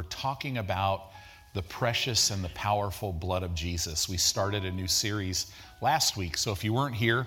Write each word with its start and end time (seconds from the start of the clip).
we're 0.00 0.04
talking 0.04 0.56
about 0.56 1.10
the 1.52 1.60
precious 1.60 2.30
and 2.30 2.42
the 2.42 2.48
powerful 2.50 3.12
blood 3.12 3.42
of 3.42 3.54
Jesus. 3.54 4.08
We 4.08 4.16
started 4.16 4.64
a 4.64 4.70
new 4.70 4.86
series 4.86 5.52
last 5.82 6.16
week. 6.16 6.38
So 6.38 6.52
if 6.52 6.64
you 6.64 6.72
weren't 6.72 6.94
here, 6.94 7.26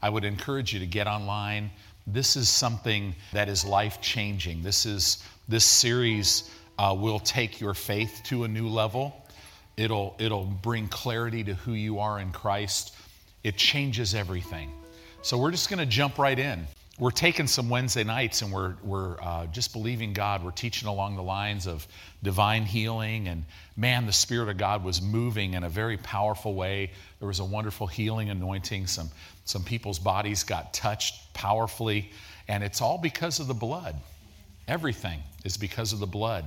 I 0.00 0.08
would 0.08 0.24
encourage 0.24 0.72
you 0.72 0.80
to 0.80 0.86
get 0.86 1.06
online. 1.06 1.70
This 2.06 2.34
is 2.34 2.48
something 2.48 3.14
that 3.34 3.50
is 3.50 3.62
life 3.62 4.00
changing. 4.00 4.62
This 4.62 4.86
is 4.86 5.22
this 5.48 5.66
series 5.66 6.50
uh, 6.78 6.96
will 6.98 7.18
take 7.18 7.60
your 7.60 7.74
faith 7.74 8.22
to 8.24 8.44
a 8.44 8.48
new 8.48 8.68
level. 8.68 9.14
It'll 9.76 10.16
it'll 10.18 10.46
bring 10.46 10.88
clarity 10.88 11.44
to 11.44 11.52
who 11.52 11.74
you 11.74 11.98
are 11.98 12.20
in 12.20 12.32
Christ. 12.32 12.96
It 13.42 13.58
changes 13.58 14.14
everything. 14.14 14.72
So 15.20 15.36
we're 15.36 15.50
just 15.50 15.68
going 15.68 15.80
to 15.80 15.84
jump 15.84 16.16
right 16.16 16.38
in 16.38 16.66
we're 16.98 17.10
taking 17.10 17.48
some 17.48 17.68
Wednesday 17.68 18.04
nights 18.04 18.42
and 18.42 18.52
we're, 18.52 18.74
we're 18.84 19.20
uh, 19.20 19.46
just 19.46 19.72
believing 19.72 20.12
God. 20.12 20.44
We're 20.44 20.52
teaching 20.52 20.86
along 20.86 21.16
the 21.16 21.24
lines 21.24 21.66
of 21.66 21.86
divine 22.22 22.64
healing. 22.64 23.26
And 23.26 23.44
man, 23.76 24.06
the 24.06 24.12
Spirit 24.12 24.48
of 24.48 24.58
God 24.58 24.84
was 24.84 25.02
moving 25.02 25.54
in 25.54 25.64
a 25.64 25.68
very 25.68 25.96
powerful 25.96 26.54
way. 26.54 26.92
There 27.18 27.26
was 27.26 27.40
a 27.40 27.44
wonderful 27.44 27.88
healing 27.88 28.30
anointing. 28.30 28.86
Some, 28.86 29.10
some 29.44 29.64
people's 29.64 29.98
bodies 29.98 30.44
got 30.44 30.72
touched 30.72 31.34
powerfully. 31.34 32.12
And 32.46 32.62
it's 32.62 32.80
all 32.80 32.98
because 32.98 33.40
of 33.40 33.48
the 33.48 33.54
blood. 33.54 33.96
Everything 34.68 35.18
is 35.44 35.56
because 35.56 35.92
of 35.92 35.98
the 35.98 36.06
blood. 36.06 36.44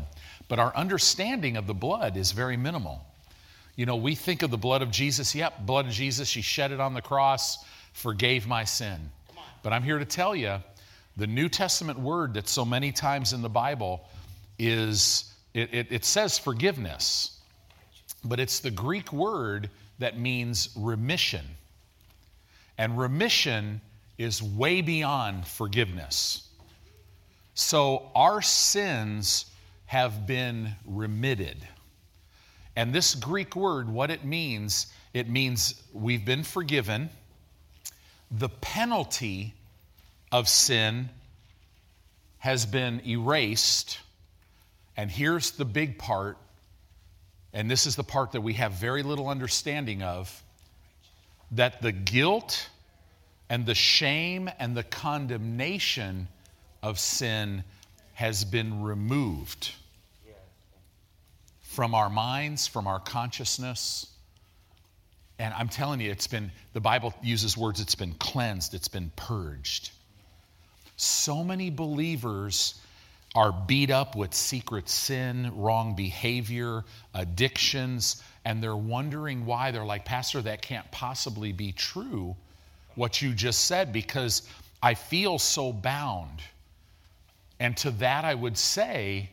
But 0.48 0.60
our 0.60 0.74
understanding 0.78 1.58
of 1.58 1.68
the 1.68 1.74
blood 1.74 2.16
is 2.16 2.32
very 2.32 2.56
minimal. 2.56 3.04
You 3.76 3.86
know, 3.86 3.98
we 3.98 4.16
think 4.16 4.44
of 4.44 4.52
the 4.52 4.58
blood 4.58 4.82
of 4.82 4.92
Jesus. 4.92 5.36
Yep, 5.36 5.66
blood 5.66 5.88
of 5.88 5.92
Jesus. 5.92 6.32
He 6.32 6.42
shed 6.42 6.72
it 6.72 6.80
on 6.80 6.94
the 6.94 7.02
cross, 7.02 7.66
forgave 7.92 8.48
my 8.48 8.64
sin. 8.64 9.12
But 9.68 9.74
I'm 9.74 9.84
here 9.84 10.00
to 10.00 10.06
tell 10.06 10.34
you 10.34 10.64
the 11.18 11.28
New 11.28 11.50
Testament 11.50 12.00
word 12.00 12.36
that 12.36 12.48
so 12.48 12.64
many 12.64 12.94
times 12.94 13.34
in 13.34 13.42
the 13.42 13.50
Bible 13.50 14.08
is, 14.58 15.34
it, 15.54 15.74
it, 15.74 15.88
it 15.90 16.06
says 16.06 16.40
forgiveness, 16.40 17.38
but 18.24 18.40
it's 18.40 18.62
the 18.62 18.72
Greek 18.72 19.12
word 19.12 19.70
that 20.00 20.18
means 20.18 20.70
remission. 20.78 21.44
And 22.78 22.98
remission 22.98 23.82
is 24.18 24.42
way 24.42 24.80
beyond 24.80 25.46
forgiveness. 25.46 26.48
So 27.54 28.10
our 28.16 28.42
sins 28.42 29.48
have 29.88 30.26
been 30.26 30.76
remitted. 30.86 31.58
And 32.78 32.94
this 32.94 33.16
Greek 33.16 33.54
word, 33.54 33.90
what 33.90 34.12
it 34.12 34.24
means, 34.24 34.88
it 35.14 35.28
means 35.30 35.84
we've 35.92 36.24
been 36.24 36.44
forgiven. 36.44 37.10
The 38.32 38.48
penalty 38.48 39.56
of 40.32 40.48
sin 40.50 41.10
has 42.40 42.66
been 42.66 43.02
erased. 43.06 44.00
And 44.96 45.10
here's 45.10 45.52
the 45.52 45.66
big 45.66 45.98
part, 45.98 46.38
and 47.54 47.70
this 47.70 47.86
is 47.86 47.96
the 47.96 48.04
part 48.04 48.34
that 48.34 48.42
we 48.42 48.54
have 48.54 48.74
very 48.74 49.04
little 49.04 49.28
understanding 49.28 50.04
of 50.04 50.44
that 51.52 51.82
the 51.82 51.92
guilt 51.92 52.70
and 53.50 53.66
the 53.66 53.76
shame 53.76 54.50
and 54.60 54.76
the 54.76 54.84
condemnation 54.84 56.28
of 56.84 57.00
sin 57.00 57.64
has 58.14 58.44
been 58.44 58.84
removed 58.84 59.72
from 61.62 61.94
our 61.94 62.10
minds, 62.10 62.66
from 62.66 62.88
our 62.88 63.00
consciousness. 63.00 64.08
And 65.38 65.54
I'm 65.54 65.70
telling 65.70 66.02
you, 66.02 66.10
it's 66.10 66.26
been, 66.26 66.52
the 66.74 66.82
Bible 66.82 67.14
uses 67.22 67.56
words, 67.56 67.80
it's 67.80 67.94
been 67.94 68.16
cleansed, 68.16 68.74
it's 68.74 68.88
been 68.88 69.12
purged. 69.16 69.92
So 70.98 71.44
many 71.44 71.70
believers 71.70 72.82
are 73.36 73.52
beat 73.52 73.92
up 73.92 74.16
with 74.16 74.34
secret 74.34 74.90
sin, 74.90 75.52
wrong 75.56 75.96
behavior, 75.96 76.84
addictions, 77.14 78.24
and 78.46 78.64
they're 78.64 78.76
wondering 78.76 79.46
why. 79.46 79.70
They're 79.72 79.86
like, 79.86 80.06
Pastor, 80.06 80.42
that 80.42 80.62
can't 80.62 80.90
possibly 80.92 81.52
be 81.52 81.72
true, 81.72 82.36
what 82.96 83.22
you 83.22 83.34
just 83.34 83.66
said, 83.66 83.94
because 83.94 84.50
I 84.82 84.96
feel 84.96 85.38
so 85.38 85.72
bound. 85.72 86.42
And 87.60 87.78
to 87.78 87.92
that, 87.92 88.26
I 88.26 88.34
would 88.34 88.58
say, 88.58 89.30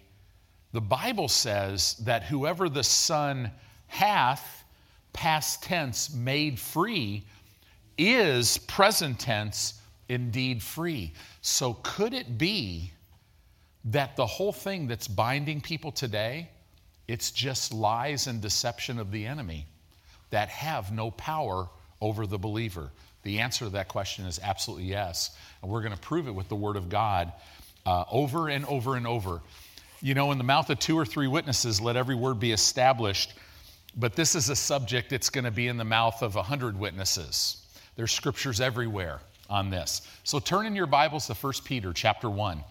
the 0.72 0.80
Bible 0.80 1.28
says 1.28 1.94
that 2.00 2.24
whoever 2.24 2.68
the 2.68 2.84
Son 2.84 3.50
hath, 3.86 4.64
past 5.12 5.62
tense, 5.62 6.12
made 6.12 6.58
free, 6.58 7.24
is 7.96 8.58
present 8.58 9.18
tense, 9.18 9.80
indeed 10.08 10.62
free. 10.62 11.12
So, 11.40 11.74
could 11.82 12.14
it 12.14 12.38
be 12.38 12.92
that 13.86 14.16
the 14.16 14.26
whole 14.26 14.52
thing 14.52 14.86
that's 14.86 15.08
binding 15.08 15.60
people 15.60 15.92
today, 15.92 16.48
it's 17.08 17.30
just 17.30 17.72
lies 17.72 18.26
and 18.26 18.40
deception 18.40 18.98
of 18.98 19.10
the 19.10 19.26
enemy 19.26 19.66
that 20.30 20.48
have 20.48 20.92
no 20.92 21.10
power 21.10 21.68
over 22.00 22.26
the 22.26 22.38
believer? 22.38 22.90
The 23.22 23.40
answer 23.40 23.64
to 23.64 23.70
that 23.72 23.88
question 23.88 24.26
is 24.26 24.38
absolutely 24.42 24.86
yes. 24.86 25.36
And 25.62 25.70
we're 25.70 25.80
going 25.80 25.94
to 25.94 26.00
prove 26.00 26.28
it 26.28 26.34
with 26.34 26.48
the 26.48 26.56
Word 26.56 26.76
of 26.76 26.88
God 26.88 27.32
uh, 27.86 28.04
over 28.10 28.48
and 28.48 28.64
over 28.66 28.96
and 28.96 29.06
over. 29.06 29.40
You 30.02 30.14
know, 30.14 30.32
in 30.32 30.38
the 30.38 30.44
mouth 30.44 30.68
of 30.68 30.78
two 30.78 30.98
or 30.98 31.06
three 31.06 31.26
witnesses, 31.26 31.80
let 31.80 31.96
every 31.96 32.14
word 32.14 32.38
be 32.38 32.52
established. 32.52 33.32
But 33.96 34.14
this 34.14 34.34
is 34.34 34.50
a 34.50 34.56
subject 34.56 35.08
that's 35.10 35.30
going 35.30 35.44
to 35.44 35.50
be 35.50 35.68
in 35.68 35.76
the 35.76 35.84
mouth 35.84 36.22
of 36.22 36.36
a 36.36 36.42
hundred 36.42 36.78
witnesses. 36.78 37.64
There's 37.96 38.12
scriptures 38.12 38.60
everywhere 38.60 39.20
on 39.54 39.70
this. 39.70 40.02
So 40.24 40.40
turn 40.40 40.66
in 40.66 40.74
your 40.74 40.88
Bibles 40.88 41.28
to 41.28 41.34
1 41.34 41.52
Peter 41.64 41.92
chapter 41.92 42.28
1. 42.28 42.62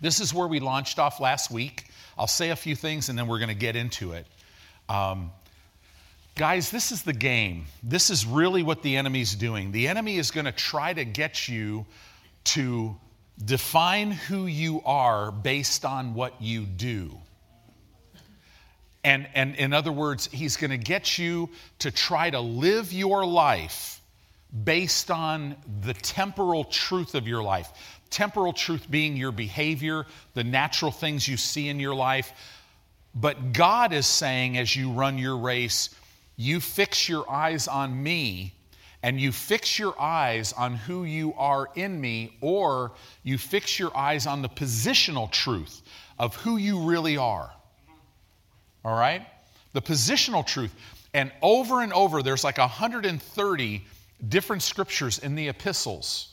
This 0.00 0.20
is 0.20 0.32
where 0.32 0.46
we 0.46 0.60
launched 0.60 1.00
off 1.00 1.18
last 1.18 1.50
week. 1.50 1.86
I'll 2.16 2.28
say 2.28 2.50
a 2.50 2.56
few 2.56 2.76
things 2.76 3.08
and 3.08 3.18
then 3.18 3.26
we're 3.26 3.40
going 3.40 3.48
to 3.48 3.56
get 3.56 3.74
into 3.74 4.12
it. 4.12 4.24
Um, 4.88 5.32
guys, 6.36 6.70
this 6.70 6.92
is 6.92 7.02
the 7.02 7.12
game. 7.12 7.64
This 7.82 8.08
is 8.08 8.24
really 8.24 8.62
what 8.62 8.82
the 8.82 8.96
enemy's 8.96 9.34
doing. 9.34 9.72
The 9.72 9.88
enemy 9.88 10.16
is 10.16 10.30
going 10.30 10.44
to 10.44 10.52
try 10.52 10.92
to 10.92 11.04
get 11.04 11.48
you 11.48 11.86
to 12.44 12.96
define 13.44 14.12
who 14.12 14.46
you 14.46 14.82
are 14.82 15.32
based 15.32 15.84
on 15.84 16.14
what 16.14 16.40
you 16.40 16.66
do. 16.66 17.18
And, 19.02 19.26
and 19.34 19.56
in 19.56 19.72
other 19.72 19.90
words, 19.90 20.28
he's 20.30 20.56
going 20.56 20.70
to 20.70 20.78
get 20.78 21.18
you 21.18 21.48
to 21.80 21.90
try 21.90 22.30
to 22.30 22.40
live 22.40 22.92
your 22.92 23.26
life 23.26 23.99
based 24.64 25.10
on 25.10 25.56
the 25.82 25.94
temporal 25.94 26.64
truth 26.64 27.14
of 27.14 27.28
your 27.28 27.42
life. 27.42 27.70
Temporal 28.10 28.52
truth 28.52 28.90
being 28.90 29.16
your 29.16 29.32
behavior, 29.32 30.06
the 30.34 30.44
natural 30.44 30.90
things 30.90 31.28
you 31.28 31.36
see 31.36 31.68
in 31.68 31.78
your 31.78 31.94
life. 31.94 32.32
But 33.14 33.52
God 33.52 33.92
is 33.92 34.06
saying, 34.06 34.58
as 34.58 34.74
you 34.74 34.90
run 34.90 35.18
your 35.18 35.36
race, 35.36 35.90
you 36.36 36.60
fix 36.60 37.08
your 37.08 37.30
eyes 37.30 37.68
on 37.68 38.02
me 38.02 38.54
and 39.02 39.20
you 39.20 39.32
fix 39.32 39.78
your 39.78 39.98
eyes 40.00 40.52
on 40.52 40.74
who 40.74 41.04
you 41.04 41.32
are 41.34 41.70
in 41.74 41.98
me, 42.00 42.36
or 42.42 42.92
you 43.22 43.38
fix 43.38 43.78
your 43.78 43.96
eyes 43.96 44.26
on 44.26 44.42
the 44.42 44.48
positional 44.48 45.30
truth 45.30 45.80
of 46.18 46.36
who 46.36 46.58
you 46.58 46.82
really 46.82 47.16
are. 47.16 47.50
All 48.84 48.94
right? 48.94 49.26
The 49.72 49.80
positional 49.80 50.46
truth. 50.46 50.74
And 51.14 51.32
over 51.40 51.80
and 51.80 51.92
over, 51.94 52.22
there's 52.22 52.44
like 52.44 52.58
130 52.58 53.82
different 54.28 54.62
scriptures 54.62 55.18
in 55.18 55.34
the 55.34 55.48
epistles 55.48 56.30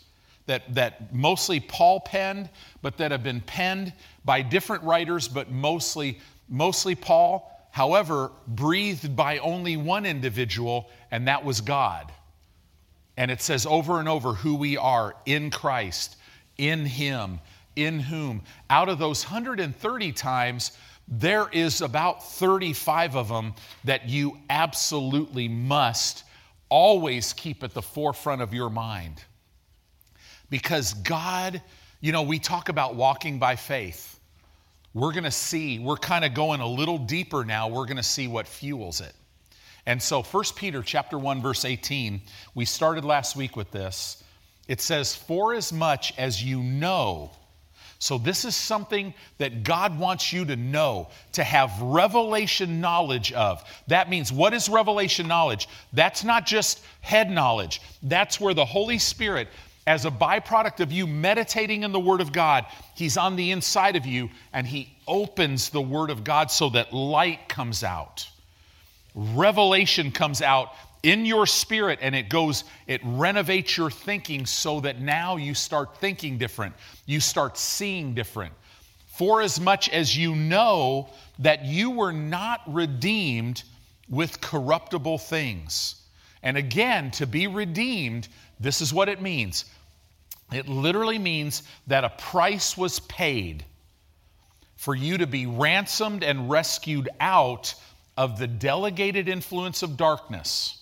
that, 0.47 0.73
that 0.75 1.13
mostly 1.13 1.59
Paul 1.59 1.99
penned, 1.99 2.49
but 2.81 2.97
that 2.97 3.11
have 3.11 3.23
been 3.23 3.41
penned 3.41 3.93
by 4.25 4.41
different 4.41 4.83
writers, 4.83 5.27
but 5.27 5.51
mostly, 5.51 6.19
mostly 6.49 6.95
Paul. 6.95 7.51
However, 7.71 8.31
breathed 8.47 9.15
by 9.15 9.37
only 9.39 9.77
one 9.77 10.05
individual, 10.05 10.89
and 11.11 11.27
that 11.27 11.43
was 11.45 11.61
God. 11.61 12.11
And 13.17 13.29
it 13.29 13.41
says 13.41 13.65
over 13.65 13.99
and 13.99 14.07
over 14.07 14.33
who 14.33 14.55
we 14.55 14.77
are 14.77 15.15
in 15.25 15.51
Christ, 15.51 16.15
in 16.57 16.85
Him, 16.85 17.39
in 17.75 17.99
whom. 17.99 18.41
Out 18.69 18.89
of 18.89 18.99
those 18.99 19.25
130 19.25 20.11
times, 20.13 20.71
there 21.07 21.47
is 21.51 21.81
about 21.81 22.23
35 22.23 23.15
of 23.15 23.27
them 23.27 23.53
that 23.83 24.09
you 24.09 24.37
absolutely 24.49 25.47
must 25.47 26.23
always 26.69 27.33
keep 27.33 27.63
at 27.63 27.73
the 27.73 27.81
forefront 27.81 28.41
of 28.41 28.53
your 28.53 28.69
mind. 28.69 29.23
Because 30.49 30.93
God, 30.93 31.61
you 32.01 32.11
know, 32.11 32.23
we 32.23 32.39
talk 32.39 32.69
about 32.69 32.95
walking 32.95 33.39
by 33.39 33.55
faith. 33.55 34.19
We're 34.93 35.11
going 35.11 35.25
to 35.25 35.31
see, 35.31 35.79
we're 35.79 35.97
kind 35.97 36.25
of 36.25 36.33
going 36.33 36.61
a 36.61 36.67
little 36.67 36.97
deeper 36.97 37.43
now. 37.45 37.67
We're 37.67 37.85
going 37.85 37.97
to 37.97 38.03
see 38.03 38.27
what 38.27 38.47
fuels 38.47 39.01
it. 39.01 39.13
And 39.85 40.01
so 40.01 40.21
1 40.21 40.43
Peter 40.55 40.81
chapter 40.81 41.17
1 41.17 41.41
verse 41.41 41.63
18, 41.63 42.21
we 42.55 42.65
started 42.65 43.05
last 43.05 43.35
week 43.35 43.55
with 43.55 43.71
this. 43.71 44.23
It 44.67 44.81
says, 44.81 45.15
"For 45.15 45.53
as 45.53 45.71
much 45.71 46.13
as 46.17 46.43
you 46.43 46.61
know 46.61 47.31
so, 47.99 48.19
this 48.19 48.45
is 48.45 48.55
something 48.55 49.13
that 49.39 49.63
God 49.63 49.97
wants 49.97 50.31
you 50.31 50.45
to 50.45 50.55
know, 50.55 51.09
to 51.31 51.43
have 51.43 51.81
revelation 51.81 52.79
knowledge 52.79 53.31
of. 53.31 53.63
That 53.87 54.07
means, 54.09 54.31
what 54.31 54.53
is 54.53 54.69
revelation 54.69 55.27
knowledge? 55.27 55.67
That's 55.93 56.23
not 56.23 56.45
just 56.45 56.83
head 57.01 57.31
knowledge, 57.31 57.81
that's 58.03 58.39
where 58.39 58.53
the 58.53 58.65
Holy 58.65 58.99
Spirit 58.99 59.47
as 59.87 60.03
a 60.03 60.11
byproduct 60.11 60.81
of 60.81 60.91
you 60.91 61.07
meditating 61.07 61.83
in 61.83 61.93
the 61.93 61.99
Word 61.99 62.19
of 62.19 62.33
God, 62.33 62.65
He's 62.93 63.15
on 63.15 63.37
the 63.37 63.51
inside 63.51 63.95
of 63.95 64.05
you 64.05 64.29
and 64.51 64.67
He 64.67 64.93
opens 65.07 65.69
the 65.69 65.81
Word 65.81 66.09
of 66.09 66.25
God 66.25 66.51
so 66.51 66.69
that 66.71 66.93
light 66.93 67.47
comes 67.47 67.85
out. 67.85 68.27
Revelation 69.15 70.11
comes 70.11 70.41
out 70.41 70.73
in 71.03 71.25
your 71.25 71.45
spirit 71.45 71.99
and 72.01 72.15
it 72.15 72.29
goes, 72.29 72.63
it 72.87 73.01
renovates 73.03 73.77
your 73.77 73.91
thinking 73.91 74.45
so 74.45 74.79
that 74.81 74.99
now 74.99 75.37
you 75.37 75.53
start 75.53 75.97
thinking 75.97 76.37
different. 76.37 76.75
You 77.05 77.19
start 77.19 77.57
seeing 77.57 78.13
different. 78.13 78.53
For 79.07 79.41
as 79.41 79.59
much 79.59 79.89
as 79.89 80.15
you 80.15 80.35
know 80.35 81.09
that 81.39 81.65
you 81.65 81.91
were 81.91 82.13
not 82.13 82.61
redeemed 82.67 83.63
with 84.09 84.41
corruptible 84.41 85.17
things. 85.17 85.95
And 86.43 86.55
again, 86.55 87.11
to 87.11 87.25
be 87.25 87.47
redeemed, 87.47 88.27
this 88.59 88.81
is 88.81 88.93
what 88.93 89.09
it 89.09 89.21
means 89.21 89.65
it 90.51 90.69
literally 90.69 91.19
means 91.19 91.63
that 91.87 92.05
a 92.05 92.09
price 92.09 92.77
was 92.77 93.01
paid 93.01 93.65
for 94.77 94.95
you 94.95 95.17
to 95.17 95.27
be 95.27 95.45
ransomed 95.45 96.23
and 96.23 96.49
rescued 96.49 97.09
out 97.19 97.73
of 98.15 98.39
the 98.39 98.47
delegated 98.47 99.27
influence 99.27 99.83
of 99.83 99.97
darkness. 99.97 100.81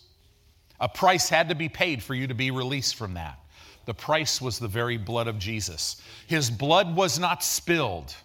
A 0.80 0.90
price 0.90 1.30
had 1.30 1.50
to 1.50 1.56
be 1.56 1.70
paid 1.70 2.04
for 2.04 2.14
you 2.14 2.28
to 2.28 2.34
be 2.34 2.52
released 2.52 2.96
from 2.96 3.14
that. 3.14 3.40
The 3.86 3.94
price 3.94 4.42
was 4.42 4.60
the 4.60 4.68
very 4.68 4.98
blood 4.98 5.28
of 5.28 5.40
Jesus. 5.40 6.02
His 6.28 6.50
blood 6.50 6.96
was 6.96 7.20
not 7.20 7.44
spilled, 7.44 8.16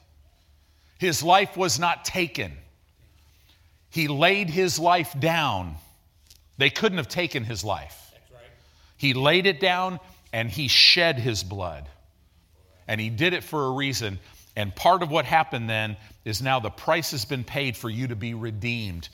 his 0.98 1.22
life 1.22 1.56
was 1.56 1.78
not 1.78 2.04
taken. 2.04 2.52
He 3.90 4.06
laid 4.06 4.48
his 4.48 4.78
life 4.78 5.18
down. 5.18 5.74
They 6.58 6.70
couldn't 6.70 6.98
have 6.98 7.08
taken 7.08 7.42
his 7.42 7.64
life. 7.64 8.12
He 8.96 9.14
laid 9.14 9.46
it 9.46 9.58
down 9.58 9.98
and 10.32 10.48
he 10.48 10.68
shed 10.68 11.18
his 11.18 11.42
blood. 11.42 11.88
And 12.86 13.00
he 13.00 13.08
did 13.08 13.32
it 13.32 13.42
for 13.42 13.66
a 13.66 13.70
reason. 13.72 14.18
And 14.54 14.74
part 14.76 15.02
of 15.02 15.10
what 15.10 15.24
happened 15.24 15.68
then 15.68 15.96
is 16.24 16.42
now 16.42 16.60
the 16.60 16.70
price 16.70 17.10
has 17.12 17.24
been 17.24 17.44
paid 17.44 17.76
for 17.76 17.88
you 17.88 18.08
to 18.08 18.16
be 18.16 18.34
redeemed. 18.34 19.08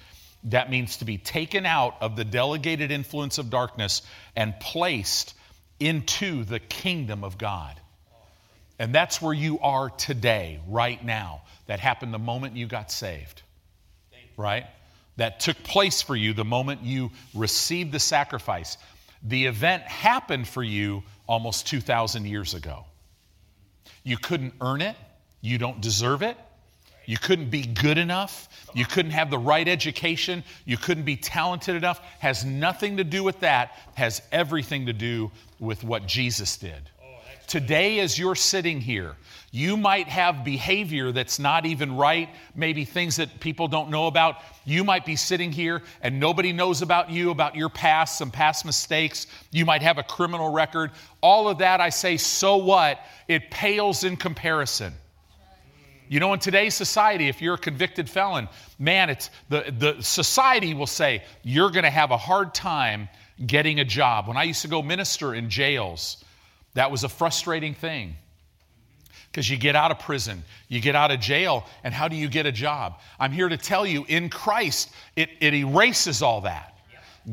That 0.47 0.71
means 0.71 0.99
to 0.99 1.05
be 1.05 1.19
taken 1.19 1.67
out 1.67 1.97
of 2.01 2.15
the 2.15 2.25
delegated 2.25 2.91
influence 2.91 3.39
of 3.39 3.51
darkness 3.51 4.03
and 4.37 4.59
placed 4.61 5.35
into 5.81 6.45
the 6.45 6.61
kingdom 6.61 7.25
of 7.25 7.37
God. 7.37 7.79
And 8.79 8.95
that's 8.95 9.21
where 9.21 9.35
you 9.35 9.59
are 9.61 9.91
today, 9.91 10.61
right 10.69 11.03
now. 11.05 11.43
That 11.67 11.81
happened 11.81 12.15
the 12.15 12.19
moment 12.19 12.57
you 12.57 12.67
got 12.67 12.93
saved, 12.93 13.43
right? 14.37 14.67
That 15.17 15.41
took 15.41 15.63
place 15.65 16.03
for 16.03 16.15
you 16.15 16.33
the 16.33 16.45
moment 16.45 16.83
you 16.83 17.11
received 17.35 17.91
the 17.91 17.99
sacrifice. 17.99 18.77
The 19.23 19.47
event 19.47 19.83
happened 19.83 20.47
for 20.47 20.63
you 20.63 21.03
almost 21.27 21.67
2,000 21.67 22.27
years 22.27 22.55
ago. 22.55 22.85
You 24.05 24.17
couldn't 24.17 24.55
earn 24.61 24.83
it, 24.83 24.95
you 25.41 25.59
don't 25.59 25.81
deserve 25.81 26.23
it. 26.23 26.37
You 27.07 27.17
couldn't 27.17 27.51
be 27.51 27.63
good 27.63 27.99
enough. 27.99 28.49
You 28.75 28.85
couldn't 28.85 29.13
have 29.13 29.31
the 29.31 29.39
right 29.39 29.67
education. 29.67 30.45
You 30.65 30.77
couldn't 30.77 31.05
be 31.05 31.17
talented 31.17 31.77
enough. 31.77 32.01
Has 32.19 32.45
nothing 32.45 32.99
to 32.99 33.05
do 33.05 33.25
with 33.25 33.41
that. 33.41 33.79
Has 33.95 34.21
everything 34.33 34.87
to 34.87 34.93
do 34.93 35.31
with 35.59 35.85
what 35.85 36.07
Jesus 36.07 36.57
did. 36.59 36.91
Today, 37.47 38.01
as 38.01 38.19
you're 38.19 38.35
sitting 38.35 38.81
here, 38.81 39.15
you 39.53 39.77
might 39.77 40.09
have 40.09 40.45
behavior 40.45 41.13
that's 41.13 41.39
not 41.39 41.65
even 41.65 41.97
right, 41.97 42.29
maybe 42.57 42.85
things 42.85 43.17
that 43.17 43.39
people 43.39 43.69
don't 43.69 43.89
know 43.89 44.09
about. 44.09 44.43
You 44.65 44.83
might 44.83 45.07
be 45.07 45.15
sitting 45.15 45.53
here 45.53 45.83
and 46.03 46.19
nobody 46.19 46.53
knows 46.53 46.83
about 46.83 47.09
you, 47.09 47.31
about 47.31 47.55
your 47.55 47.69
past, 47.69 48.19
some 48.19 48.33
past 48.33 48.65
mistakes. 48.65 49.29
You 49.53 49.65
might 49.65 49.83
have 49.83 49.97
a 49.97 50.03
criminal 50.03 50.51
record. 50.51 50.91
All 51.21 51.49
of 51.49 51.59
that, 51.59 51.81
I 51.81 51.91
say, 51.91 52.17
so 52.17 52.57
what? 52.57 52.99
It 53.29 53.51
pales 53.53 54.03
in 54.03 54.17
comparison. 54.17 54.93
You 56.09 56.21
know, 56.21 56.33
in 56.33 56.39
today's 56.39 56.75
society, 56.75 57.29
if 57.29 57.43
you're 57.43 57.55
a 57.55 57.59
convicted 57.59 58.09
felon, 58.09 58.49
man, 58.79 59.11
it's 59.11 59.31
the, 59.49 59.75
the 59.77 60.03
society 60.03 60.75
will 60.75 60.87
say 60.87 61.23
you're 61.43 61.71
going 61.71 61.85
to 61.85 61.91
have 61.91 62.11
a 62.11 62.17
hard 62.17 62.55
time 62.55 63.09
getting 63.45 63.81
a 63.81 63.85
job. 63.85 64.29
When 64.29 64.37
I 64.37 64.45
used 64.45 64.63
to 64.63 64.69
go 64.69 64.83
minister 64.83 65.35
in 65.35 65.51
jails, 65.51 66.25
that 66.75 66.91
was 66.91 67.05
a 67.05 67.09
frustrating 67.09 67.75
thing 67.75 68.17
because 69.31 69.51
you 69.51 69.57
get 69.57 69.77
out 69.77 69.91
of 69.91 69.99
prison, 69.99 70.43
you 70.69 70.81
get 70.81 70.95
out 70.97 71.11
of 71.11 71.21
jail, 71.21 71.67
and 71.85 71.93
how 71.93 72.09
do 72.09 72.17
you 72.17 72.29
get 72.29 72.47
a 72.47 72.53
job? 72.53 73.01
I'm 73.19 73.33
here 73.33 73.49
to 73.49 73.57
tell 73.57 73.87
you 73.87 74.07
in 74.09 74.31
Christ, 74.31 74.91
it, 75.17 75.29
it 75.41 75.53
erases 75.53 76.23
all 76.23 76.43
that. 76.43 76.76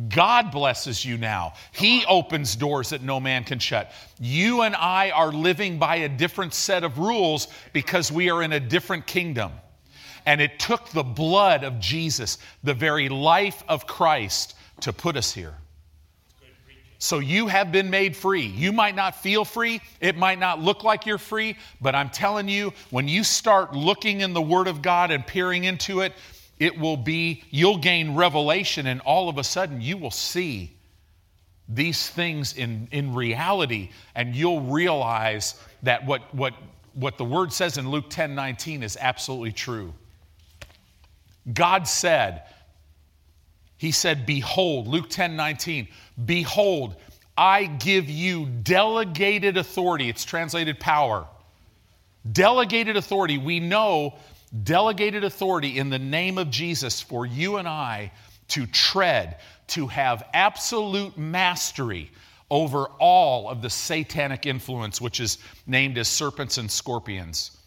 God 0.10 0.52
blesses 0.52 1.06
you 1.06 1.18
now. 1.18 1.54
He 1.72 2.04
opens 2.06 2.56
doors 2.56 2.90
that 2.90 3.04
no 3.04 3.20
man 3.20 3.44
can 3.44 3.60
shut. 3.60 3.92
You 4.20 4.64
and 4.64 4.76
I 4.76 5.12
are 5.12 5.32
living 5.32 5.78
by 5.78 5.98
a 5.98 6.10
different 6.10 6.56
set 6.56 6.84
of 6.84 6.98
rules 6.98 7.48
because 7.74 8.12
we 8.12 8.32
are 8.32 8.42
in 8.42 8.54
a 8.54 8.60
different 8.60 9.06
kingdom. 9.06 9.52
And 10.26 10.42
it 10.42 10.58
took 10.58 10.90
the 10.90 11.04
blood 11.04 11.64
of 11.64 11.80
Jesus, 11.80 12.40
the 12.64 12.74
very 12.74 13.08
life 13.10 13.64
of 13.68 13.86
Christ, 13.86 14.56
to 14.82 14.94
put 14.94 15.16
us 15.16 15.32
here. 15.32 15.56
So 16.98 17.20
you 17.20 17.48
have 17.48 17.74
been 17.74 17.90
made 17.90 18.16
free. 18.16 18.46
You 18.46 18.72
might 18.72 18.96
not 18.96 19.22
feel 19.22 19.44
free, 19.44 19.82
it 20.00 20.16
might 20.16 20.40
not 20.40 20.62
look 20.62 20.86
like 20.86 21.06
you're 21.06 21.18
free, 21.18 21.58
but 21.82 21.96
I'm 21.96 22.10
telling 22.10 22.48
you, 22.48 22.72
when 22.92 23.10
you 23.10 23.26
start 23.26 23.76
looking 23.76 24.22
in 24.22 24.32
the 24.32 24.42
Word 24.42 24.70
of 24.70 24.82
God 24.82 25.12
and 25.12 25.28
peering 25.28 25.66
into 25.66 26.00
it, 26.00 26.14
it 26.64 26.80
will 26.80 26.96
be, 26.96 27.44
you'll 27.50 27.78
gain 27.78 28.16
revelation, 28.16 28.88
and 28.88 29.02
all 29.02 29.28
of 29.28 29.38
a 29.38 29.44
sudden 29.44 29.82
you 29.82 29.98
will 29.98 30.12
see 30.12 30.74
these 31.68 32.10
things 32.10 32.54
in, 32.54 32.88
in 32.92 33.14
reality, 33.14 33.90
and 34.16 34.34
you'll 34.34 34.62
realize 34.62 35.56
that 35.84 36.06
what, 36.06 36.34
what, 36.34 36.54
what 36.94 37.18
the 37.18 37.26
Word 37.26 37.52
says 37.52 37.78
in 37.78 37.90
Luke 37.90 38.06
10 38.10 38.34
19 38.34 38.82
is 38.82 38.98
absolutely 39.02 39.52
true. 39.52 39.94
God 41.54 41.86
said, 41.86 42.44
he 43.76 43.92
said, 43.92 44.26
Behold, 44.26 44.88
Luke 44.88 45.10
10 45.10 45.36
19, 45.36 45.90
behold, 46.24 46.96
I 47.38 47.66
give 47.66 48.10
you 48.10 48.46
delegated 48.46 49.58
authority. 49.58 50.08
It's 50.08 50.24
translated 50.24 50.80
power. 50.80 51.28
Delegated 52.32 52.96
authority. 52.96 53.38
We 53.38 53.60
know 53.60 54.14
delegated 54.64 55.24
authority 55.24 55.80
in 55.80 55.90
the 55.90 56.00
name 56.00 56.38
of 56.38 56.50
Jesus 56.50 57.02
for 57.02 57.26
you 57.26 57.58
and 57.58 57.68
I 57.68 58.12
to 58.50 58.66
tread, 58.68 59.38
to 59.68 59.88
have 59.88 60.28
absolute 60.34 61.18
mastery 61.18 62.12
over 62.52 62.86
all 63.00 63.50
of 63.50 63.62
the 63.62 63.70
satanic 63.70 64.46
influence, 64.46 65.02
which 65.02 65.20
is 65.20 65.40
named 65.66 65.98
as 65.98 66.08
serpents 66.08 66.58
and 66.58 66.70
scorpions. 66.70 67.58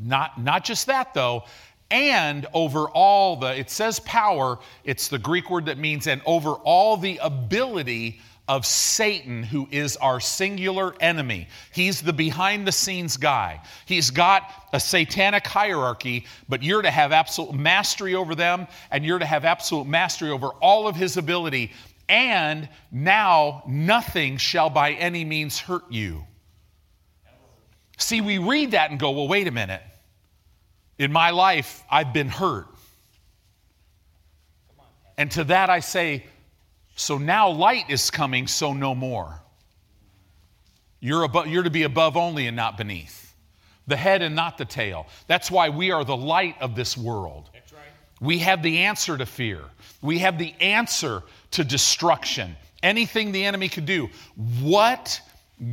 Not, 0.00 0.40
not 0.40 0.64
just 0.64 0.86
that, 0.86 1.14
though, 1.14 1.44
and 1.90 2.46
over 2.54 2.88
all 2.90 3.36
the, 3.36 3.58
it 3.58 3.70
says 3.70 4.00
power, 4.00 4.58
it's 4.84 5.08
the 5.08 5.18
Greek 5.18 5.50
word 5.50 5.66
that 5.66 5.78
means, 5.78 6.06
and 6.06 6.22
over 6.26 6.50
all 6.50 6.96
the 6.96 7.18
ability 7.22 8.20
of 8.46 8.66
Satan, 8.66 9.42
who 9.42 9.66
is 9.70 9.96
our 9.96 10.20
singular 10.20 10.94
enemy. 11.00 11.48
He's 11.72 12.02
the 12.02 12.12
behind 12.12 12.66
the 12.66 12.72
scenes 12.72 13.16
guy. 13.16 13.62
He's 13.86 14.10
got 14.10 14.50
a 14.72 14.80
satanic 14.80 15.46
hierarchy, 15.46 16.26
but 16.48 16.62
you're 16.62 16.82
to 16.82 16.90
have 16.90 17.10
absolute 17.10 17.54
mastery 17.54 18.14
over 18.14 18.34
them, 18.34 18.66
and 18.90 19.04
you're 19.04 19.18
to 19.18 19.24
have 19.24 19.44
absolute 19.44 19.86
mastery 19.86 20.30
over 20.30 20.48
all 20.60 20.86
of 20.86 20.94
his 20.94 21.16
ability. 21.16 21.72
And 22.08 22.68
now 22.92 23.62
nothing 23.66 24.36
shall 24.36 24.68
by 24.68 24.92
any 24.92 25.24
means 25.24 25.58
hurt 25.58 25.90
you. 25.90 26.24
See, 27.96 28.20
we 28.20 28.36
read 28.36 28.72
that 28.72 28.90
and 28.90 29.00
go, 29.00 29.12
well, 29.12 29.28
wait 29.28 29.46
a 29.46 29.52
minute. 29.52 29.82
In 30.98 31.12
my 31.12 31.30
life, 31.30 31.82
I've 31.90 32.12
been 32.12 32.28
hurt. 32.28 32.66
And 35.16 35.30
to 35.30 35.44
that 35.44 35.70
I 35.70 35.80
say, 35.80 36.26
so 36.94 37.18
now 37.18 37.50
light 37.50 37.84
is 37.88 38.10
coming, 38.10 38.46
so 38.46 38.72
no 38.72 38.94
more. 38.94 39.40
You're, 41.00 41.24
above, 41.24 41.48
you're 41.48 41.62
to 41.62 41.70
be 41.70 41.82
above 41.82 42.16
only 42.16 42.46
and 42.46 42.56
not 42.56 42.78
beneath, 42.78 43.34
the 43.86 43.96
head 43.96 44.22
and 44.22 44.34
not 44.34 44.56
the 44.56 44.64
tail. 44.64 45.06
That's 45.26 45.50
why 45.50 45.68
we 45.68 45.90
are 45.90 46.04
the 46.04 46.16
light 46.16 46.56
of 46.60 46.74
this 46.74 46.96
world. 46.96 47.50
Right. 47.54 47.82
We 48.20 48.38
have 48.38 48.62
the 48.62 48.78
answer 48.78 49.18
to 49.18 49.26
fear, 49.26 49.60
we 50.02 50.18
have 50.20 50.38
the 50.38 50.54
answer 50.60 51.22
to 51.52 51.64
destruction, 51.64 52.56
anything 52.82 53.32
the 53.32 53.44
enemy 53.44 53.68
could 53.68 53.86
do. 53.86 54.08
What 54.60 55.20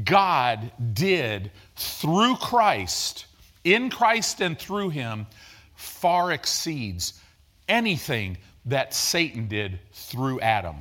God 0.03 0.71
did 0.93 1.51
through 1.75 2.35
Christ 2.35 3.25
in 3.63 3.89
Christ 3.89 4.41
and 4.41 4.57
through 4.57 4.89
him 4.89 5.27
far 5.75 6.31
exceeds 6.31 7.19
anything 7.67 8.37
that 8.65 8.93
Satan 8.93 9.47
did 9.47 9.79
through 9.93 10.39
Adam. 10.41 10.77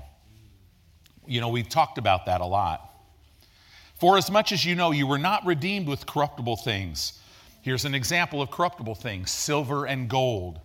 You 1.31 1.41
know, 1.41 1.49
we've 1.49 1.69
talked 1.69 1.97
about 1.97 2.27
that 2.27 2.41
a 2.41 2.45
lot. 2.45 2.91
For 4.01 4.19
as 4.19 4.33
much 4.33 4.51
as 4.51 4.65
you 4.65 4.75
know, 4.75 4.91
you 4.91 5.07
were 5.07 5.17
not 5.17 5.47
redeemed 5.47 5.87
with 5.87 6.05
corruptible 6.05 6.57
things. 6.57 7.21
Here's 7.63 7.85
an 7.85 7.95
example 7.95 8.43
of 8.43 8.51
corruptible 8.51 8.97
things 8.97 9.31
silver 9.31 9.87
and 9.87 10.09
gold. 10.09 10.59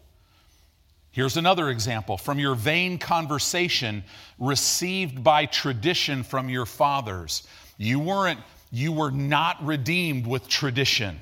Here's 1.12 1.38
another 1.38 1.70
example 1.70 2.18
from 2.18 2.40
your 2.40 2.56
vain 2.56 2.98
conversation 2.98 4.04
received 4.40 5.24
by 5.24 5.46
tradition 5.46 6.24
from 6.24 6.50
your 6.50 6.66
fathers. 6.66 7.48
You 7.78 8.00
weren't 8.00 8.40
you 8.72 8.92
were 8.92 9.12
not 9.12 9.64
redeemed 9.64 10.26
with 10.26 10.48
tradition. 10.48 11.22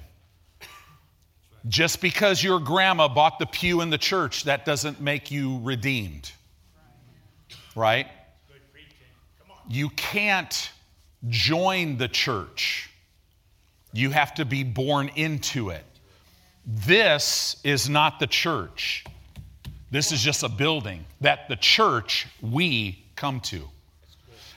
Just 1.67 1.99
because 1.99 2.41
your 2.41 2.59
grandma 2.59 3.09
bought 3.09 3.39
the 3.39 3.45
pew 3.45 3.81
in 3.81 3.89
the 3.89 3.97
church, 3.97 4.45
that 4.45 4.63
doesn't 4.65 5.01
make 5.01 5.31
you 5.31 5.59
redeemed. 5.63 6.31
Right? 7.75 8.07
You 9.69 9.89
can't 9.89 10.71
join 11.29 11.97
the 11.97 12.07
church, 12.07 12.89
you 13.93 14.09
have 14.09 14.33
to 14.35 14.45
be 14.45 14.63
born 14.63 15.09
into 15.15 15.69
it. 15.69 15.85
This 16.65 17.57
is 17.63 17.89
not 17.89 18.19
the 18.19 18.27
church. 18.27 19.05
This 19.91 20.11
is 20.11 20.21
just 20.21 20.43
a 20.43 20.49
building 20.49 21.05
that 21.21 21.47
the 21.49 21.55
church 21.55 22.27
we 22.41 23.03
come 23.15 23.41
to. 23.41 23.67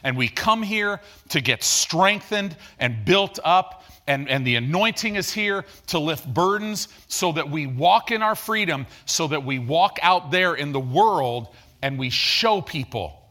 And 0.03 0.17
we 0.17 0.29
come 0.29 0.63
here 0.63 1.01
to 1.31 1.41
get 1.41 1.65
strengthened 1.65 2.57
and 2.79 3.05
built 3.05 3.39
up 3.45 3.85
and, 4.07 4.29
and 4.29 4.47
the 4.47 4.55
anointing 4.55 5.17
is 5.17 5.33
here 5.33 5.65
to 5.89 5.99
lift 5.99 6.33
burdens 6.33 6.89
so 7.09 7.33
that 7.33 7.51
we 7.51 7.67
walk 7.67 8.13
in 8.13 8.23
our 8.23 8.37
freedom, 8.37 8.87
so 9.05 9.27
that 9.27 9.45
we 9.45 9.59
walk 9.59 9.99
out 10.01 10.31
there 10.31 10.55
in 10.55 10.73
the 10.73 10.81
world 10.81 11.49
and 11.83 11.99
we 11.99 12.09
show 12.11 12.61
people 12.61 13.26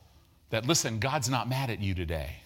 that, 0.49 0.65
listen, 0.65 0.99
God's 0.99 1.29
not 1.29 1.49
mad 1.49 1.69
at 1.69 1.81
you 1.81 1.93
today. 1.93 2.37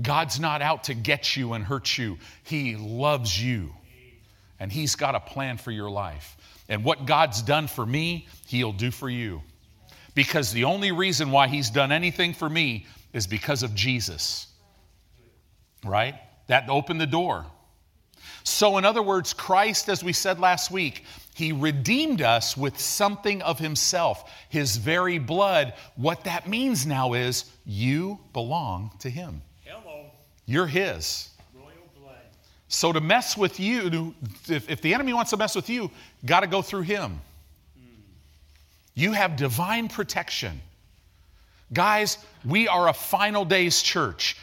God's 0.00 0.38
not 0.38 0.62
out 0.62 0.84
to 0.84 0.94
get 0.94 1.36
you 1.36 1.52
and 1.54 1.64
hurt 1.64 1.98
you. 1.98 2.18
He 2.44 2.76
loves 2.76 3.42
you. 3.42 3.74
And 4.58 4.70
He's 4.70 4.94
got 4.94 5.14
a 5.14 5.20
plan 5.20 5.58
for 5.58 5.70
your 5.70 5.90
life. 5.90 6.36
And 6.68 6.84
what 6.84 7.06
God's 7.06 7.42
done 7.42 7.66
for 7.66 7.84
me, 7.84 8.28
He'll 8.46 8.72
do 8.72 8.90
for 8.90 9.08
you. 9.08 9.42
Because 10.14 10.52
the 10.52 10.64
only 10.64 10.92
reason 10.92 11.30
why 11.30 11.48
He's 11.48 11.70
done 11.70 11.92
anything 11.92 12.34
for 12.34 12.48
me 12.48 12.86
is 13.12 13.26
because 13.26 13.62
of 13.62 13.74
Jesus. 13.74 14.46
Right? 15.84 16.14
That 16.46 16.68
opened 16.68 17.00
the 17.00 17.06
door. 17.06 17.46
So, 18.44 18.78
in 18.78 18.84
other 18.84 19.02
words, 19.02 19.32
Christ, 19.32 19.88
as 19.88 20.02
we 20.02 20.12
said 20.12 20.38
last 20.38 20.70
week, 20.70 21.04
he 21.34 21.52
redeemed 21.52 22.22
us 22.22 22.56
with 22.56 22.78
something 22.78 23.40
of 23.42 23.58
himself, 23.58 24.30
his 24.48 24.76
very 24.76 25.18
blood. 25.18 25.74
What 25.96 26.24
that 26.24 26.48
means 26.48 26.86
now 26.86 27.14
is 27.14 27.44
you 27.64 28.18
belong 28.32 28.90
to 29.00 29.10
him. 29.10 29.42
Hello. 29.64 30.06
You're 30.46 30.66
his. 30.66 31.30
Royal 31.54 31.68
blood. 31.98 32.16
So, 32.68 32.92
to 32.92 33.00
mess 33.00 33.36
with 33.36 33.60
you, 33.60 34.14
if, 34.48 34.68
if 34.68 34.82
the 34.82 34.92
enemy 34.92 35.12
wants 35.12 35.30
to 35.30 35.36
mess 35.36 35.54
with 35.54 35.70
you, 35.70 35.90
got 36.24 36.40
to 36.40 36.46
go 36.46 36.62
through 36.62 36.82
him. 36.82 37.20
Hmm. 37.78 38.00
You 38.94 39.12
have 39.12 39.36
divine 39.36 39.88
protection. 39.88 40.60
Guys, 41.72 42.18
we 42.44 42.66
are 42.66 42.88
a 42.88 42.92
final 42.92 43.44
days 43.44 43.80
church. 43.80 44.36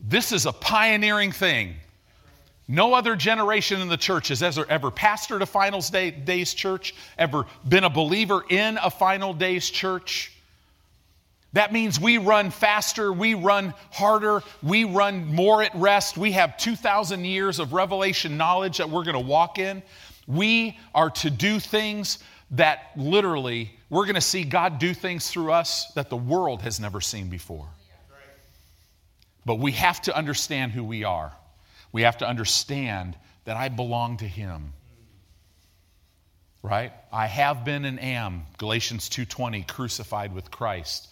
This 0.00 0.32
is 0.32 0.46
a 0.46 0.52
pioneering 0.52 1.32
thing. 1.32 1.74
No 2.68 2.94
other 2.94 3.16
generation 3.16 3.80
in 3.80 3.88
the 3.88 3.96
church 3.96 4.28
has 4.28 4.42
ever, 4.42 4.64
ever 4.68 4.90
pastored 4.90 5.40
a 5.40 5.46
Finals 5.46 5.90
day, 5.90 6.10
Days 6.10 6.54
church, 6.54 6.94
ever 7.18 7.44
been 7.68 7.84
a 7.84 7.90
believer 7.90 8.42
in 8.48 8.78
a 8.78 8.90
Final 8.90 9.34
Days 9.34 9.68
church. 9.68 10.32
That 11.54 11.72
means 11.72 12.00
we 12.00 12.16
run 12.16 12.50
faster, 12.50 13.12
we 13.12 13.34
run 13.34 13.74
harder, 13.90 14.42
we 14.62 14.84
run 14.84 15.26
more 15.26 15.62
at 15.62 15.74
rest. 15.74 16.16
We 16.16 16.32
have 16.32 16.56
2,000 16.56 17.24
years 17.24 17.58
of 17.58 17.74
revelation 17.74 18.38
knowledge 18.38 18.78
that 18.78 18.88
we're 18.88 19.04
going 19.04 19.22
to 19.22 19.28
walk 19.28 19.58
in. 19.58 19.82
We 20.26 20.78
are 20.94 21.10
to 21.10 21.30
do 21.30 21.60
things 21.60 22.20
that 22.52 22.92
literally, 22.96 23.70
we're 23.90 24.04
going 24.04 24.14
to 24.14 24.20
see 24.22 24.44
God 24.44 24.78
do 24.78 24.94
things 24.94 25.28
through 25.28 25.52
us 25.52 25.92
that 25.92 26.08
the 26.08 26.16
world 26.16 26.62
has 26.62 26.80
never 26.80 27.00
seen 27.00 27.28
before. 27.28 27.66
But 29.44 29.56
we 29.56 29.72
have 29.72 30.00
to 30.02 30.16
understand 30.16 30.72
who 30.72 30.84
we 30.84 31.04
are. 31.04 31.32
We 31.92 32.02
have 32.02 32.18
to 32.18 32.28
understand 32.28 33.16
that 33.44 33.56
I 33.56 33.68
belong 33.68 34.16
to 34.18 34.26
him. 34.26 34.72
Right? 36.62 36.92
I 37.12 37.26
have 37.26 37.64
been 37.64 37.84
and 37.84 38.00
am, 38.00 38.46
Galatians 38.56 39.08
2:20, 39.08 39.62
crucified 39.66 40.34
with 40.34 40.50
Christ. 40.50 41.08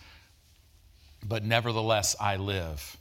But 1.22 1.44
nevertheless 1.44 2.16
I 2.18 2.36
live. 2.36 2.96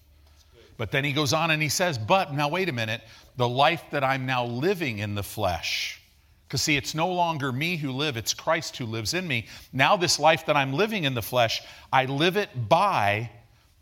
But 0.77 0.91
then 0.91 1.03
he 1.03 1.13
goes 1.13 1.33
on 1.33 1.51
and 1.51 1.61
he 1.61 1.69
says, 1.69 1.97
"But 1.97 2.33
now 2.33 2.47
wait 2.47 2.69
a 2.69 2.73
minute, 2.73 3.01
the 3.37 3.47
life 3.47 3.83
that 3.91 4.03
I'm 4.03 4.25
now 4.25 4.45
living 4.45 4.99
in 4.99 5.15
the 5.15 5.23
flesh, 5.23 6.01
because 6.47 6.63
see, 6.63 6.75
it's 6.75 6.95
no 6.95 7.07
longer 7.09 7.51
me 7.51 7.77
who 7.77 7.91
live, 7.91 8.17
it's 8.17 8.33
Christ 8.33 8.75
who 8.77 8.85
lives 8.87 9.13
in 9.13 9.27
me. 9.27 9.45
Now, 9.71 9.95
this 9.97 10.17
life 10.17 10.47
that 10.47 10.57
I'm 10.57 10.73
living 10.73 11.03
in 11.03 11.13
the 11.13 11.21
flesh, 11.21 11.61
I 11.93 12.05
live 12.05 12.37
it 12.37 12.49
by 12.67 13.29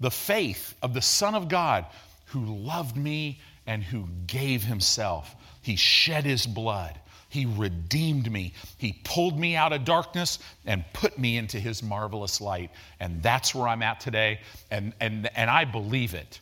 the 0.01 0.11
faith 0.11 0.75
of 0.81 0.93
the 0.93 1.01
Son 1.01 1.33
of 1.33 1.47
God 1.47 1.85
who 2.25 2.43
loved 2.43 2.97
me 2.97 3.39
and 3.67 3.83
who 3.83 4.07
gave 4.25 4.63
himself. 4.63 5.35
He 5.61 5.75
shed 5.75 6.23
his 6.23 6.47
blood. 6.47 6.99
He 7.29 7.45
redeemed 7.45 8.31
me. 8.31 8.53
He 8.77 8.99
pulled 9.03 9.37
me 9.37 9.55
out 9.55 9.73
of 9.73 9.83
darkness 9.83 10.39
and 10.65 10.85
put 10.93 11.19
me 11.19 11.37
into 11.37 11.59
his 11.59 11.83
marvelous 11.83 12.39
light. 12.39 12.71
And 12.99 13.21
that's 13.21 13.53
where 13.53 13.67
I'm 13.67 13.83
at 13.83 13.99
today. 13.99 14.39
And, 14.71 14.93
and, 15.01 15.29
and 15.35 15.49
I 15.49 15.65
believe 15.65 16.13
it. 16.13 16.39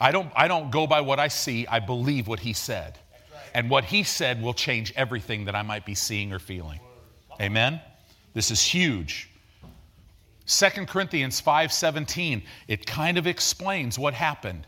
I 0.00 0.12
don't, 0.12 0.30
I 0.36 0.46
don't 0.46 0.70
go 0.70 0.86
by 0.86 1.00
what 1.00 1.18
I 1.18 1.28
see, 1.28 1.66
I 1.66 1.80
believe 1.80 2.28
what 2.28 2.38
he 2.38 2.52
said. 2.52 2.98
And 3.54 3.70
what 3.70 3.84
he 3.84 4.02
said 4.04 4.42
will 4.42 4.54
change 4.54 4.92
everything 4.94 5.46
that 5.46 5.56
I 5.56 5.62
might 5.62 5.86
be 5.86 5.94
seeing 5.94 6.32
or 6.32 6.38
feeling. 6.38 6.78
Amen? 7.40 7.80
This 8.34 8.50
is 8.50 8.62
huge. 8.62 9.30
2 10.46 10.86
Corinthians 10.86 11.42
5:17 11.42 12.42
it 12.68 12.86
kind 12.86 13.18
of 13.18 13.26
explains 13.26 13.98
what 13.98 14.14
happened. 14.14 14.66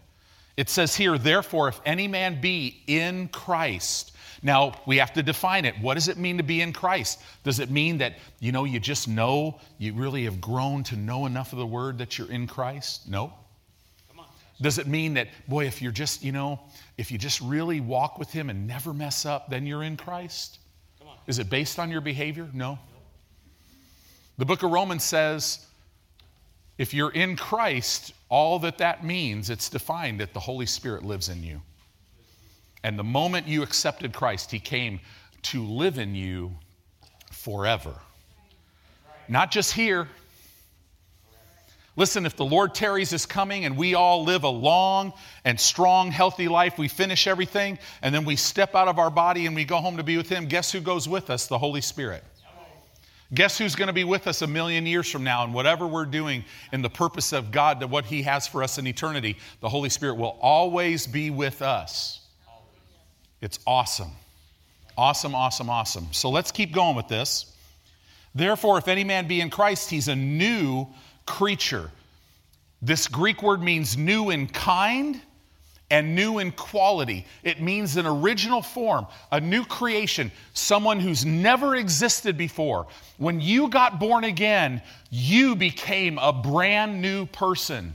It 0.56 0.68
says 0.68 0.94
here, 0.94 1.16
therefore, 1.18 1.68
if 1.68 1.80
any 1.84 2.08
man 2.08 2.40
be 2.40 2.82
in 2.86 3.28
Christ. 3.28 4.12
Now, 4.42 4.80
we 4.86 4.96
have 4.98 5.12
to 5.14 5.22
define 5.22 5.64
it. 5.64 5.74
What 5.80 5.94
does 5.94 6.08
it 6.08 6.16
mean 6.16 6.38
to 6.38 6.42
be 6.42 6.62
in 6.62 6.72
Christ? 6.72 7.20
Does 7.44 7.60
it 7.60 7.70
mean 7.70 7.98
that, 7.98 8.14
you 8.38 8.52
know, 8.52 8.64
you 8.64 8.80
just 8.80 9.06
know, 9.06 9.60
you 9.78 9.92
really 9.92 10.24
have 10.24 10.40
grown 10.40 10.82
to 10.84 10.96
know 10.96 11.26
enough 11.26 11.52
of 11.52 11.58
the 11.58 11.66
word 11.66 11.98
that 11.98 12.18
you're 12.18 12.30
in 12.30 12.46
Christ? 12.46 13.08
No. 13.08 13.32
Does 14.62 14.78
it 14.78 14.86
mean 14.86 15.14
that, 15.14 15.28
boy, 15.48 15.66
if 15.66 15.80
you're 15.80 15.92
just, 15.92 16.22
you 16.22 16.32
know, 16.32 16.60
if 16.98 17.10
you 17.10 17.16
just 17.16 17.40
really 17.40 17.80
walk 17.80 18.18
with 18.18 18.30
Him 18.30 18.50
and 18.50 18.66
never 18.66 18.92
mess 18.92 19.24
up, 19.24 19.48
then 19.48 19.66
you're 19.66 19.82
in 19.82 19.96
Christ? 19.96 20.58
Is 21.26 21.38
it 21.38 21.48
based 21.48 21.78
on 21.78 21.90
your 21.90 22.00
behavior? 22.00 22.48
No. 22.52 22.78
The 24.36 24.44
book 24.44 24.62
of 24.62 24.70
Romans 24.70 25.04
says, 25.04 25.66
if 26.80 26.94
you're 26.94 27.10
in 27.10 27.36
Christ, 27.36 28.14
all 28.30 28.58
that 28.60 28.78
that 28.78 29.04
means, 29.04 29.50
it's 29.50 29.68
defined 29.68 30.18
that 30.20 30.32
the 30.32 30.40
Holy 30.40 30.64
Spirit 30.64 31.04
lives 31.04 31.28
in 31.28 31.44
you. 31.44 31.60
And 32.82 32.98
the 32.98 33.04
moment 33.04 33.46
you 33.46 33.62
accepted 33.62 34.14
Christ, 34.14 34.50
He 34.50 34.58
came 34.58 34.98
to 35.42 35.62
live 35.62 35.98
in 35.98 36.14
you 36.14 36.52
forever. 37.30 37.92
Not 39.28 39.50
just 39.50 39.74
here. 39.74 40.08
Listen, 41.96 42.24
if 42.24 42.34
the 42.34 42.46
Lord 42.46 42.74
tarries 42.74 43.12
is 43.12 43.26
coming 43.26 43.66
and 43.66 43.76
we 43.76 43.94
all 43.94 44.24
live 44.24 44.44
a 44.44 44.48
long 44.48 45.12
and 45.44 45.60
strong, 45.60 46.10
healthy 46.10 46.48
life, 46.48 46.78
we 46.78 46.88
finish 46.88 47.26
everything, 47.26 47.78
and 48.00 48.14
then 48.14 48.24
we 48.24 48.36
step 48.36 48.74
out 48.74 48.88
of 48.88 48.98
our 48.98 49.10
body 49.10 49.44
and 49.44 49.54
we 49.54 49.66
go 49.66 49.76
home 49.76 49.98
to 49.98 50.02
be 50.02 50.16
with 50.16 50.30
Him, 50.30 50.46
guess 50.46 50.72
who 50.72 50.80
goes 50.80 51.06
with 51.06 51.28
us? 51.28 51.46
The 51.46 51.58
Holy 51.58 51.82
Spirit. 51.82 52.24
Guess 53.32 53.58
who's 53.58 53.76
going 53.76 53.86
to 53.86 53.92
be 53.92 54.04
with 54.04 54.26
us 54.26 54.42
a 54.42 54.46
million 54.46 54.86
years 54.86 55.08
from 55.08 55.22
now? 55.22 55.44
And 55.44 55.54
whatever 55.54 55.86
we're 55.86 56.04
doing 56.04 56.44
in 56.72 56.82
the 56.82 56.90
purpose 56.90 57.32
of 57.32 57.52
God, 57.52 57.80
that 57.80 57.88
what 57.88 58.04
He 58.04 58.22
has 58.22 58.48
for 58.48 58.62
us 58.62 58.78
in 58.78 58.86
eternity, 58.86 59.36
the 59.60 59.68
Holy 59.68 59.88
Spirit 59.88 60.14
will 60.14 60.36
always 60.40 61.06
be 61.06 61.30
with 61.30 61.62
us. 61.62 62.20
It's 63.40 63.60
awesome. 63.66 64.10
Awesome, 64.98 65.34
awesome, 65.34 65.70
awesome. 65.70 66.08
So 66.10 66.28
let's 66.28 66.50
keep 66.50 66.72
going 66.72 66.96
with 66.96 67.08
this. 67.08 67.56
Therefore, 68.34 68.78
if 68.78 68.88
any 68.88 69.04
man 69.04 69.28
be 69.28 69.40
in 69.40 69.48
Christ, 69.48 69.90
he's 69.90 70.08
a 70.08 70.16
new 70.16 70.86
creature. 71.26 71.90
This 72.82 73.08
Greek 73.08 73.42
word 73.42 73.62
means 73.62 73.96
new 73.96 74.30
in 74.30 74.46
kind 74.48 75.20
and 75.90 76.14
new 76.14 76.38
in 76.38 76.52
quality. 76.52 77.26
It 77.42 77.60
means 77.60 77.96
an 77.96 78.06
original 78.06 78.62
form, 78.62 79.06
a 79.32 79.40
new 79.40 79.64
creation, 79.64 80.30
someone 80.54 81.00
who's 81.00 81.24
never 81.24 81.74
existed 81.74 82.38
before. 82.38 82.86
When 83.18 83.40
you 83.40 83.68
got 83.68 83.98
born 83.98 84.24
again, 84.24 84.82
you 85.10 85.56
became 85.56 86.18
a 86.18 86.32
brand 86.32 87.02
new 87.02 87.26
person. 87.26 87.94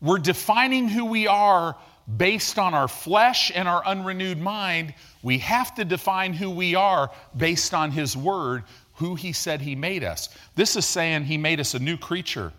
We're 0.00 0.18
defining 0.18 0.88
who 0.88 1.04
we 1.04 1.26
are 1.26 1.76
based 2.16 2.58
on 2.58 2.72
our 2.72 2.88
flesh 2.88 3.52
and 3.54 3.68
our 3.68 3.84
unrenewed 3.84 4.38
mind. 4.38 4.94
We 5.22 5.38
have 5.38 5.74
to 5.74 5.84
define 5.84 6.32
who 6.32 6.50
we 6.50 6.74
are 6.74 7.10
based 7.36 7.74
on 7.74 7.90
His 7.90 8.16
Word, 8.16 8.64
who 8.94 9.14
He 9.16 9.32
said 9.32 9.60
He 9.60 9.74
made 9.74 10.04
us. 10.04 10.30
This 10.54 10.76
is 10.76 10.86
saying 10.86 11.24
He 11.24 11.36
made 11.36 11.60
us 11.60 11.74
a 11.74 11.78
new 11.78 11.98
creature. 11.98 12.52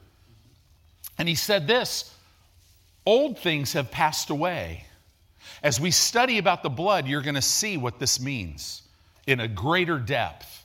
And 1.17 1.27
He 1.27 1.35
said 1.35 1.65
this 1.65 2.13
Old 3.09 3.39
things 3.39 3.73
have 3.73 3.89
passed 3.89 4.29
away. 4.29 4.85
As 5.63 5.79
we 5.79 5.89
study 5.89 6.37
about 6.37 6.61
the 6.61 6.69
blood, 6.69 7.07
you're 7.07 7.23
going 7.23 7.33
to 7.33 7.41
see 7.41 7.75
what 7.75 7.97
this 7.97 8.19
means 8.19 8.83
in 9.25 9.39
a 9.39 9.47
greater 9.47 9.97
depth. 9.97 10.63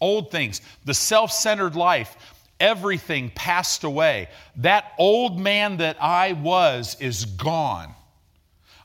Old 0.00 0.30
things, 0.30 0.62
the 0.86 0.94
self 0.94 1.30
centered 1.30 1.76
life, 1.76 2.16
everything 2.58 3.30
passed 3.34 3.84
away. 3.84 4.30
That 4.56 4.92
old 4.98 5.38
man 5.38 5.76
that 5.76 6.02
I 6.02 6.32
was 6.32 6.96
is 7.00 7.26
gone. 7.26 7.92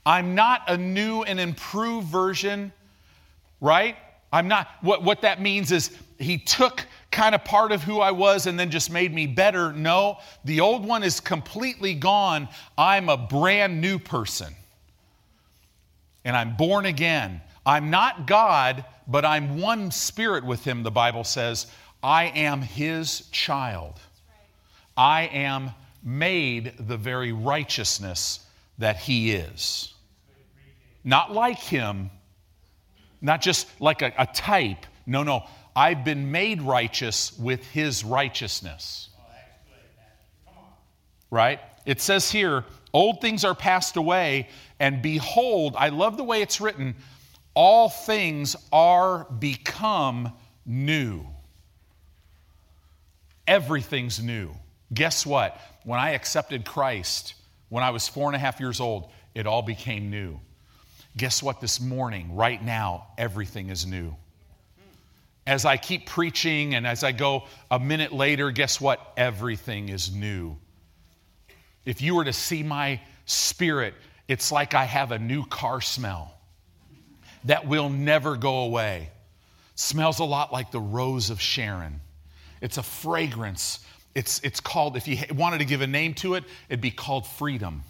I'm 0.06 0.36
not 0.36 0.64
a 0.68 0.76
new 0.76 1.24
and 1.24 1.40
improved 1.40 2.08
version, 2.08 2.74
right? 3.62 3.96
I'm 4.34 4.50
not, 4.50 4.68
what, 4.82 5.04
what 5.04 5.22
that 5.22 5.42
means 5.42 5.72
is 5.72 5.98
he 6.18 6.38
took 6.38 6.86
kind 7.12 7.34
of 7.34 7.44
part 7.44 7.72
of 7.72 7.84
who 7.84 8.00
I 8.00 8.12
was 8.12 8.46
and 8.46 8.60
then 8.60 8.70
just 8.70 8.92
made 8.92 9.14
me 9.14 9.28
better. 9.28 9.74
No, 9.74 10.20
the 10.46 10.60
old 10.60 10.86
one 10.86 11.04
is 11.04 11.20
completely 11.20 11.94
gone. 11.94 12.48
I'm 12.78 13.10
a 13.10 13.18
brand 13.18 13.82
new 13.82 14.00
person. 14.00 14.54
And 16.24 16.36
I'm 16.36 16.56
born 16.56 16.86
again. 16.86 17.42
I'm 17.66 17.90
not 17.90 18.28
God, 18.28 18.86
but 19.08 19.26
I'm 19.26 19.60
one 19.60 19.92
spirit 19.92 20.44
with 20.44 20.64
him, 20.64 20.84
the 20.84 20.92
Bible 20.92 21.24
says. 21.24 21.68
I 22.04 22.26
am 22.26 22.62
his 22.62 23.28
child. 23.32 24.00
I 24.96 25.24
am 25.34 25.72
made 26.04 26.74
the 26.80 26.98
very 26.98 27.32
righteousness 27.32 28.46
that 28.78 28.98
he 28.98 29.32
is. 29.32 29.94
Not 31.04 31.32
like 31.34 31.60
him, 31.60 32.10
not 33.22 33.42
just 33.42 33.68
like 33.82 34.02
a, 34.02 34.14
a 34.18 34.26
type. 34.28 34.86
No, 35.06 35.24
no. 35.24 35.44
I've 35.80 36.04
been 36.04 36.30
made 36.30 36.62
righteous 36.62 37.32
with 37.40 37.66
his 37.72 38.04
righteousness. 38.04 39.08
Right? 41.32 41.62
It 41.86 42.02
says 42.02 42.30
here, 42.30 42.66
old 42.92 43.22
things 43.22 43.46
are 43.46 43.56
passed 43.56 43.96
away, 43.96 44.50
and 44.82 45.02
behold, 45.02 45.78
I 45.78 45.88
love 45.88 46.18
the 46.18 46.24
way 46.26 46.42
it's 46.42 46.60
written, 46.60 46.96
all 47.54 47.88
things 47.88 48.58
are 48.74 49.24
become 49.24 50.34
new. 50.66 51.26
Everything's 53.48 54.22
new. 54.22 54.52
Guess 54.94 55.26
what? 55.26 55.62
When 55.86 55.98
I 55.98 56.10
accepted 56.10 56.66
Christ, 56.66 57.36
when 57.70 57.86
I 57.86 57.92
was 57.92 58.06
four 58.06 58.28
and 58.28 58.36
a 58.36 58.40
half 58.40 58.60
years 58.60 58.82
old, 58.82 59.10
it 59.34 59.48
all 59.48 59.62
became 59.62 60.10
new. 60.10 60.42
Guess 61.16 61.42
what? 61.42 61.62
This 61.62 61.80
morning, 61.80 62.36
right 62.36 62.62
now, 62.62 63.08
everything 63.18 63.70
is 63.70 63.88
new. 63.88 64.14
As 65.50 65.66
I 65.66 65.78
keep 65.78 66.06
preaching 66.06 66.76
and 66.76 66.86
as 66.86 67.04
I 67.04 67.12
go 67.12 67.46
a 67.72 67.80
minute 67.80 68.14
later, 68.14 68.52
guess 68.52 68.80
what? 68.80 69.14
Everything 69.18 69.90
is 69.90 70.14
new. 70.14 70.56
If 71.86 72.04
you 72.04 72.14
were 72.14 72.26
to 72.26 72.34
see 72.34 72.62
my 72.62 73.02
spirit, 73.26 73.96
it's 74.28 74.52
like 74.52 74.76
I 74.76 74.84
have 74.84 75.12
a 75.12 75.18
new 75.18 75.44
car 75.44 75.82
smell 75.82 76.38
that 77.46 77.68
will 77.68 77.90
never 77.90 78.38
go 78.38 78.60
away. 78.60 79.10
Smells 79.74 80.20
a 80.20 80.24
lot 80.24 80.54
like 80.54 80.70
the 80.70 80.80
rose 80.80 81.32
of 81.32 81.42
Sharon. 81.42 82.00
It's 82.62 82.78
a 82.78 82.84
fragrance. 82.84 83.80
It's, 84.14 84.40
it's 84.44 84.60
called, 84.60 84.98
if 84.98 85.08
you 85.08 85.18
wanted 85.34 85.58
to 85.58 85.66
give 85.66 85.82
a 85.82 85.88
name 85.88 86.14
to 86.16 86.36
it, 86.36 86.44
it'd 86.70 86.80
be 86.80 86.92
called 86.92 87.26
freedom. 87.26 87.82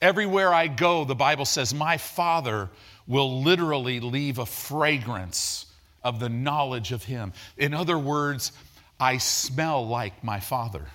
Everywhere 0.00 0.52
I 0.52 0.66
go, 0.66 1.04
the 1.04 1.14
Bible 1.14 1.44
says, 1.44 1.72
my 1.72 1.96
Father 1.96 2.70
will 3.06 3.40
literally 3.42 4.00
leave 4.00 4.40
a 4.40 4.46
fragrance 4.46 5.66
of 6.04 6.20
the 6.20 6.28
knowledge 6.28 6.92
of 6.92 7.04
Him. 7.04 7.32
In 7.56 7.74
other 7.74 7.98
words, 7.98 8.52
I 8.98 9.18
smell 9.18 9.86
like 9.86 10.22
my 10.22 10.40
Father. 10.40 10.86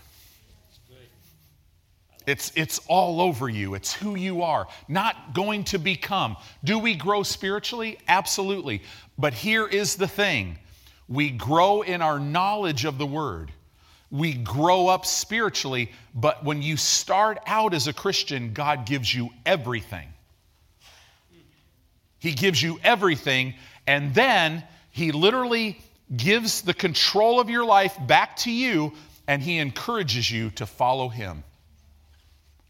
It's, 2.25 2.51
it's 2.55 2.79
all 2.89 3.21
over 3.21 3.47
you. 3.47 3.73
It's 3.73 3.93
who 3.93 4.15
you 4.15 4.41
are, 4.41 4.67
not 4.89 5.33
going 5.33 5.63
to 5.65 5.77
become. 5.77 6.35
Do 6.61 6.77
we 6.77 6.93
grow 6.93 7.23
spiritually? 7.23 7.99
Absolutely. 8.07 8.81
But 9.17 9.33
here 9.33 9.65
is 9.65 9.95
the 9.95 10.09
thing 10.09 10.59
we 11.07 11.29
grow 11.29 11.83
in 11.83 12.01
our 12.01 12.19
knowledge 12.19 12.83
of 12.83 12.97
the 12.97 13.05
Word. 13.05 13.53
We 14.11 14.33
grow 14.33 14.87
up 14.87 15.05
spiritually, 15.05 15.91
but 16.13 16.43
when 16.43 16.61
you 16.61 16.75
start 16.75 17.39
out 17.47 17.73
as 17.73 17.87
a 17.87 17.93
Christian, 17.93 18.53
God 18.53 18.85
gives 18.85 19.13
you 19.13 19.29
everything. 19.45 20.09
He 22.19 22.33
gives 22.33 22.61
you 22.61 22.79
everything, 22.83 23.53
and 23.85 24.13
then 24.13 24.63
He 24.97 25.11
literally 25.11 25.79
gives 26.15 26.61
the 26.63 26.73
control 26.73 27.39
of 27.39 27.51
your 27.51 27.63
life 27.63 27.95
back 28.07 28.35
to 28.37 28.51
you, 28.51 28.93
and 29.27 29.43
He 29.43 29.59
encourages 29.59 30.31
you 30.31 30.49
to 30.51 30.65
follow 30.65 31.07
Him. 31.07 31.43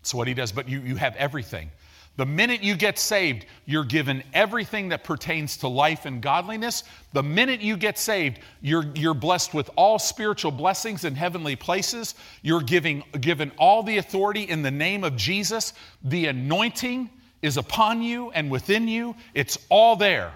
That's 0.02 0.14
what 0.14 0.28
he 0.28 0.34
does. 0.34 0.52
But 0.52 0.68
you, 0.68 0.82
you 0.82 0.98
have 0.98 1.16
everything. 1.16 1.72
The 2.18 2.26
minute 2.26 2.64
you 2.64 2.76
get 2.76 3.00
saved, 3.00 3.46
you're 3.66 3.86
given 3.86 4.24
everything 4.34 4.90
that 4.90 5.06
pertains 5.06 5.56
to 5.58 5.70
life 5.70 6.06
and 6.06 6.22
godliness. 6.22 6.84
The 7.14 7.24
minute 7.24 7.62
you 7.62 7.78
get 7.78 7.98
saved, 7.98 8.40
you're, 8.62 8.86
you're 8.94 9.14
blessed 9.14 9.54
with 9.54 9.70
all 9.78 9.98
spiritual 9.98 10.52
blessings 10.52 11.06
in 11.06 11.16
heavenly 11.16 11.56
places. 11.56 12.14
You're 12.42 12.62
giving, 12.62 13.06
given 13.22 13.54
all 13.58 13.84
the 13.84 14.00
authority 14.00 14.44
in 14.44 14.64
the 14.64 14.72
name 14.72 15.06
of 15.06 15.16
Jesus. 15.16 15.72
The 16.04 16.26
anointing 16.26 17.10
is 17.42 17.56
upon 17.56 18.02
you 18.02 18.32
and 18.32 18.52
within 18.52 18.90
you, 18.90 19.16
it's 19.34 19.58
all 19.70 19.96
there. 19.96 20.34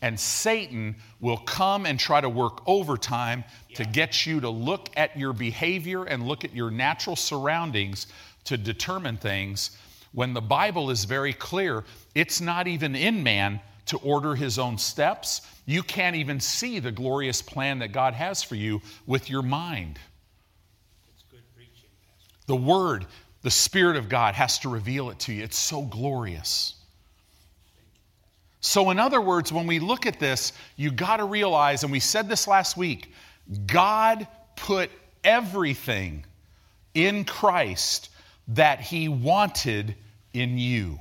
And 0.00 0.18
Satan 0.18 0.96
will 1.20 1.38
come 1.38 1.84
and 1.84 1.98
try 1.98 2.20
to 2.20 2.28
work 2.28 2.62
overtime 2.66 3.44
to 3.74 3.84
get 3.84 4.26
you 4.26 4.40
to 4.40 4.48
look 4.48 4.90
at 4.96 5.18
your 5.18 5.32
behavior 5.32 6.04
and 6.04 6.26
look 6.26 6.44
at 6.44 6.54
your 6.54 6.70
natural 6.70 7.16
surroundings 7.16 8.06
to 8.44 8.56
determine 8.56 9.16
things 9.16 9.76
when 10.12 10.34
the 10.34 10.40
Bible 10.40 10.90
is 10.90 11.04
very 11.04 11.32
clear. 11.32 11.84
It's 12.14 12.40
not 12.40 12.68
even 12.68 12.94
in 12.94 13.22
man 13.22 13.60
to 13.86 13.98
order 13.98 14.34
his 14.34 14.58
own 14.58 14.78
steps. 14.78 15.42
You 15.66 15.82
can't 15.82 16.16
even 16.16 16.40
see 16.40 16.78
the 16.78 16.92
glorious 16.92 17.42
plan 17.42 17.80
that 17.80 17.92
God 17.92 18.14
has 18.14 18.42
for 18.42 18.54
you 18.54 18.80
with 19.06 19.28
your 19.28 19.42
mind. 19.42 19.98
The 22.46 22.56
Word, 22.56 23.06
the 23.42 23.50
Spirit 23.50 23.96
of 23.96 24.08
God 24.08 24.34
has 24.34 24.58
to 24.60 24.68
reveal 24.68 25.10
it 25.10 25.18
to 25.20 25.32
you. 25.32 25.44
It's 25.44 25.58
so 25.58 25.82
glorious. 25.82 26.77
So, 28.60 28.90
in 28.90 28.98
other 28.98 29.20
words, 29.20 29.52
when 29.52 29.66
we 29.66 29.78
look 29.78 30.04
at 30.06 30.18
this, 30.18 30.52
you 30.76 30.90
got 30.90 31.18
to 31.18 31.24
realize, 31.24 31.84
and 31.84 31.92
we 31.92 32.00
said 32.00 32.28
this 32.28 32.48
last 32.48 32.76
week, 32.76 33.12
God 33.66 34.26
put 34.56 34.90
everything 35.22 36.24
in 36.94 37.24
Christ 37.24 38.10
that 38.48 38.80
He 38.80 39.08
wanted 39.08 39.94
in 40.32 40.58
you. 40.58 40.98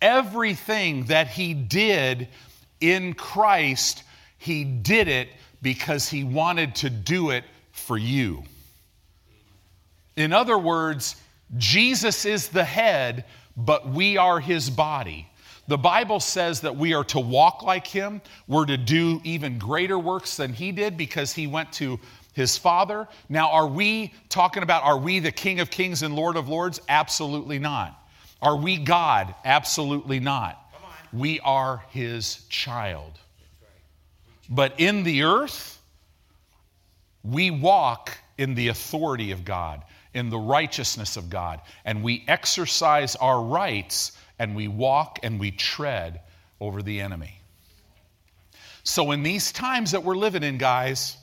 Everything 0.00 1.04
that 1.04 1.28
He 1.28 1.54
did 1.54 2.28
in 2.80 3.14
Christ, 3.14 4.02
He 4.38 4.64
did 4.64 5.06
it 5.06 5.28
because 5.62 6.08
He 6.08 6.24
wanted 6.24 6.74
to 6.76 6.90
do 6.90 7.30
it 7.30 7.44
for 7.70 7.96
you. 7.96 8.42
In 10.16 10.32
other 10.32 10.58
words, 10.58 11.16
Jesus 11.56 12.24
is 12.24 12.48
the 12.48 12.64
head 12.64 13.24
but 13.56 13.88
we 13.88 14.16
are 14.16 14.40
his 14.40 14.70
body. 14.70 15.28
The 15.68 15.78
Bible 15.78 16.20
says 16.20 16.60
that 16.62 16.76
we 16.76 16.92
are 16.94 17.04
to 17.04 17.20
walk 17.20 17.62
like 17.62 17.86
him. 17.86 18.20
We're 18.48 18.66
to 18.66 18.76
do 18.76 19.20
even 19.24 19.58
greater 19.58 19.98
works 19.98 20.36
than 20.36 20.52
he 20.52 20.72
did 20.72 20.96
because 20.96 21.32
he 21.32 21.46
went 21.46 21.72
to 21.74 22.00
his 22.32 22.58
father. 22.58 23.06
Now, 23.28 23.50
are 23.50 23.66
we 23.66 24.12
talking 24.28 24.62
about 24.62 24.82
are 24.84 24.98
we 24.98 25.18
the 25.20 25.30
King 25.30 25.60
of 25.60 25.70
Kings 25.70 26.02
and 26.02 26.16
Lord 26.16 26.36
of 26.36 26.48
Lords? 26.48 26.80
Absolutely 26.88 27.58
not. 27.58 27.98
Are 28.40 28.56
we 28.56 28.76
God? 28.76 29.34
Absolutely 29.44 30.18
not. 30.18 30.58
We 31.12 31.40
are 31.40 31.84
his 31.90 32.44
child. 32.48 33.12
But 34.48 34.80
in 34.80 35.04
the 35.04 35.22
earth, 35.22 35.80
we 37.22 37.50
walk 37.50 38.18
in 38.36 38.54
the 38.54 38.68
authority 38.68 39.30
of 39.30 39.44
God 39.44 39.84
in 40.14 40.30
the 40.30 40.38
righteousness 40.38 41.16
of 41.16 41.30
God. 41.30 41.60
And 41.84 42.02
we 42.02 42.24
exercise 42.28 43.16
our 43.16 43.42
rights 43.42 44.12
and 44.38 44.54
we 44.54 44.68
walk 44.68 45.20
and 45.22 45.38
we 45.38 45.50
tread 45.50 46.20
over 46.60 46.82
the 46.82 47.00
enemy. 47.00 47.40
So, 48.84 49.12
in 49.12 49.22
these 49.22 49.52
times 49.52 49.92
that 49.92 50.02
we're 50.02 50.16
living 50.16 50.42
in, 50.42 50.58
guys, 50.58 51.16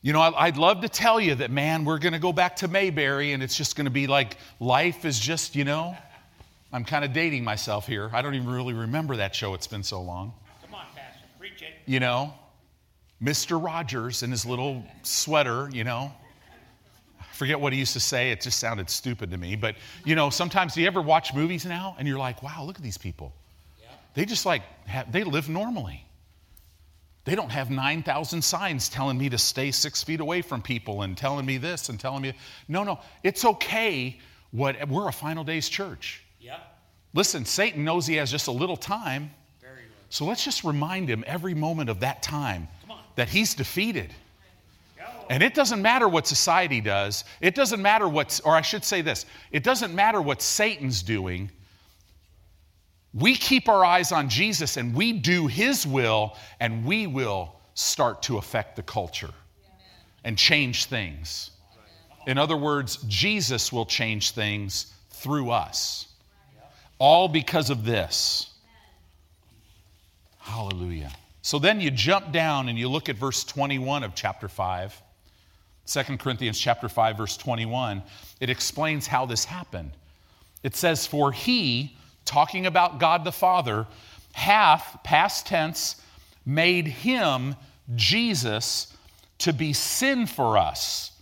you 0.00 0.12
know, 0.12 0.20
I'd 0.20 0.56
love 0.56 0.82
to 0.82 0.88
tell 0.88 1.20
you 1.20 1.34
that, 1.36 1.50
man, 1.50 1.84
we're 1.84 1.98
going 1.98 2.12
to 2.12 2.18
go 2.18 2.32
back 2.32 2.56
to 2.56 2.68
Mayberry 2.68 3.32
and 3.32 3.42
it's 3.42 3.56
just 3.56 3.76
going 3.76 3.86
to 3.86 3.90
be 3.90 4.06
like 4.06 4.36
life 4.60 5.04
is 5.04 5.18
just, 5.18 5.54
you 5.54 5.64
know, 5.64 5.96
I'm 6.72 6.84
kind 6.84 7.04
of 7.04 7.12
dating 7.12 7.44
myself 7.44 7.86
here. 7.86 8.10
I 8.12 8.20
don't 8.20 8.34
even 8.34 8.48
really 8.48 8.74
remember 8.74 9.16
that 9.16 9.34
show. 9.34 9.54
It's 9.54 9.66
been 9.66 9.82
so 9.82 10.02
long. 10.02 10.32
Come 10.62 10.74
on, 10.74 10.86
Pastor, 10.94 11.20
preach 11.38 11.62
it. 11.62 11.74
You 11.86 12.00
know, 12.00 12.34
Mr. 13.22 13.62
Rogers 13.62 14.22
in 14.22 14.30
his 14.30 14.44
little 14.44 14.84
sweater, 15.02 15.70
you 15.72 15.84
know, 15.84 16.12
forget 17.34 17.60
what 17.60 17.72
he 17.72 17.78
used 17.78 17.92
to 17.94 18.00
say. 18.00 18.30
It 18.30 18.40
just 18.40 18.58
sounded 18.58 18.88
stupid 18.88 19.30
to 19.30 19.36
me. 19.36 19.56
But, 19.56 19.76
you 20.04 20.14
know, 20.14 20.30
sometimes 20.30 20.74
do 20.74 20.80
you 20.80 20.86
ever 20.86 21.02
watch 21.02 21.34
movies 21.34 21.66
now 21.66 21.96
and 21.98 22.06
you're 22.06 22.18
like, 22.18 22.42
wow, 22.42 22.64
look 22.64 22.76
at 22.76 22.82
these 22.82 22.98
people. 22.98 23.34
Yeah. 23.80 23.88
They 24.14 24.24
just 24.24 24.46
like, 24.46 24.62
have, 24.86 25.10
they 25.10 25.24
live 25.24 25.48
normally. 25.48 26.04
They 27.24 27.34
don't 27.34 27.50
have 27.50 27.70
9,000 27.70 28.42
signs 28.42 28.88
telling 28.88 29.16
me 29.16 29.30
to 29.30 29.38
stay 29.38 29.70
six 29.70 30.04
feet 30.04 30.20
away 30.20 30.42
from 30.42 30.60
people 30.60 31.02
and 31.02 31.16
telling 31.16 31.46
me 31.46 31.56
this 31.56 31.88
and 31.88 31.98
telling 31.98 32.22
me. 32.22 32.34
No, 32.68 32.84
no, 32.84 33.00
it's 33.22 33.44
okay. 33.44 34.18
What, 34.50 34.88
we're 34.88 35.08
a 35.08 35.12
final 35.12 35.42
days 35.42 35.68
church. 35.68 36.22
Yeah. 36.38 36.58
Listen, 37.14 37.44
Satan 37.44 37.84
knows 37.84 38.06
he 38.06 38.16
has 38.16 38.30
just 38.30 38.46
a 38.46 38.52
little 38.52 38.76
time. 38.76 39.30
Very 39.60 39.76
good. 39.76 39.90
So 40.10 40.26
let's 40.26 40.44
just 40.44 40.64
remind 40.64 41.08
him 41.08 41.24
every 41.26 41.54
moment 41.54 41.88
of 41.88 42.00
that 42.00 42.22
time 42.22 42.68
that 43.16 43.28
he's 43.28 43.54
defeated 43.54 44.12
And 45.30 45.42
it 45.42 45.54
doesn't 45.54 45.80
matter 45.80 46.08
what 46.08 46.26
society 46.26 46.80
does. 46.80 47.24
It 47.40 47.54
doesn't 47.54 47.80
matter 47.80 48.08
what, 48.08 48.40
or 48.44 48.54
I 48.54 48.60
should 48.60 48.84
say 48.84 49.00
this, 49.00 49.26
it 49.50 49.62
doesn't 49.62 49.94
matter 49.94 50.20
what 50.20 50.42
Satan's 50.42 51.02
doing. 51.02 51.50
We 53.12 53.36
keep 53.36 53.68
our 53.68 53.84
eyes 53.84 54.12
on 54.12 54.28
Jesus 54.28 54.76
and 54.76 54.94
we 54.94 55.12
do 55.12 55.46
his 55.46 55.86
will, 55.86 56.36
and 56.60 56.84
we 56.84 57.06
will 57.06 57.54
start 57.74 58.22
to 58.22 58.38
affect 58.38 58.76
the 58.76 58.82
culture 58.82 59.30
and 60.24 60.36
change 60.36 60.86
things. 60.86 61.50
In 62.26 62.38
other 62.38 62.56
words, 62.56 62.96
Jesus 63.08 63.72
will 63.72 63.86
change 63.86 64.32
things 64.32 64.92
through 65.10 65.50
us. 65.50 66.08
All 66.98 67.28
because 67.28 67.70
of 67.70 67.84
this. 67.84 68.50
Hallelujah. 70.38 71.12
So 71.42 71.58
then 71.58 71.80
you 71.80 71.90
jump 71.90 72.32
down 72.32 72.68
and 72.68 72.78
you 72.78 72.88
look 72.88 73.08
at 73.08 73.16
verse 73.16 73.44
21 73.44 74.02
of 74.02 74.14
chapter 74.14 74.48
5. 74.48 75.02
2 75.86 76.02
Corinthians 76.18 76.58
chapter 76.58 76.88
5 76.88 77.16
verse 77.16 77.36
21. 77.36 78.02
It 78.40 78.50
explains 78.50 79.06
how 79.06 79.26
this 79.26 79.44
happened. 79.44 79.92
It 80.62 80.76
says 80.76 81.06
for 81.06 81.32
he 81.32 81.96
talking 82.24 82.66
about 82.66 82.98
God 82.98 83.24
the 83.24 83.32
Father 83.32 83.86
hath 84.32 84.98
past 85.04 85.46
tense 85.46 86.00
made 86.46 86.86
him 86.86 87.54
Jesus 87.94 88.94
to 89.38 89.52
be 89.52 89.72
sin 89.72 90.26
for 90.26 90.56
us 90.58 91.12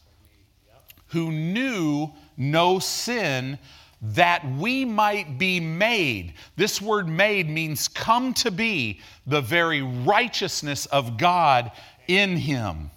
who 1.09 1.31
knew 1.31 2.11
no 2.37 2.79
sin 2.79 3.59
that 4.01 4.45
we 4.53 4.85
might 4.85 5.39
be 5.39 5.61
made. 5.61 6.35
This 6.57 6.81
word 6.81 7.07
made 7.09 7.49
means 7.49 7.87
come 7.87 8.35
to 8.35 8.51
be 8.51 9.01
the 9.27 9.41
very 9.41 9.83
righteousness 9.83 10.87
of 10.87 11.19
God 11.19 11.71
in 12.09 12.37
him. 12.37 12.91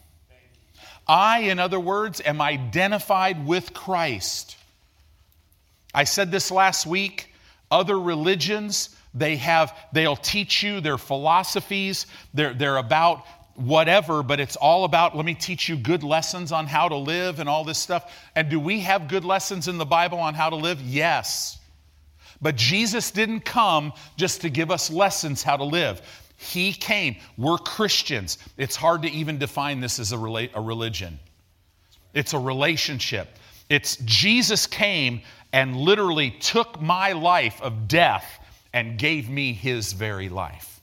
I, 1.08 1.39
in 1.41 1.60
other 1.60 1.80
words, 1.80 2.22
am 2.24 2.41
identified 2.41 3.46
with 3.46 3.74
Christ. 3.74 4.58
I 5.94 6.04
said 6.04 6.32
this 6.32 6.52
last 6.52 6.86
week. 6.86 7.32
Other 7.72 8.00
religions, 8.00 8.96
they 9.13 9.38
have, 9.38 9.76
they'll 9.91 10.15
teach 10.15 10.62
you 10.63 10.82
their 10.82 10.98
philosophies. 10.98 12.06
They're, 12.34 12.54
they're 12.54 12.78
about 12.78 13.26
whatever, 13.56 14.22
but 14.22 14.39
it's 14.39 14.56
all 14.56 14.84
about 14.84 15.15
let 15.15 15.26
me 15.26 15.34
teach 15.34 15.70
you 15.70 15.78
good 15.78 16.04
lessons 16.04 16.52
on 16.52 16.68
how 16.68 16.89
to 16.89 16.96
live 16.96 17.39
and 17.39 17.48
all 17.48 17.63
this 17.63 17.78
stuff. 17.78 18.13
And 18.36 18.50
do 18.50 18.60
we 18.60 18.82
have 18.82 19.08
good 19.08 19.24
lessons 19.24 19.68
in 19.68 19.78
the 19.78 19.86
Bible 19.86 20.20
on 20.20 20.34
how 20.34 20.50
to 20.50 20.56
live? 20.56 20.82
Yes. 20.82 21.58
But 22.41 22.58
Jesus 22.58 23.12
didn't 23.12 23.41
come 23.41 23.94
just 24.18 24.41
to 24.41 24.50
give 24.50 24.72
us 24.72 24.91
lessons 24.91 25.41
how 25.41 25.58
to 25.58 25.63
live. 25.63 26.02
He 26.38 26.74
came. 26.74 27.15
We're 27.38 27.58
Christians. 27.58 28.38
It's 28.58 28.76
hard 28.76 29.02
to 29.04 29.10
even 29.10 29.38
define 29.38 29.80
this 29.80 30.00
as 30.00 30.12
a, 30.12 30.17
rela- 30.17 30.50
a 30.54 30.62
religion, 30.62 31.19
it's 32.13 32.34
a 32.34 32.39
relationship. 32.39 33.30
It's 33.67 33.98
Jesus 34.06 34.67
came 34.67 35.21
and 35.52 35.76
literally 35.76 36.32
took 36.32 36.80
my 36.80 37.13
life 37.13 37.60
of 37.62 37.88
death 37.88 38.39
and 38.74 39.00
gave 39.00 39.28
me 39.30 39.54
his 39.54 39.93
very 39.93 40.30
life. 40.30 40.82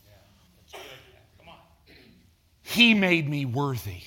He 2.62 2.94
made 2.94 3.28
me 3.28 3.44
worthy. 3.44 4.00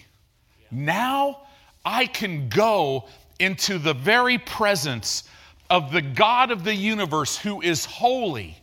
Now 0.72 1.42
I 1.86 2.08
can 2.08 2.50
go 2.50 3.06
into 3.40 3.78
the 3.78 3.94
very 3.94 4.40
presence 4.40 5.24
of 5.70 5.92
the 5.92 6.02
God 6.02 6.52
of 6.52 6.64
the 6.64 6.76
universe 6.76 7.38
who 7.38 7.62
is 7.62 7.86
holy 7.86 8.58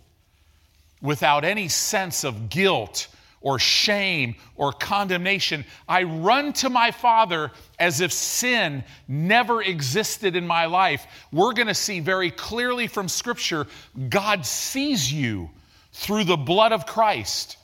without 1.02 1.44
any 1.44 1.68
sense 1.68 2.24
of 2.24 2.48
guilt 2.48 3.08
or 3.42 3.58
shame 3.58 4.36
or 4.56 4.72
condemnation. 4.72 5.64
I 5.88 6.04
run 6.04 6.52
to 6.54 6.70
my 6.70 6.92
Father 6.92 7.50
as 7.78 8.00
if 8.00 8.12
sin 8.12 8.84
never 9.08 9.60
existed 9.60 10.36
in 10.36 10.46
my 10.46 10.66
life. 10.66 11.04
We're 11.32 11.52
going 11.52 11.66
to 11.66 11.74
see 11.74 12.00
very 12.00 12.30
clearly 12.30 12.86
from 12.86 13.08
Scripture 13.08 13.66
God 14.08 14.46
sees 14.46 15.12
you 15.12 15.50
through 15.92 16.24
the 16.24 16.36
blood 16.36 16.72
of 16.72 16.86
Christ. 16.86 17.56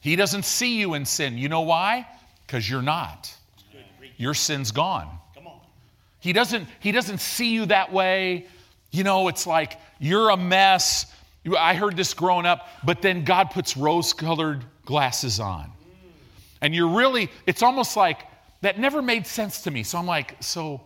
He 0.00 0.16
doesn't 0.16 0.44
see 0.44 0.78
you 0.78 0.94
in 0.94 1.04
sin. 1.04 1.36
You 1.38 1.48
know 1.48 1.62
why? 1.62 2.06
Because 2.46 2.68
you're 2.68 2.82
not. 2.82 3.32
Your 4.16 4.34
sin's 4.34 4.72
gone. 4.72 5.08
He 6.20 6.32
doesn't, 6.32 6.66
he 6.80 6.90
doesn't 6.90 7.18
see 7.18 7.50
you 7.52 7.66
that 7.66 7.92
way. 7.92 8.46
You 8.90 9.04
know, 9.04 9.28
it's 9.28 9.46
like 9.46 9.78
you're 9.98 10.30
a 10.30 10.36
mess. 10.36 11.06
I 11.54 11.74
heard 11.74 11.96
this 11.96 12.14
growing 12.14 12.46
up, 12.46 12.68
but 12.84 13.02
then 13.02 13.24
God 13.24 13.50
puts 13.50 13.76
rose 13.76 14.12
colored 14.12 14.64
glasses 14.84 15.38
on. 15.38 15.70
And 16.60 16.74
you're 16.74 16.88
really, 16.88 17.30
it's 17.46 17.62
almost 17.62 17.96
like 17.96 18.20
that 18.62 18.78
never 18.78 19.02
made 19.02 19.26
sense 19.26 19.62
to 19.62 19.70
me. 19.70 19.82
So 19.82 19.98
I'm 19.98 20.06
like, 20.06 20.36
so 20.40 20.80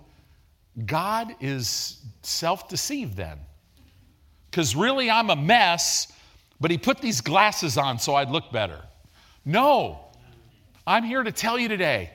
God 0.85 1.35
is 1.41 1.99
self 2.23 2.69
deceived 2.69 3.17
then? 3.17 3.39
Because 4.51 4.75
really 4.75 5.11
I'm 5.11 5.31
a 5.31 5.37
mess, 5.37 6.13
but 6.61 6.71
He 6.71 6.79
put 6.79 7.01
these 7.01 7.21
glasses 7.21 7.79
on 7.79 7.99
so 7.99 8.15
I'd 8.15 8.31
look 8.31 8.51
better. 8.53 8.81
No. 9.45 10.01
I'm 10.87 11.05
here 11.05 11.23
to 11.23 11.33
tell 11.33 11.59
you 11.59 11.69
today 11.69 12.11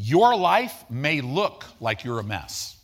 your 0.00 0.36
life 0.36 0.84
may 0.88 1.20
look 1.20 1.64
like 1.80 2.04
you're 2.04 2.20
a 2.20 2.24
mess. 2.24 2.76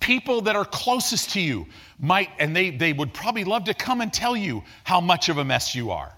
People 0.00 0.42
that 0.42 0.56
are 0.56 0.64
closest 0.64 1.30
to 1.30 1.40
you 1.40 1.66
might, 1.98 2.30
and 2.38 2.54
they, 2.54 2.70
they 2.70 2.92
would 2.92 3.12
probably 3.12 3.44
love 3.44 3.64
to 3.64 3.74
come 3.74 4.00
and 4.00 4.12
tell 4.12 4.36
you 4.36 4.62
how 4.84 5.00
much 5.00 5.28
of 5.28 5.38
a 5.38 5.44
mess 5.44 5.74
you 5.74 5.90
are. 5.90 6.12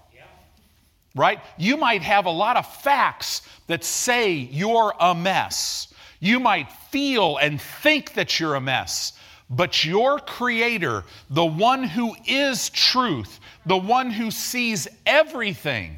Right? 1.15 1.39
You 1.57 1.77
might 1.77 2.03
have 2.03 2.25
a 2.25 2.31
lot 2.31 2.55
of 2.55 2.71
facts 2.81 3.41
that 3.67 3.83
say 3.83 4.31
you're 4.31 4.93
a 4.99 5.15
mess. 5.15 5.93
You 6.19 6.39
might 6.39 6.71
feel 6.91 7.37
and 7.37 7.59
think 7.59 8.13
that 8.13 8.39
you're 8.39 8.55
a 8.55 8.61
mess. 8.61 9.13
But 9.49 9.83
your 9.83 10.19
Creator, 10.19 11.03
the 11.29 11.45
one 11.45 11.83
who 11.83 12.15
is 12.27 12.69
truth, 12.69 13.39
the 13.65 13.77
one 13.77 14.11
who 14.11 14.29
sees 14.29 14.87
everything, 15.05 15.97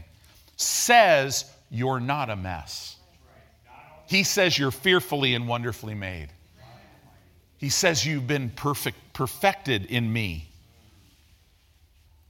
says 0.56 1.46
you're 1.70 2.00
not 2.00 2.30
a 2.30 2.36
mess. 2.36 2.96
He 4.08 4.24
says 4.24 4.58
you're 4.58 4.72
fearfully 4.72 5.36
and 5.36 5.48
wonderfully 5.48 5.96
made. 5.96 6.30
He 7.62 7.70
says 7.70 8.04
you've 8.04 8.26
been 8.26 8.50
perfect, 8.50 8.98
perfected 9.14 9.86
in 9.86 10.12
me. 10.12 10.48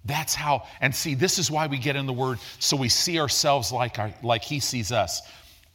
That's 0.03 0.35
how, 0.35 0.67
and 0.81 0.93
see, 0.93 1.15
this 1.15 1.39
is 1.39 1.49
why 1.49 1.67
we 1.67 1.77
get 1.77 1.95
in 1.95 2.05
the 2.05 2.11
Word, 2.11 2.39
so 2.59 2.75
we 2.75 2.89
see 2.89 3.17
ourselves 3.17 3.71
like, 3.71 3.97
our, 3.97 4.13
like 4.21 4.43
He 4.43 4.59
sees 4.59 4.91
us. 4.91 5.21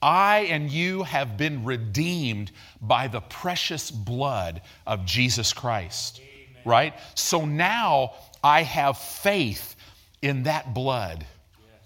I 0.03 0.40
and 0.51 0.71
you 0.71 1.05
have 1.05 1.38
been 1.38 1.64
redeemed 1.64 2.53
by 2.83 3.09
the 3.09 3.23
precious 3.23 3.90
blood 3.90 4.61
of 4.87 5.07
Jesus 5.07 5.55
Christ. 5.55 6.21
Amen. 6.21 6.62
Right? 6.66 6.95
So 7.14 7.47
now 7.47 8.12
I 8.45 8.62
have 8.62 8.99
faith 8.99 9.75
in 10.21 10.42
that 10.42 10.75
blood. 10.75 11.25
Yes. 11.59 11.81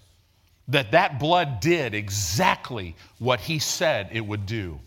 That 0.67 0.91
that 0.91 1.19
blood 1.21 1.61
did 1.61 1.93
exactly 1.93 2.97
what 3.17 3.39
he 3.39 3.59
said 3.59 4.09
it 4.11 4.25
would 4.25 4.45
do. 4.45 4.77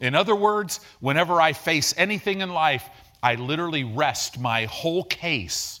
In 0.00 0.14
other 0.14 0.34
words, 0.34 0.80
whenever 1.00 1.40
I 1.40 1.52
face 1.52 1.94
anything 1.96 2.40
in 2.40 2.50
life, 2.50 2.88
I 3.22 3.34
literally 3.34 3.84
rest 3.84 4.40
my 4.40 4.64
whole 4.64 5.04
case 5.04 5.80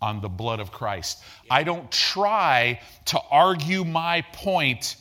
on 0.00 0.22
the 0.22 0.28
blood 0.30 0.60
of 0.60 0.72
Christ. 0.72 1.22
I 1.50 1.62
don't 1.62 1.90
try 1.92 2.80
to 3.06 3.20
argue 3.30 3.84
my 3.84 4.22
point 4.32 4.96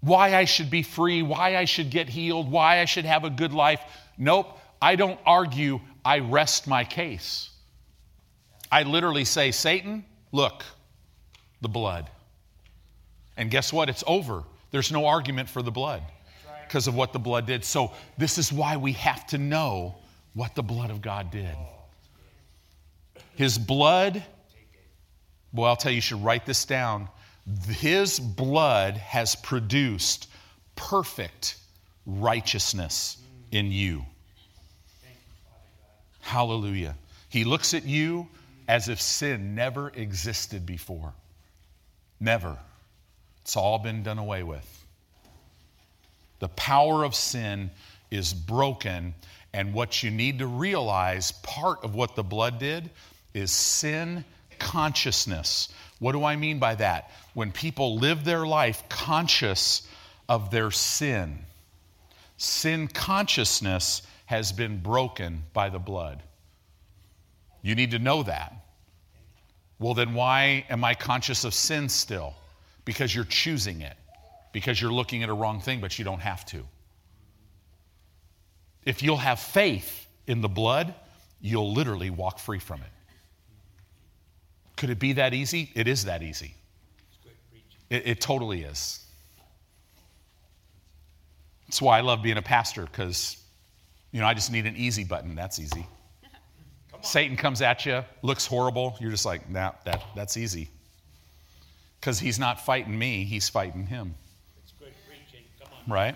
why 0.00 0.36
I 0.36 0.44
should 0.44 0.68
be 0.68 0.82
free, 0.82 1.22
why 1.22 1.56
I 1.56 1.64
should 1.64 1.88
get 1.88 2.10
healed, 2.10 2.50
why 2.50 2.80
I 2.80 2.84
should 2.84 3.06
have 3.06 3.24
a 3.24 3.30
good 3.30 3.54
life. 3.54 3.80
Nope, 4.18 4.58
I 4.82 4.96
don't 4.96 5.18
argue, 5.24 5.80
I 6.04 6.18
rest 6.18 6.66
my 6.66 6.84
case. 6.84 7.48
I 8.70 8.82
literally 8.82 9.24
say, 9.24 9.50
Satan, 9.50 10.04
look, 10.30 10.62
the 11.62 11.68
blood. 11.70 12.10
And 13.38 13.50
guess 13.50 13.72
what? 13.72 13.88
It's 13.88 14.04
over. 14.06 14.44
There's 14.72 14.92
no 14.92 15.06
argument 15.06 15.48
for 15.48 15.62
the 15.62 15.70
blood 15.70 16.02
because 16.68 16.86
of 16.86 16.94
what 16.94 17.12
the 17.12 17.18
blood 17.18 17.46
did. 17.46 17.64
So, 17.64 17.92
this 18.18 18.38
is 18.38 18.52
why 18.52 18.76
we 18.76 18.92
have 18.92 19.26
to 19.28 19.38
know 19.38 19.96
what 20.34 20.54
the 20.54 20.62
blood 20.62 20.90
of 20.90 21.00
God 21.00 21.30
did. 21.30 21.56
His 23.36 23.58
blood, 23.58 24.22
well, 25.52 25.66
I'll 25.70 25.76
tell 25.76 25.92
you, 25.92 25.96
you 25.96 26.00
should 26.00 26.22
write 26.22 26.46
this 26.46 26.64
down. 26.64 27.08
His 27.68 28.18
blood 28.18 28.96
has 28.96 29.36
produced 29.36 30.28
perfect 30.76 31.56
righteousness 32.06 33.18
in 33.50 33.70
you. 33.70 34.04
Hallelujah. 36.20 36.96
He 37.28 37.44
looks 37.44 37.74
at 37.74 37.84
you 37.84 38.28
as 38.68 38.88
if 38.88 39.00
sin 39.00 39.54
never 39.54 39.90
existed 39.90 40.64
before. 40.64 41.12
Never. 42.18 42.56
It's 43.42 43.56
all 43.56 43.78
been 43.78 44.02
done 44.02 44.18
away 44.18 44.42
with. 44.42 44.83
The 46.40 46.48
power 46.48 47.04
of 47.04 47.14
sin 47.14 47.70
is 48.10 48.34
broken, 48.34 49.14
and 49.52 49.72
what 49.72 50.02
you 50.02 50.10
need 50.10 50.38
to 50.40 50.46
realize 50.46 51.32
part 51.32 51.84
of 51.84 51.94
what 51.94 52.16
the 52.16 52.22
blood 52.22 52.58
did 52.58 52.90
is 53.32 53.50
sin 53.50 54.24
consciousness. 54.58 55.68
What 55.98 56.12
do 56.12 56.24
I 56.24 56.36
mean 56.36 56.58
by 56.58 56.74
that? 56.76 57.10
When 57.34 57.52
people 57.52 57.96
live 57.96 58.24
their 58.24 58.46
life 58.46 58.82
conscious 58.88 59.86
of 60.28 60.50
their 60.50 60.70
sin. 60.70 61.38
Sin 62.36 62.88
consciousness 62.88 64.02
has 64.26 64.52
been 64.52 64.80
broken 64.80 65.42
by 65.52 65.68
the 65.68 65.78
blood. 65.78 66.22
You 67.62 67.74
need 67.74 67.92
to 67.92 67.98
know 67.98 68.22
that. 68.24 68.54
Well, 69.78 69.94
then 69.94 70.14
why 70.14 70.64
am 70.70 70.84
I 70.84 70.94
conscious 70.94 71.44
of 71.44 71.54
sin 71.54 71.88
still? 71.88 72.34
Because 72.84 73.14
you're 73.14 73.24
choosing 73.24 73.80
it, 73.80 73.96
because 74.54 74.80
you're 74.80 74.92
looking 74.92 75.22
at 75.22 75.28
a 75.28 75.34
wrong 75.34 75.60
thing, 75.60 75.80
but 75.80 75.98
you 75.98 76.04
don't 76.06 76.20
have 76.20 76.46
to. 76.46 76.64
If 78.86 79.02
you'll 79.02 79.18
have 79.18 79.38
faith 79.38 80.06
in 80.26 80.40
the 80.40 80.48
blood, 80.48 80.94
you'll 81.42 81.74
literally 81.74 82.08
walk 82.08 82.38
free 82.38 82.60
from 82.60 82.80
it. 82.80 82.88
Could 84.76 84.90
it 84.90 84.98
be 84.98 85.14
that 85.14 85.34
easy? 85.34 85.70
It 85.74 85.88
is 85.88 86.06
that 86.06 86.22
easy. 86.22 86.54
It, 87.90 88.06
it 88.06 88.20
totally 88.20 88.62
is. 88.62 89.04
That's 91.66 91.82
why 91.82 91.98
I 91.98 92.02
love 92.02 92.22
being 92.22 92.36
a 92.36 92.42
pastor 92.42 92.84
because, 92.84 93.36
you 94.12 94.20
know, 94.20 94.26
I 94.26 94.34
just 94.34 94.52
need 94.52 94.66
an 94.66 94.76
easy 94.76 95.04
button. 95.04 95.34
That's 95.34 95.58
easy. 95.58 95.86
Satan 97.00 97.36
comes 97.36 97.60
at 97.60 97.84
you, 97.84 98.04
looks 98.22 98.46
horrible. 98.46 98.96
You're 99.00 99.10
just 99.10 99.26
like, 99.26 99.50
nah, 99.50 99.72
that, 99.84 100.02
that's 100.14 100.36
easy. 100.36 100.70
Because 102.00 102.20
he's 102.20 102.38
not 102.38 102.64
fighting 102.64 102.96
me, 102.98 103.24
he's 103.24 103.48
fighting 103.48 103.86
him. 103.86 104.14
It's 104.62 104.72
good 104.72 104.92
preaching. 105.06 105.44
Come 105.58 105.68
on. 105.72 105.73
Right? 105.86 106.14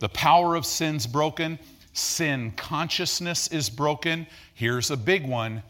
The 0.00 0.08
power 0.08 0.54
of 0.54 0.66
sin's 0.66 1.06
broken. 1.06 1.58
Sin 1.92 2.52
consciousness 2.56 3.48
is 3.48 3.70
broken. 3.70 4.26
Here's 4.54 4.90
a 4.90 4.96
big 4.96 5.26
one 5.26 5.62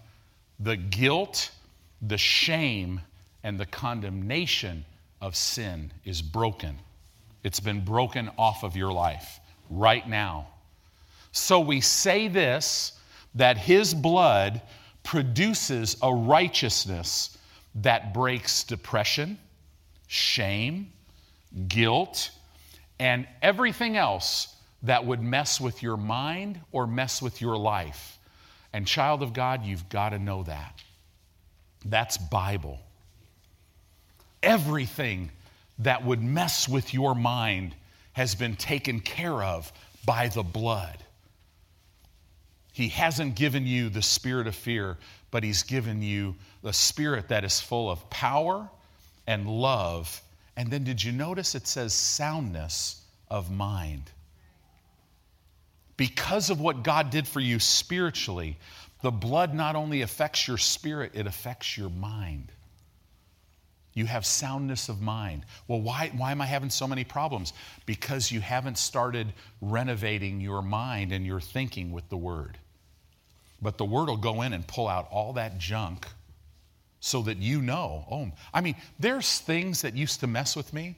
the 0.58 0.76
guilt, 0.76 1.50
the 2.02 2.18
shame, 2.18 3.00
and 3.44 3.60
the 3.60 3.66
condemnation 3.66 4.84
of 5.20 5.36
sin 5.36 5.92
is 6.04 6.22
broken. 6.22 6.78
It's 7.44 7.60
been 7.60 7.84
broken 7.84 8.30
off 8.38 8.64
of 8.64 8.76
your 8.76 8.92
life 8.92 9.38
right 9.70 10.08
now. 10.08 10.48
So 11.32 11.60
we 11.60 11.80
say 11.80 12.28
this 12.28 12.98
that 13.34 13.58
his 13.58 13.92
blood 13.92 14.62
produces 15.02 15.96
a 16.02 16.12
righteousness 16.12 17.36
that 17.76 18.14
breaks 18.14 18.64
depression, 18.64 19.38
shame, 20.08 20.90
guilt, 21.68 22.30
and 22.98 23.26
everything 23.42 23.96
else 23.96 24.54
that 24.82 25.04
would 25.04 25.22
mess 25.22 25.60
with 25.60 25.82
your 25.82 25.96
mind 25.96 26.60
or 26.72 26.86
mess 26.86 27.20
with 27.20 27.40
your 27.40 27.56
life. 27.56 28.18
And, 28.72 28.86
child 28.86 29.22
of 29.22 29.32
God, 29.32 29.64
you've 29.64 29.88
got 29.88 30.10
to 30.10 30.18
know 30.18 30.42
that. 30.44 30.80
That's 31.84 32.18
Bible. 32.18 32.80
Everything 34.42 35.30
that 35.78 36.04
would 36.04 36.22
mess 36.22 36.68
with 36.68 36.92
your 36.94 37.14
mind 37.14 37.74
has 38.12 38.34
been 38.34 38.56
taken 38.56 39.00
care 39.00 39.42
of 39.42 39.72
by 40.04 40.28
the 40.28 40.42
blood. 40.42 40.96
He 42.72 42.88
hasn't 42.88 43.34
given 43.36 43.66
you 43.66 43.88
the 43.88 44.02
spirit 44.02 44.46
of 44.46 44.54
fear, 44.54 44.98
but 45.30 45.42
He's 45.42 45.62
given 45.62 46.02
you 46.02 46.34
the 46.62 46.72
spirit 46.72 47.28
that 47.28 47.44
is 47.44 47.60
full 47.60 47.90
of 47.90 48.08
power 48.10 48.68
and 49.26 49.48
love. 49.48 50.20
And 50.56 50.70
then, 50.70 50.84
did 50.84 51.02
you 51.02 51.12
notice 51.12 51.54
it 51.54 51.66
says 51.66 51.92
soundness 51.92 53.02
of 53.28 53.50
mind? 53.50 54.10
Because 55.96 56.50
of 56.50 56.60
what 56.60 56.82
God 56.82 57.10
did 57.10 57.26
for 57.26 57.40
you 57.40 57.58
spiritually, 57.58 58.58
the 59.02 59.10
blood 59.10 59.54
not 59.54 59.76
only 59.76 60.02
affects 60.02 60.48
your 60.48 60.58
spirit, 60.58 61.12
it 61.14 61.26
affects 61.26 61.76
your 61.76 61.90
mind. 61.90 62.52
You 63.94 64.04
have 64.04 64.26
soundness 64.26 64.90
of 64.90 65.00
mind. 65.00 65.44
Well, 65.68 65.80
why, 65.80 66.12
why 66.14 66.30
am 66.30 66.42
I 66.42 66.46
having 66.46 66.68
so 66.68 66.86
many 66.86 67.04
problems? 67.04 67.54
Because 67.86 68.30
you 68.30 68.40
haven't 68.40 68.76
started 68.76 69.32
renovating 69.62 70.40
your 70.40 70.60
mind 70.60 71.12
and 71.12 71.24
your 71.24 71.40
thinking 71.40 71.92
with 71.92 72.06
the 72.10 72.16
Word. 72.16 72.58
But 73.62 73.78
the 73.78 73.86
Word 73.86 74.08
will 74.08 74.18
go 74.18 74.42
in 74.42 74.52
and 74.52 74.66
pull 74.66 74.86
out 74.86 75.08
all 75.10 75.32
that 75.34 75.56
junk 75.56 76.06
so 77.06 77.22
that 77.22 77.36
you 77.36 77.62
know. 77.62 78.04
Oh, 78.10 78.32
I 78.52 78.60
mean, 78.60 78.74
there's 78.98 79.38
things 79.38 79.82
that 79.82 79.94
used 79.94 80.20
to 80.20 80.26
mess 80.26 80.56
with 80.56 80.72
me. 80.72 80.96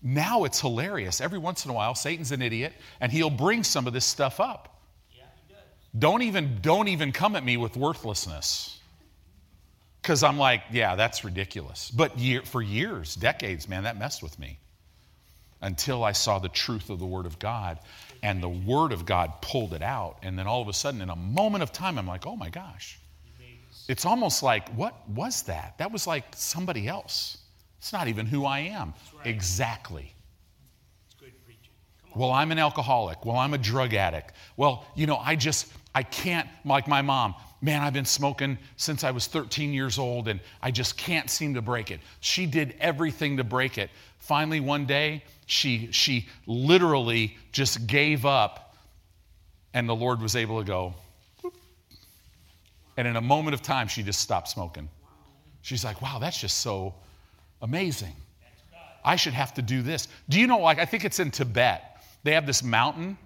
Now 0.00 0.44
it's 0.44 0.60
hilarious. 0.60 1.20
Every 1.20 1.40
once 1.40 1.64
in 1.64 1.72
a 1.72 1.74
while, 1.74 1.96
Satan's 1.96 2.30
an 2.30 2.40
idiot, 2.40 2.72
and 3.00 3.10
he'll 3.10 3.30
bring 3.30 3.64
some 3.64 3.88
of 3.88 3.92
this 3.92 4.04
stuff 4.04 4.38
up. 4.38 4.80
Yeah, 5.12 5.24
he 5.48 5.52
does. 5.52 5.62
Don't 5.98 6.22
even, 6.22 6.58
don't 6.62 6.86
even 6.86 7.10
come 7.10 7.34
at 7.34 7.44
me 7.44 7.56
with 7.56 7.76
worthlessness. 7.76 8.78
Because 10.00 10.22
I'm 10.22 10.38
like, 10.38 10.62
yeah, 10.70 10.94
that's 10.94 11.24
ridiculous. 11.24 11.90
But 11.90 12.16
year, 12.16 12.42
for 12.42 12.62
years, 12.62 13.16
decades, 13.16 13.68
man, 13.68 13.84
that 13.84 13.98
messed 13.98 14.22
with 14.22 14.38
me 14.38 14.58
until 15.62 16.04
I 16.04 16.12
saw 16.12 16.38
the 16.38 16.48
truth 16.48 16.90
of 16.90 17.00
the 17.00 17.06
Word 17.06 17.26
of 17.26 17.40
God. 17.40 17.80
And 18.22 18.40
the 18.40 18.48
Word 18.48 18.92
of 18.92 19.04
God 19.04 19.32
pulled 19.40 19.72
it 19.72 19.82
out. 19.82 20.18
And 20.22 20.38
then 20.38 20.46
all 20.46 20.62
of 20.62 20.68
a 20.68 20.72
sudden, 20.72 21.00
in 21.00 21.10
a 21.10 21.16
moment 21.16 21.62
of 21.62 21.72
time, 21.72 21.98
I'm 21.98 22.06
like, 22.06 22.24
oh 22.24 22.36
my 22.36 22.50
gosh. 22.50 23.00
It's 23.88 24.06
almost 24.06 24.42
like, 24.42 24.68
what 24.70 25.08
was 25.10 25.42
that? 25.42 25.76
That 25.78 25.92
was 25.92 26.06
like 26.06 26.24
somebody 26.34 26.88
else. 26.88 27.38
It's 27.78 27.92
not 27.92 28.08
even 28.08 28.24
who 28.24 28.46
I 28.46 28.60
am. 28.60 28.94
right. 29.16 29.26
Exactly. 29.26 30.14
It's 31.06 31.14
good 31.14 31.32
preaching. 31.44 31.72
Well, 32.14 32.30
I'm 32.30 32.50
an 32.50 32.58
alcoholic. 32.58 33.26
Well, 33.26 33.36
I'm 33.36 33.52
a 33.52 33.58
drug 33.58 33.92
addict. 33.92 34.32
Well, 34.56 34.86
you 34.94 35.06
know, 35.06 35.16
I 35.16 35.36
just, 35.36 35.70
I 35.94 36.02
can't, 36.02 36.48
like 36.64 36.88
my 36.88 37.02
mom, 37.02 37.34
man, 37.60 37.82
I've 37.82 37.92
been 37.92 38.06
smoking 38.06 38.56
since 38.76 39.04
I 39.04 39.10
was 39.10 39.26
13 39.26 39.72
years 39.74 39.98
old 39.98 40.28
and 40.28 40.40
I 40.62 40.70
just 40.70 40.96
can't 40.96 41.28
seem 41.28 41.54
to 41.54 41.62
break 41.62 41.90
it. 41.90 42.00
She 42.20 42.46
did 42.46 42.74
everything 42.80 43.36
to 43.36 43.44
break 43.44 43.76
it. 43.76 43.90
Finally, 44.18 44.60
one 44.60 44.86
day, 44.86 45.22
she, 45.44 45.90
she 45.92 46.26
literally 46.46 47.36
just 47.52 47.86
gave 47.86 48.24
up 48.24 48.76
and 49.74 49.86
the 49.86 49.94
Lord 49.94 50.22
was 50.22 50.36
able 50.36 50.58
to 50.58 50.64
go. 50.66 50.94
And 52.96 53.08
in 53.08 53.16
a 53.16 53.20
moment 53.20 53.54
of 53.54 53.62
time, 53.62 53.88
she 53.88 54.02
just 54.02 54.20
stopped 54.20 54.48
smoking. 54.48 54.88
She's 55.62 55.84
like, 55.84 56.00
wow, 56.02 56.18
that's 56.18 56.40
just 56.40 56.58
so 56.58 56.94
amazing. 57.62 58.14
I 59.04 59.16
should 59.16 59.34
have 59.34 59.54
to 59.54 59.62
do 59.62 59.82
this. 59.82 60.08
Do 60.28 60.40
you 60.40 60.46
know, 60.46 60.58
like, 60.58 60.78
I 60.78 60.84
think 60.84 61.04
it's 61.04 61.18
in 61.18 61.30
Tibet. 61.30 62.02
They 62.22 62.32
have 62.32 62.46
this 62.46 62.62
mountain 62.62 63.18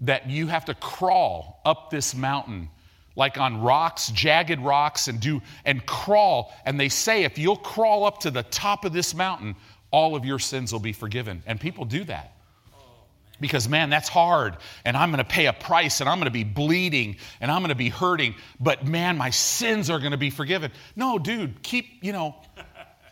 that 0.00 0.28
you 0.28 0.48
have 0.48 0.64
to 0.66 0.74
crawl 0.74 1.60
up 1.64 1.90
this 1.90 2.14
mountain, 2.14 2.68
like 3.14 3.38
on 3.38 3.60
rocks, 3.60 4.10
jagged 4.10 4.60
rocks, 4.60 5.06
and 5.06 5.20
do 5.20 5.40
and 5.64 5.84
crawl. 5.86 6.52
And 6.64 6.80
they 6.80 6.88
say 6.88 7.24
if 7.24 7.38
you'll 7.38 7.56
crawl 7.56 8.04
up 8.04 8.18
to 8.20 8.30
the 8.30 8.42
top 8.42 8.84
of 8.84 8.92
this 8.92 9.14
mountain, 9.14 9.54
all 9.90 10.16
of 10.16 10.24
your 10.24 10.40
sins 10.40 10.72
will 10.72 10.80
be 10.80 10.92
forgiven. 10.92 11.42
And 11.46 11.60
people 11.60 11.84
do 11.84 12.02
that. 12.04 12.33
Because, 13.40 13.68
man, 13.68 13.90
that's 13.90 14.08
hard, 14.08 14.56
and 14.84 14.96
I'm 14.96 15.10
gonna 15.10 15.24
pay 15.24 15.46
a 15.46 15.52
price, 15.52 16.00
and 16.00 16.08
I'm 16.08 16.18
gonna 16.18 16.30
be 16.30 16.44
bleeding, 16.44 17.16
and 17.40 17.50
I'm 17.50 17.62
gonna 17.62 17.74
be 17.74 17.88
hurting, 17.88 18.34
but 18.60 18.86
man, 18.86 19.18
my 19.18 19.30
sins 19.30 19.90
are 19.90 19.98
gonna 19.98 20.16
be 20.16 20.30
forgiven. 20.30 20.70
No, 20.94 21.18
dude, 21.18 21.62
keep, 21.62 21.86
you 22.00 22.12
know, 22.12 22.36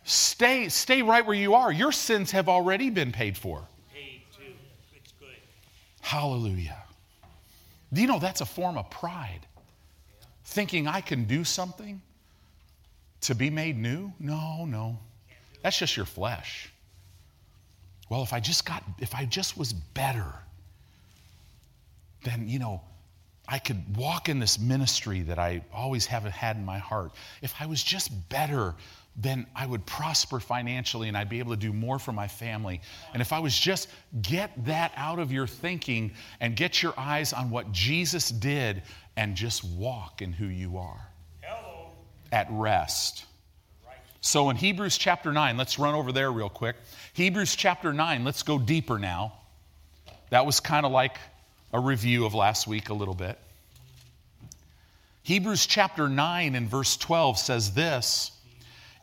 stay, 0.05 0.69
stay 0.69 1.03
right 1.03 1.27
where 1.27 1.37
you 1.37 1.55
are. 1.55 1.73
Your 1.73 1.91
sins 1.91 2.31
have 2.31 2.49
already 2.49 2.89
been 2.89 3.11
paid 3.11 3.37
for. 3.37 3.67
Paid 3.93 4.23
too. 4.37 4.53
It's 4.95 5.13
good. 5.19 5.29
Hallelujah. 6.01 6.83
Do 7.93 8.01
you 8.01 8.07
know 8.07 8.19
that's 8.19 8.41
a 8.41 8.47
form 8.47 8.79
of 8.79 8.89
pride? 8.91 9.41
Thinking 10.45 10.87
I 10.87 11.01
can 11.01 11.25
do 11.25 11.45
something 11.45 12.01
to 13.23 13.35
be 13.35 13.51
made 13.51 13.79
new? 13.79 14.13
No, 14.19 14.65
no. 14.65 14.99
That's 15.63 15.79
just 15.79 15.97
your 15.97 16.07
flesh. 16.07 16.72
Well, 18.13 18.23
if 18.23 18.35
I 18.35 18.41
just 18.41 18.67
got, 18.67 18.85
if 18.99 19.15
I 19.15 19.25
just 19.25 19.57
was 19.57 19.73
better, 19.73 20.35
then, 22.25 22.47
you 22.47 22.59
know, 22.59 22.83
I 23.49 23.59
could 23.59 23.97
walk 23.97 24.29
in 24.29 24.39
this 24.39 24.59
ministry 24.59 25.23
that 25.23 25.39
I 25.39 25.65
always 25.73 26.05
have 26.05 26.25
had 26.25 26.57
in 26.57 26.65
my 26.67 26.77
heart. 26.77 27.13
If 27.41 27.55
I 27.59 27.65
was 27.65 27.83
just 27.83 28.11
better, 28.29 28.75
then 29.17 29.47
I 29.57 29.65
would 29.65 29.87
prosper 29.87 30.41
financially 30.41 31.09
and 31.09 31.17
I'd 31.17 31.31
be 31.31 31.39
able 31.39 31.53
to 31.53 31.59
do 31.59 31.73
more 31.73 31.99
for 31.99 32.13
my 32.13 32.29
family. 32.29 32.83
And 33.15 33.23
if 33.23 33.33
I 33.33 33.39
was 33.39 33.59
just 33.59 33.89
get 34.21 34.63
that 34.67 34.93
out 34.95 35.19
of 35.19 35.33
your 35.33 35.47
thinking 35.47 36.13
and 36.39 36.55
get 36.55 36.83
your 36.83 36.93
eyes 36.99 37.33
on 37.33 37.49
what 37.49 37.73
Jesus 37.73 38.29
did 38.29 38.83
and 39.17 39.35
just 39.35 39.65
walk 39.65 40.21
in 40.21 40.35
who 40.35 40.49
you 40.49 40.77
are 40.77 41.09
Hello. 41.41 41.87
at 42.31 42.47
rest. 42.51 43.25
So 44.23 44.51
in 44.51 44.57
Hebrews 44.57 44.99
chapter 44.99 45.33
9, 45.33 45.57
let's 45.57 45.81
run 45.81 45.97
over 45.97 46.13
there 46.13 46.31
real 46.31 46.49
quick. 46.49 46.77
Hebrews 47.13 47.57
chapter 47.57 47.93
9, 47.93 48.23
let's 48.23 48.45
go 48.45 48.57
deeper 48.57 48.97
now. 48.99 49.33
That 50.31 50.47
was 50.47 50.61
kind 50.61 50.87
of 50.87 50.93
like 50.93 51.19
a 51.73 51.81
review 51.81 52.25
of 52.25 52.33
last 52.33 52.69
week 52.69 52.89
a 52.89 52.95
little 52.95 53.15
bit. 53.15 53.37
Hebrews 55.25 55.67
chapter 55.67 56.09
9 56.09 56.55
and 56.55 56.69
verse 56.69 56.97
12 56.97 57.37
says 57.37 57.75
this 57.75 58.31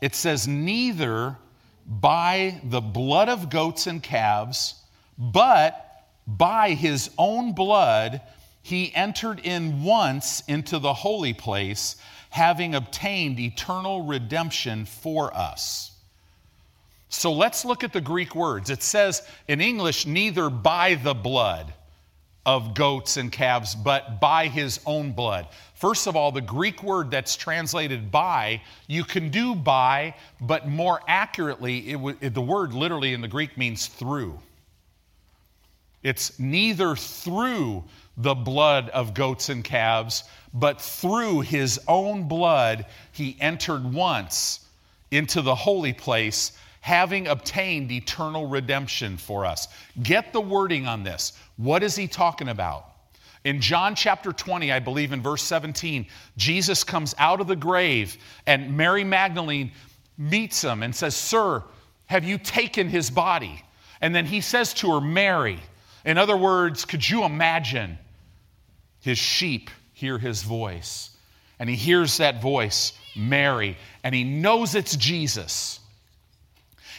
it 0.01 0.15
says, 0.15 0.47
Neither 0.47 1.35
by 1.85 2.61
the 2.63 2.81
blood 2.81 3.27
of 3.27 3.49
goats 3.49 3.87
and 3.87 4.01
calves, 4.01 4.75
but 5.17 5.85
by 6.25 6.71
his 6.71 7.09
own 7.17 7.51
blood 7.53 8.21
he 8.61 8.95
entered 8.95 9.41
in 9.41 9.83
once 9.83 10.43
into 10.47 10.79
the 10.79 10.93
holy 10.93 11.33
place, 11.33 11.97
having 12.29 12.75
obtained 12.75 13.39
eternal 13.39 14.03
redemption 14.03 14.85
for 14.85 15.35
us. 15.35 15.91
So 17.09 17.33
let's 17.33 17.65
look 17.65 17.83
at 17.83 17.91
the 17.91 18.01
Greek 18.01 18.35
words. 18.35 18.69
It 18.69 18.83
says 18.83 19.23
in 19.47 19.61
English, 19.61 20.05
neither 20.05 20.49
by 20.49 20.95
the 20.95 21.15
blood 21.15 21.73
of 22.45 22.73
goats 22.73 23.17
and 23.17 23.31
calves, 23.31 23.75
but 23.75 24.19
by 24.19 24.47
his 24.47 24.79
own 24.85 25.11
blood. 25.11 25.47
First 25.73 26.07
of 26.07 26.15
all, 26.15 26.31
the 26.31 26.41
Greek 26.41 26.83
word 26.83 27.11
that's 27.11 27.35
translated 27.35 28.11
by, 28.11 28.61
you 28.87 29.03
can 29.03 29.29
do 29.29 29.55
by, 29.55 30.15
but 30.39 30.67
more 30.67 31.01
accurately, 31.07 31.89
it 31.89 31.93
w- 31.93 32.17
the 32.17 32.41
word 32.41 32.73
literally 32.73 33.13
in 33.13 33.21
the 33.21 33.27
Greek 33.27 33.57
means 33.57 33.87
through. 33.87 34.39
It's 36.03 36.39
neither 36.39 36.95
through 36.95 37.83
the 38.17 38.35
blood 38.35 38.89
of 38.89 39.13
goats 39.13 39.49
and 39.49 39.63
calves, 39.63 40.23
but 40.53 40.81
through 40.81 41.41
his 41.41 41.79
own 41.87 42.27
blood 42.27 42.85
he 43.11 43.37
entered 43.39 43.93
once 43.93 44.65
into 45.11 45.41
the 45.41 45.55
holy 45.55 45.93
place, 45.93 46.53
having 46.81 47.27
obtained 47.27 47.91
eternal 47.91 48.47
redemption 48.47 49.17
for 49.17 49.45
us. 49.45 49.67
Get 50.03 50.33
the 50.33 50.41
wording 50.41 50.87
on 50.87 51.03
this. 51.03 51.33
What 51.57 51.83
is 51.83 51.95
he 51.95 52.07
talking 52.07 52.49
about? 52.49 52.85
In 53.45 53.61
John 53.61 53.95
chapter 53.95 54.33
20, 54.33 54.71
I 54.71 54.79
believe 54.79 55.13
in 55.13 55.21
verse 55.21 55.43
17, 55.43 56.05
Jesus 56.35 56.83
comes 56.83 57.15
out 57.17 57.39
of 57.39 57.47
the 57.47 57.55
grave 57.55 58.17
and 58.45 58.75
Mary 58.75 59.03
Magdalene 59.03 59.71
meets 60.17 60.61
him 60.61 60.83
and 60.83 60.93
says, 60.93 61.15
Sir, 61.15 61.63
have 62.07 62.25
you 62.25 62.37
taken 62.37 62.89
his 62.89 63.09
body? 63.09 63.63
And 64.01 64.13
then 64.13 64.25
he 64.25 64.41
says 64.41 64.73
to 64.75 64.93
her, 64.93 65.01
Mary. 65.01 65.59
In 66.09 66.17
other 66.17 66.35
words, 66.35 66.85
could 66.85 67.07
you 67.07 67.23
imagine 67.23 67.99
his 68.99 69.19
sheep 69.19 69.69
hear 69.93 70.17
his 70.17 70.41
voice? 70.41 71.11
And 71.59 71.69
he 71.69 71.75
hears 71.75 72.17
that 72.17 72.41
voice, 72.41 72.93
Mary, 73.15 73.77
and 74.03 74.15
he 74.15 74.23
knows 74.23 74.73
it's 74.73 74.95
Jesus. 74.95 75.79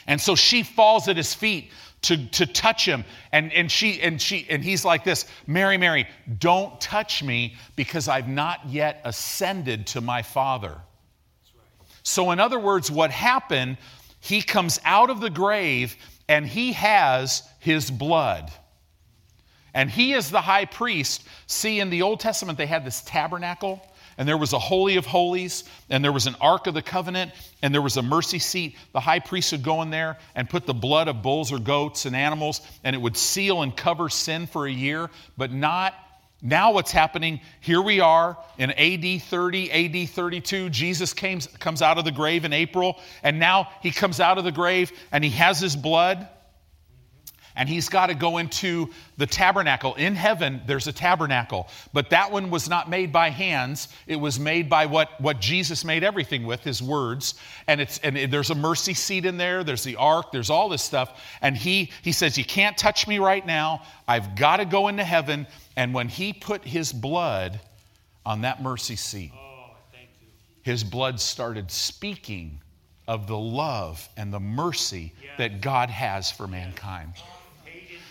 And 0.07 0.21
so 0.21 0.37
she 0.37 0.63
falls 0.63 1.09
at 1.09 1.17
his 1.17 1.35
feet 1.35 1.73
to, 2.03 2.25
to 2.29 2.47
touch 2.47 2.85
him. 2.85 3.05
And, 3.33 3.53
and, 3.53 3.69
she, 3.69 4.01
and, 4.01 4.23
she, 4.23 4.47
and 4.49 4.63
he's 4.63 4.85
like 4.85 5.03
this 5.03 5.27
Mary, 5.45 5.77
Mary, 5.77 6.07
don't 6.39 6.81
touch 6.81 7.21
me 7.21 7.57
because 7.75 8.07
I've 8.07 8.29
not 8.29 8.69
yet 8.69 9.01
ascended 9.05 9.89
to 9.89 10.01
my 10.01 10.23
Father. 10.23 10.77
So, 12.05 12.31
in 12.31 12.39
other 12.39 12.61
words, 12.61 12.93
what 12.93 13.11
happened, 13.11 13.79
he 14.21 14.41
comes 14.41 14.79
out 14.85 15.11
of 15.11 15.21
the 15.21 15.31
grave 15.31 15.97
and 16.29 16.47
he 16.47 16.75
has 16.75 17.43
his 17.59 17.91
blood. 17.91 18.53
And 19.75 19.91
he 19.91 20.13
is 20.13 20.31
the 20.31 20.41
high 20.41 20.65
priest. 20.65 21.25
See, 21.47 21.81
in 21.81 21.91
the 21.91 22.03
Old 22.03 22.21
Testament, 22.21 22.59
they 22.59 22.67
had 22.67 22.85
this 22.85 23.03
tabernacle, 23.03 23.81
and 24.19 24.29
there 24.29 24.37
was 24.37 24.53
a 24.53 24.59
Holy 24.59 24.97
of 24.97 25.07
Holies, 25.07 25.65
and 25.89 26.05
there 26.05 26.13
was 26.13 26.27
an 26.27 26.37
Ark 26.41 26.67
of 26.67 26.75
the 26.75 26.83
Covenant, 26.83 27.33
and 27.63 27.73
there 27.73 27.83
was 27.83 27.97
a 27.97 28.03
mercy 28.03 28.39
seat. 28.39 28.77
The 28.93 29.01
high 29.01 29.21
priest 29.21 29.53
would 29.53 29.63
go 29.63 29.83
in 29.83 29.91
there 29.91 30.19
and 30.35 30.51
put 30.51 30.67
the 30.67 30.75
blood 30.75 31.09
of 31.09 31.23
bulls 31.23 31.53
or 31.53 31.59
goats 31.59 32.05
and 32.05 32.17
animals, 32.17 32.61
and 32.85 32.95
it 32.95 32.99
would 32.99 33.17
seal 33.17 33.63
and 33.63 33.77
cover 33.77 34.09
sin 34.09 34.47
for 34.47 34.67
a 34.67 34.73
year, 34.73 35.11
but 35.37 35.53
not. 35.53 35.95
Now, 36.43 36.73
what's 36.73 36.91
happening? 36.91 37.41
Here 37.61 37.83
we 37.83 38.01
are 38.01 38.39
in 38.57 38.71
AD 38.71 39.23
30, 39.23 40.05
AD 40.05 40.09
32. 40.09 40.71
Jesus 40.71 41.13
came, 41.13 41.41
comes 41.59 41.83
out 41.83 41.99
of 41.99 42.07
the 42.07 42.13
grave 42.13 42.47
in 42.47 42.55
April, 42.55 42.99
and 43.23 43.39
now 43.39 43.69
he 43.83 43.91
comes 43.91 44.21
out 44.21 44.39
of 44.39 44.45
the 44.45 44.53
grave 44.53 44.91
and 45.13 45.23
he 45.23 45.31
has 45.31 45.61
his 45.61 45.77
blood 45.77 46.27
and 47.61 47.69
he's 47.69 47.91
got 47.91 48.07
to 48.07 48.15
go 48.15 48.39
into 48.39 48.89
the 49.19 49.27
tabernacle. 49.27 49.95
In 49.97 50.15
heaven, 50.15 50.63
there's 50.67 50.87
a 50.87 50.95
tabernacle, 50.95 51.69
but 51.93 52.09
that 52.09 52.33
one 52.33 52.49
was 52.49 52.71
not 52.71 52.89
made 52.89 53.13
by 53.13 53.29
hands. 53.29 53.89
It 54.07 54.17
was 54.17 54.41
made 54.41 54.71
by 54.71 54.87
what, 54.87 55.21
what 55.21 55.43
Jesus 55.43 55.85
made 55.85 56.03
everything 56.03 56.45
with, 56.47 56.65
his 56.65 56.83
words. 56.83 57.35
And, 57.67 57.79
it's, 57.79 57.99
and 57.99 58.17
there's 58.33 58.49
a 58.49 58.55
mercy 58.55 58.95
seat 58.95 59.27
in 59.27 59.37
there, 59.37 59.63
there's 59.63 59.85
the 59.85 59.97
ark, 59.97 60.33
there's 60.33 60.49
all 60.49 60.71
this 60.71 60.83
stuff. 60.83 61.21
And 61.43 61.55
he, 61.55 61.93
he 62.01 62.13
says, 62.13 62.39
You 62.39 62.47
can't 62.47 62.79
touch 62.79 63.07
me 63.07 63.19
right 63.19 63.45
now. 63.45 63.83
I've 64.09 64.37
got 64.37 64.57
to 64.57 64.65
go 64.65 64.89
into 64.89 65.05
heaven. 65.05 65.47
And 65.77 65.93
when 65.93 66.09
he 66.09 66.33
put 66.33 66.65
his 66.65 66.95
blood 66.95 67.61
on 68.25 68.41
that 68.41 68.63
mercy 68.63 68.97
seat, 68.97 69.33
Oh, 69.35 69.75
thank 69.93 70.09
you. 70.23 70.29
his 70.63 70.83
blood 70.83 71.21
started 71.21 71.71
speaking 71.71 72.63
of 73.07 73.27
the 73.27 73.37
love 73.37 74.09
and 74.17 74.33
the 74.33 74.41
mercy 74.41 75.13
that 75.37 75.61
God 75.61 75.91
has 75.91 76.31
for 76.31 76.47
mankind. 76.47 77.13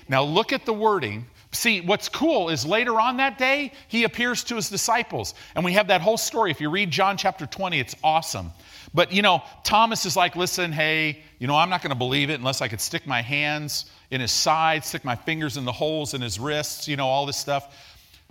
Now, 0.09 0.23
look 0.23 0.51
at 0.51 0.65
the 0.65 0.73
wording. 0.73 1.25
See, 1.51 1.81
what's 1.81 2.09
cool 2.09 2.49
is 2.49 2.65
later 2.65 2.99
on 2.99 3.17
that 3.17 3.37
day, 3.37 3.71
he 3.87 4.03
appears 4.03 4.43
to 4.45 4.55
his 4.55 4.69
disciples. 4.69 5.35
And 5.55 5.63
we 5.63 5.73
have 5.73 5.87
that 5.87 6.01
whole 6.01 6.17
story. 6.17 6.51
If 6.51 6.59
you 6.59 6.69
read 6.69 6.91
John 6.91 7.15
chapter 7.15 7.45
20, 7.45 7.79
it's 7.79 7.95
awesome. 8.03 8.51
But, 8.93 9.11
you 9.11 9.21
know, 9.21 9.43
Thomas 9.63 10.05
is 10.05 10.15
like, 10.15 10.35
listen, 10.35 10.71
hey, 10.71 11.21
you 11.37 11.47
know, 11.47 11.55
I'm 11.55 11.69
not 11.69 11.81
going 11.81 11.91
to 11.91 11.97
believe 11.97 12.29
it 12.29 12.39
unless 12.39 12.61
I 12.61 12.67
could 12.67 12.81
stick 12.81 13.05
my 13.05 13.21
hands 13.21 13.85
in 14.09 14.19
his 14.19 14.31
side, 14.31 14.83
stick 14.83 15.05
my 15.05 15.15
fingers 15.15 15.57
in 15.57 15.65
the 15.65 15.71
holes 15.71 16.15
in 16.15 16.21
his 16.21 16.39
wrists, 16.39 16.87
you 16.87 16.95
know, 16.95 17.07
all 17.07 17.25
this 17.25 17.37
stuff. 17.37 17.75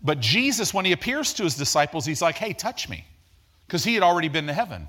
But 0.02 0.20
Jesus, 0.20 0.74
when 0.74 0.84
he 0.84 0.92
appears 0.92 1.32
to 1.34 1.44
his 1.44 1.54
disciples, 1.54 2.04
he's 2.04 2.22
like, 2.22 2.36
hey, 2.36 2.52
touch 2.52 2.88
me. 2.88 3.04
Because 3.66 3.84
he 3.84 3.94
had 3.94 4.02
already 4.02 4.28
been 4.28 4.46
to 4.46 4.52
heaven. 4.52 4.88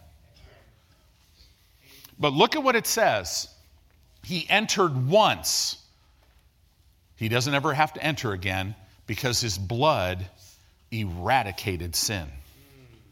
But 2.19 2.33
look 2.33 2.55
at 2.55 2.63
what 2.63 2.75
it 2.75 2.87
says. 2.87 3.47
He 4.23 4.47
entered 4.49 5.07
once. 5.07 5.77
He 7.19 7.27
doesn't 7.27 7.53
ever 7.53 7.73
have 7.73 7.93
to 7.93 8.03
enter 8.03 8.31
again 8.31 8.75
because 9.05 9.41
his 9.41 9.57
blood 9.57 10.25
eradicated 10.89 11.93
sin. 11.93 12.25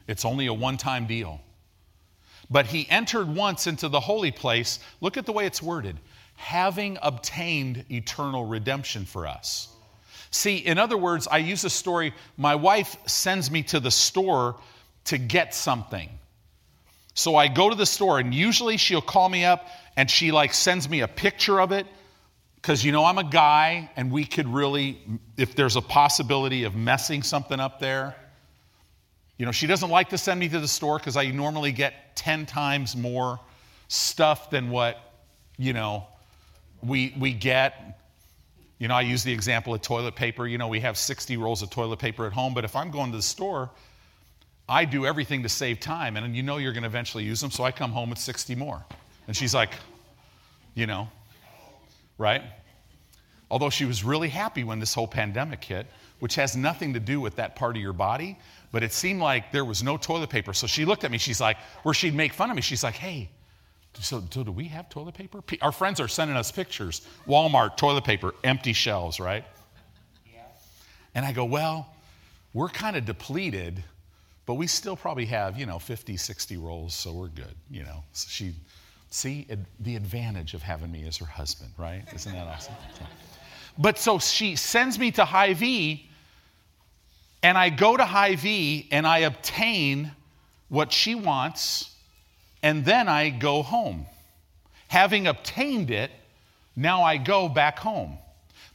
It's 0.08 0.24
only 0.24 0.46
a 0.46 0.54
one 0.54 0.78
time 0.78 1.08
deal. 1.08 1.42
But 2.50 2.68
he 2.68 2.90
entered 2.90 3.28
once 3.28 3.68
into 3.68 3.90
the 3.90 4.00
holy 4.00 4.32
place. 4.32 4.80
Look 5.02 5.18
at 5.18 5.26
the 5.26 5.34
way 5.34 5.46
it's 5.46 5.62
worded 5.62 5.98
having 6.38 7.00
obtained 7.02 7.84
eternal 7.90 8.46
redemption 8.46 9.06
for 9.06 9.26
us. 9.28 9.68
See, 10.30 10.58
in 10.58 10.78
other 10.78 10.96
words, 10.96 11.28
I 11.28 11.40
use 11.40 11.64
a 11.64 11.70
story. 11.70 12.14
My 12.38 12.56
wife 12.56 12.96
sends 13.08 13.50
me 13.50 13.64
to 13.64 13.80
the 13.80 13.90
store 13.90 14.56
to 15.06 15.18
get 15.18 15.56
something. 15.56 16.10
So 17.16 17.36
I 17.36 17.48
go 17.48 17.72
to 17.72 17.76
the 17.76 17.88
store, 17.88 18.20
and 18.20 18.36
usually 18.36 18.78
she'll 18.78 19.02
call 19.02 19.28
me 19.28 19.46
up 19.46 19.68
and 19.96 20.10
she 20.12 20.32
like 20.32 20.54
sends 20.54 20.88
me 20.88 21.02
a 21.02 21.08
picture 21.08 21.60
of 21.60 21.72
it 21.72 21.88
because 22.68 22.84
you 22.84 22.92
know 22.92 23.06
I'm 23.06 23.18
a 23.18 23.24
guy 23.24 23.90
and 23.96 24.12
we 24.12 24.26
could 24.26 24.46
really, 24.46 25.00
if 25.38 25.56
there's 25.56 25.78
a 25.78 25.82
possibility 25.82 26.66
of 26.66 26.76
messing 26.76 27.24
something 27.24 27.62
up 27.62 27.80
there. 27.80 28.14
You 29.38 29.46
know, 29.46 29.54
she 29.54 29.68
doesn't 29.68 29.90
like 29.90 30.10
to 30.10 30.18
send 30.18 30.38
me 30.38 30.50
to 30.50 30.60
the 30.60 30.68
store 30.68 31.00
because 31.00 31.16
I 31.16 31.28
normally 31.28 31.72
get 31.72 32.18
10 32.18 32.46
times 32.46 32.94
more 32.94 33.40
stuff 33.88 34.50
than 34.50 34.70
what, 34.70 35.00
you 35.58 35.72
know, 35.72 36.08
we, 36.84 37.16
we 37.18 37.32
get. 37.32 38.02
You 38.80 38.90
know, 38.90 38.96
I 38.96 39.02
use 39.02 39.24
the 39.24 39.32
example 39.32 39.74
of 39.74 39.82
toilet 39.82 40.18
paper. 40.18 40.46
You 40.46 40.58
know, 40.58 40.68
we 40.68 40.82
have 40.82 40.98
60 40.98 41.38
rolls 41.38 41.62
of 41.62 41.70
toilet 41.70 42.00
paper 42.00 42.26
at 42.26 42.34
home, 42.34 42.54
but 42.54 42.66
if 42.66 42.76
I'm 42.76 42.92
going 42.92 43.12
to 43.12 43.18
the 43.18 43.24
store, 43.24 43.70
I 44.68 44.84
do 44.84 45.06
everything 45.06 45.44
to 45.44 45.50
save 45.50 45.80
time, 45.80 46.18
and 46.18 46.36
you 46.36 46.44
know 46.44 46.58
you're 46.58 46.74
going 46.74 46.84
to 46.84 46.90
eventually 46.90 47.24
use 47.24 47.40
them, 47.40 47.50
so 47.50 47.64
I 47.64 47.72
come 47.72 47.94
home 47.94 48.10
with 48.10 48.20
60 48.20 48.56
more. 48.56 48.84
And 49.26 49.38
she's 49.38 49.54
like, 49.54 49.72
you 50.76 50.86
know, 50.86 51.08
right? 52.18 52.42
Although 53.50 53.70
she 53.70 53.86
was 53.86 54.04
really 54.04 54.30
happy 54.30 54.64
when 54.64 54.80
this 54.80 54.94
whole 54.94 55.08
pandemic 55.08 55.64
hit, 55.64 55.88
which 56.20 56.36
has 56.36 56.56
nothing 56.56 56.94
to 56.94 57.00
do 57.00 57.22
with 57.22 57.36
that 57.38 57.56
part 57.56 57.76
of 57.76 57.82
your 57.82 57.94
body, 57.94 58.38
but 58.72 58.84
it 58.84 58.92
seemed 58.92 59.22
like 59.22 59.52
there 59.52 59.64
was 59.64 59.84
no 59.84 59.98
toilet 59.98 60.30
paper. 60.30 60.54
So 60.54 60.68
she 60.68 60.84
looked 60.86 61.04
at 61.04 61.12
me, 61.12 61.18
she's 61.18 61.40
like, 61.40 61.58
where 61.84 61.94
she'd 61.94 62.16
make 62.16 62.34
fun 62.34 62.50
of 62.50 62.56
me, 62.56 62.62
she's 62.62 62.84
like, 62.84 62.96
hey, 62.96 63.30
so, 64.00 64.24
so 64.30 64.44
do 64.44 64.52
we 64.52 64.66
have 64.66 64.90
toilet 64.90 65.16
paper? 65.16 65.42
Our 65.62 65.72
friends 65.72 66.00
are 66.00 66.08
sending 66.08 66.38
us 66.38 66.52
pictures. 66.52 67.02
Walmart, 67.28 67.78
toilet 67.78 68.04
paper, 68.04 68.34
empty 68.44 68.74
shelves, 68.74 69.20
right? 69.20 69.44
And 71.16 71.26
I 71.26 71.32
go, 71.32 71.46
well, 71.46 71.96
we're 72.54 72.70
kind 72.70 72.96
of 72.96 73.06
depleted, 73.06 73.84
but 74.46 74.54
we 74.56 74.68
still 74.68 74.96
probably 74.96 75.26
have, 75.26 75.58
you 75.58 75.66
know, 75.66 75.80
50, 75.80 76.16
60 76.16 76.58
rolls, 76.58 76.94
so 76.94 77.12
we're 77.12 77.28
good, 77.28 77.56
you 77.72 77.84
know. 77.84 78.04
So 78.14 78.28
she, 78.30 78.54
see, 79.10 79.48
the 79.80 79.96
advantage 79.96 80.54
of 80.54 80.62
having 80.62 80.92
me 80.92 81.08
as 81.08 81.18
her 81.18 81.26
husband, 81.26 81.72
right? 81.78 82.04
Isn't 82.14 82.34
that 82.34 82.48
awesome? 82.48 82.76
But 83.78 84.00
so 84.00 84.20
she 84.20 84.56
sends 84.56 84.98
me 84.98 85.12
to 85.12 85.26
Hy-Vee, 85.26 86.10
and 87.44 87.58
I 87.58 87.70
go 87.70 87.96
to 87.96 88.06
Hy-Vee 88.06 88.88
and 88.92 89.06
I 89.06 89.20
obtain 89.20 90.12
what 90.70 90.92
she 90.92 91.16
wants, 91.16 91.96
and 92.64 92.84
then 92.84 93.08
I 93.08 93.30
go 93.30 93.62
home. 93.62 94.06
Having 94.88 95.28
obtained 95.28 95.92
it, 95.92 96.12
now 96.76 97.04
I 97.04 97.18
go 97.18 97.48
back 97.48 97.80
home. 97.80 98.18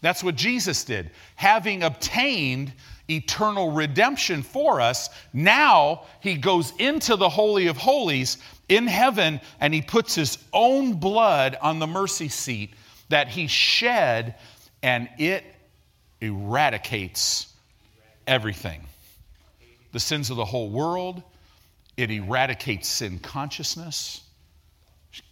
That's 0.00 0.22
what 0.24 0.34
Jesus 0.34 0.84
did. 0.84 1.10
Having 1.36 1.82
obtained 1.84 2.72
eternal 3.08 3.70
redemption 3.70 4.42
for 4.42 4.80
us, 4.80 5.10
now 5.32 6.02
he 6.20 6.34
goes 6.34 6.72
into 6.78 7.16
the 7.16 7.28
Holy 7.28 7.68
of 7.68 7.76
Holies 7.76 8.38
in 8.68 8.86
heaven 8.86 9.40
and 9.60 9.72
he 9.72 9.82
puts 9.82 10.14
his 10.14 10.38
own 10.52 10.94
blood 10.94 11.56
on 11.60 11.78
the 11.78 11.86
mercy 11.86 12.28
seat 12.28 12.74
that 13.10 13.28
he 13.28 13.46
shed, 13.46 14.34
and 14.82 15.08
it 15.18 15.44
eradicates 16.20 17.52
everything 18.26 18.82
the 19.92 20.00
sins 20.00 20.30
of 20.30 20.36
the 20.36 20.44
whole 20.44 20.70
world, 20.70 21.22
it 21.96 22.10
eradicates 22.10 22.88
sin 22.88 23.18
consciousness, 23.18 24.22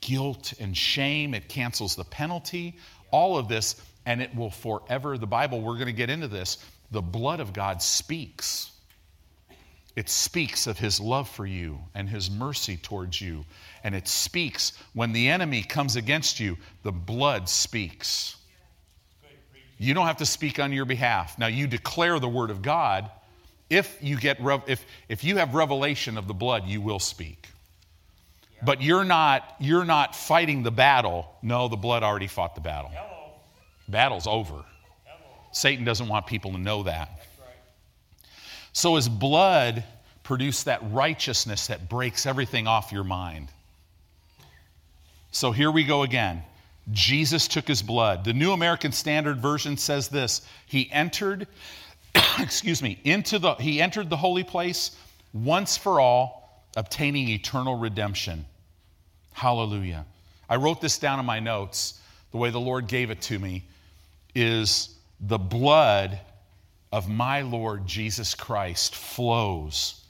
guilt 0.03 0.53
and 0.61 0.77
shame. 0.77 1.35
It 1.35 1.49
cancels 1.49 1.97
the 1.97 2.05
penalty. 2.05 2.77
All 3.11 3.39
of 3.39 3.49
this, 3.49 3.83
and 4.07 4.23
it 4.23 4.35
will 4.35 4.51
forever. 4.51 5.19
The 5.19 5.27
Bible, 5.27 5.63
we're 5.63 5.75
going 5.75 5.87
to 5.87 5.93
get 5.93 6.11
into 6.11 6.29
this. 6.29 6.59
The 6.91 7.01
blood 7.01 7.41
of 7.41 7.53
God 7.53 7.83
speaks. 7.83 8.71
It 9.97 10.09
speaks 10.09 10.67
of 10.67 10.79
his 10.79 11.01
love 11.01 11.29
for 11.29 11.47
you 11.47 11.79
and 11.95 12.09
his 12.09 12.31
mercy 12.31 12.77
towards 12.77 13.21
you. 13.21 13.45
And 13.83 13.95
it 13.95 14.07
speaks 14.07 14.75
when 14.93 15.13
the 15.13 15.29
enemy 15.29 15.63
comes 15.63 15.97
against 15.97 16.39
you, 16.39 16.59
the 16.83 16.93
blood 16.93 17.49
speaks. 17.49 18.37
You 19.83 19.95
don't 19.95 20.07
have 20.07 20.19
to 20.19 20.27
speak 20.27 20.61
on 20.61 20.75
your 20.75 20.85
behalf. 20.85 21.39
Now, 21.39 21.47
you 21.47 21.67
declare 21.67 22.19
the 22.19 22.29
word 22.29 22.51
of 22.51 22.61
God. 22.61 23.11
If 23.71 23.97
you, 24.03 24.19
get, 24.19 24.37
if, 24.67 24.85
if 25.09 25.25
you 25.25 25.39
have 25.39 25.55
revelation 25.55 26.19
of 26.19 26.29
the 26.29 26.35
blood, 26.35 26.67
you 26.67 26.83
will 26.83 26.99
speak. 26.99 27.49
But 28.63 28.83
you're 28.83 29.05
not, 29.05 29.57
you're 29.59 29.87
not 29.87 30.15
fighting 30.15 30.63
the 30.63 30.71
battle. 30.71 31.35
No, 31.41 31.67
the 31.69 31.79
blood 31.79 32.03
already 32.03 32.27
fought 32.27 32.55
the 32.55 32.61
battle. 32.61 32.91
Hello. 32.93 33.31
Battle's 33.89 34.27
over. 34.27 34.53
Hello. 34.53 34.67
Satan 35.53 35.87
doesn't 35.87 36.09
want 36.09 36.27
people 36.27 36.53
to 36.53 36.59
know 36.59 36.83
that. 36.83 37.09
That's 37.17 37.41
right. 37.41 37.57
So 38.75 38.97
his 38.97 39.09
blood 39.09 39.83
produced 40.25 40.67
that 40.67 40.81
righteousness 40.93 41.69
that 41.69 41.89
breaks 41.89 42.27
everything 42.27 42.67
off 42.67 42.93
your 42.93 43.05
mind. 43.05 43.49
So 45.31 45.53
here 45.53 45.71
we 45.71 45.85
go 45.85 46.03
again. 46.03 46.43
Jesus 46.93 47.47
took 47.47 47.69
his 47.69 47.83
blood. 47.83 48.25
The 48.25 48.33
New 48.33 48.53
American 48.53 48.93
Standard 48.93 49.39
Version 49.39 49.77
says 49.77 50.09
this. 50.09 50.43
He 50.67 50.91
entered 50.91 51.47
excuse 52.39 52.83
me, 52.83 52.99
into 53.05 53.39
the 53.39 53.55
he 53.55 53.81
entered 53.81 54.11
the 54.11 54.17
holy 54.17 54.45
place 54.45 54.97
once 55.33 55.77
for 55.77 56.01
all, 56.01 56.65
obtaining 56.77 57.29
eternal 57.29 57.77
redemption. 57.77 58.45
Hallelujah. 59.33 60.05
I 60.49 60.57
wrote 60.57 60.81
this 60.81 60.99
down 60.99 61.21
in 61.21 61.27
my 61.27 61.41
notes. 61.41 62.01
The 62.33 62.39
way 62.39 62.51
the 62.51 62.61
Lord 62.61 62.87
gave 62.87 63.11
it 63.11 63.21
to 63.23 63.39
me 63.39 63.65
is 64.35 64.95
the 65.21 65.39
blood 65.39 66.19
of 66.93 67.09
my 67.09 67.43
Lord 67.43 67.87
Jesus 67.87 68.35
Christ 68.35 68.95
flows 68.95 70.01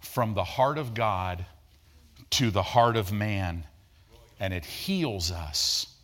from 0.00 0.34
the 0.34 0.44
heart 0.44 0.78
of 0.78 0.94
God 0.94 1.44
to 2.30 2.50
the 2.50 2.62
heart 2.62 2.96
of 2.96 3.12
man, 3.12 3.64
and 4.40 4.52
it 4.52 4.64
heals 4.64 5.30
us 5.30 5.94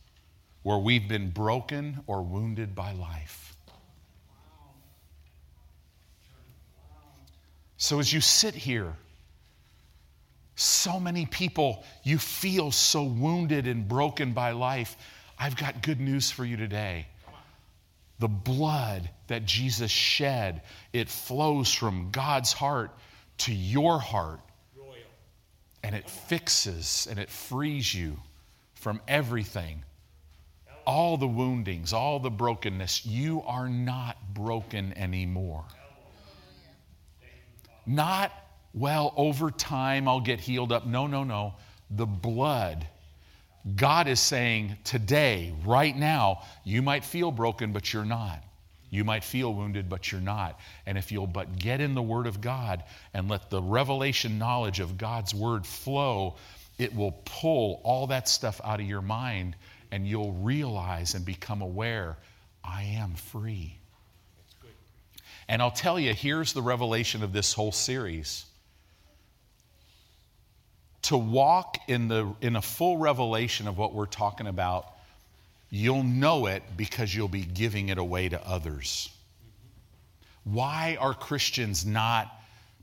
where 0.65 0.79
we've 0.79 1.07
been 1.07 1.31
broken 1.31 2.01
or 2.07 2.23
wounded 2.23 2.75
by 2.75 2.93
life. 2.93 3.55
So 7.77 8.01
as 8.01 8.11
you 8.11 8.23
sit 8.23 8.55
here, 8.55 8.95
so 10.57 10.99
many 10.99 11.27
people, 11.27 11.85
you 12.03 12.17
feel 12.17 12.71
so 12.71 13.05
wounded 13.05 13.67
and 13.67 13.87
broken 13.87 14.33
by 14.33 14.53
life. 14.53 14.97
I've 15.39 15.55
got 15.55 15.83
good 15.83 16.01
news 16.01 16.31
for 16.31 16.47
you 16.47 16.57
today. 16.57 17.09
The 18.21 18.29
blood 18.29 19.11
that 19.27 19.45
Jesus 19.45 19.91
shed, 19.91 20.63
it 20.95 21.11
flows 21.11 21.75
from 21.75 22.11
God's 22.11 22.55
heart 22.55 22.91
to 23.39 23.53
your 23.53 23.99
heart, 23.99 24.41
and 25.83 25.95
it 25.95 26.09
fixes 26.09 27.07
and 27.11 27.19
it 27.19 27.29
frees 27.29 27.93
you 27.93 28.17
from 28.77 29.03
everything. 29.07 29.85
All 30.87 31.17
the 31.17 31.27
woundings, 31.27 31.93
all 31.93 32.21
the 32.21 32.31
brokenness. 32.31 33.07
You 33.07 33.43
are 33.47 33.69
not 33.69 34.17
broken 34.35 34.97
anymore. 34.97 35.65
Not, 37.87 38.33
well, 38.73 39.13
over 39.17 39.51
time 39.51 40.09
I'll 40.09 40.21
get 40.21 40.41
healed 40.41 40.73
up. 40.73 40.87
No, 40.87 41.07
no, 41.07 41.25
no. 41.25 41.55
The 41.91 42.07
blood. 42.07 42.87
God 43.77 44.09
is 44.09 44.21
saying 44.21 44.77
today, 44.85 45.55
right 45.65 45.97
now, 45.97 46.43
you 46.65 46.83
might 46.83 47.05
feel 47.05 47.31
broken, 47.31 47.73
but 47.73 47.93
you're 47.93 48.05
not. 48.05 48.43
You 48.91 49.05
might 49.05 49.25
feel 49.25 49.53
wounded, 49.53 49.89
but 49.89 50.13
you're 50.13 50.21
not. 50.21 50.61
And 50.87 50.97
if 50.97 51.11
you'll 51.11 51.27
but 51.27 51.59
get 51.59 51.81
in 51.81 51.95
the 51.95 52.03
Word 52.03 52.27
of 52.27 52.41
God 52.41 52.85
and 53.13 53.29
let 53.29 53.51
the 53.51 53.61
revelation 53.61 54.39
knowledge 54.39 54.81
of 54.81 54.99
God's 54.99 55.35
Word 55.35 55.67
flow, 55.67 56.37
it 56.79 56.95
will 56.95 57.13
pull 57.25 57.81
all 57.85 58.09
that 58.09 58.29
stuff 58.29 58.61
out 58.63 58.81
of 58.81 58.87
your 58.87 59.03
mind 59.03 59.57
and 59.95 60.09
you'll 60.09 60.33
realize 60.33 61.15
and 61.15 61.25
become 61.25 61.63
aware 61.63 62.17
I 62.65 62.83
am 62.83 63.15
free. 63.15 63.79
And 65.47 65.63
I'll 65.63 65.71
tell 65.71 66.01
you, 66.01 66.13
here's 66.13 66.53
the 66.53 66.63
revelation 66.63 67.23
of 67.23 67.33
this 67.33 67.53
whole 67.53 67.71
series. 67.71 68.45
To 71.03 71.17
walk 71.17 71.79
in, 71.87 72.09
the, 72.09 72.35
in 72.41 72.57
a 72.57 72.63
full 72.63 72.97
revelation 72.97 73.69
of 73.69 73.79
what 73.79 73.95
we're 73.95 74.07
talking 74.07 74.49
about, 74.49 74.89
you'll 75.71 76.03
know 76.03 76.47
it 76.47 76.65
because 76.77 77.15
you'll 77.15 77.29
be 77.29 77.45
giving 77.45 77.89
it 77.89 77.99
away 77.99 78.29
to 78.29 78.45
others. 78.45 79.11
Why 80.43 80.99
are 80.99 81.15
Christians 81.15 81.87
not 81.87 82.37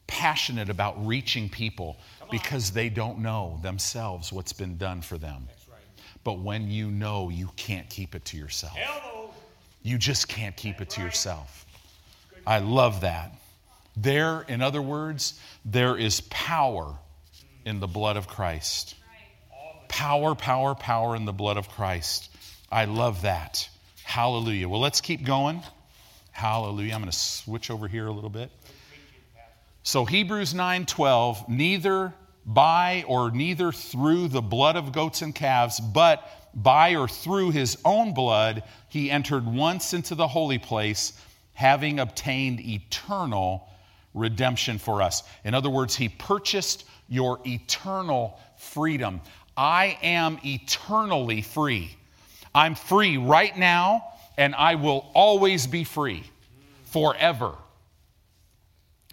passionate 0.08 0.70
about 0.70 1.06
reaching 1.06 1.50
people? 1.50 1.98
Because 2.30 2.72
they 2.72 2.88
don't 2.88 3.20
know 3.20 3.60
themselves 3.64 4.32
what's 4.32 4.54
been 4.54 4.78
done 4.78 5.02
for 5.02 5.18
them. 5.18 5.50
That's 6.24 6.28
right. 6.28 6.38
But 6.38 6.44
when 6.44 6.70
you 6.70 6.92
know, 6.92 7.30
you 7.30 7.50
can't 7.56 7.90
keep 7.90 8.16
it 8.16 8.26
to 8.26 8.38
yourself. 8.38 8.74
Hello. 8.76 9.30
You 9.84 9.98
just 9.98 10.28
can't 10.28 10.56
keep 10.56 10.82
it 10.82 10.90
to 10.92 11.02
yourself. 11.02 11.66
I 12.46 12.60
love 12.60 13.02
that. 13.02 13.34
There, 13.98 14.42
in 14.48 14.62
other 14.62 14.82
words, 14.82 15.40
there 15.66 15.98
is 15.98 16.22
power 16.22 16.96
in 17.66 17.80
the 17.80 17.88
blood 17.88 18.18
of 18.18 18.28
Christ. 18.28 18.96
Power, 19.88 20.36
power, 20.36 20.74
power 20.74 21.16
in 21.16 21.26
the 21.26 21.34
blood 21.34 21.58
of 21.58 21.68
Christ. 21.70 22.30
I 22.72 22.86
love 22.86 23.24
that. 23.24 23.68
Hallelujah. 24.04 24.70
Well, 24.70 24.80
let's 24.80 25.02
keep 25.02 25.26
going. 25.26 25.62
Hallelujah. 26.32 26.94
I'm 26.94 27.02
going 27.02 27.12
to 27.12 27.18
switch 27.18 27.70
over 27.70 27.88
here 27.88 28.08
a 28.08 28.12
little 28.12 28.30
bit. 28.30 28.50
So 29.84 30.06
Hebrews 30.06 30.54
9:12, 30.54 31.50
neither 31.50 32.14
by 32.46 33.04
or 33.08 33.32
neither 33.32 33.72
through 33.72 34.28
the 34.28 34.42
blood 34.42 34.76
of 34.76 34.92
goats 34.92 35.22
and 35.22 35.34
calves, 35.34 35.80
but 35.80 36.28
by 36.54 36.96
or 36.96 37.08
through 37.08 37.52
his 37.52 37.78
own 37.86 38.14
blood 38.14 38.64
he 38.90 39.10
entered 39.10 39.46
once 39.46 39.94
into 39.94 40.16
the 40.16 40.28
holy 40.28 40.58
place, 40.58 41.14
having 41.54 42.00
obtained 42.00 42.60
eternal 42.60 43.68
redemption 44.14 44.78
for 44.78 45.02
us. 45.02 45.24
In 45.44 45.54
other 45.54 45.70
words, 45.70 45.96
he 45.96 46.10
purchased 46.10 46.86
your 47.08 47.40
eternal 47.46 48.40
freedom. 48.58 49.22
I 49.56 49.98
am 50.02 50.40
eternally 50.44 51.42
free. 51.42 51.96
I'm 52.54 52.76
free 52.76 53.18
right 53.18 53.58
now, 53.58 54.04
and 54.38 54.56
I 54.56 54.76
will 54.76 55.10
always 55.14 55.68
be 55.68 55.84
free 55.84 56.24
forever. 56.86 57.54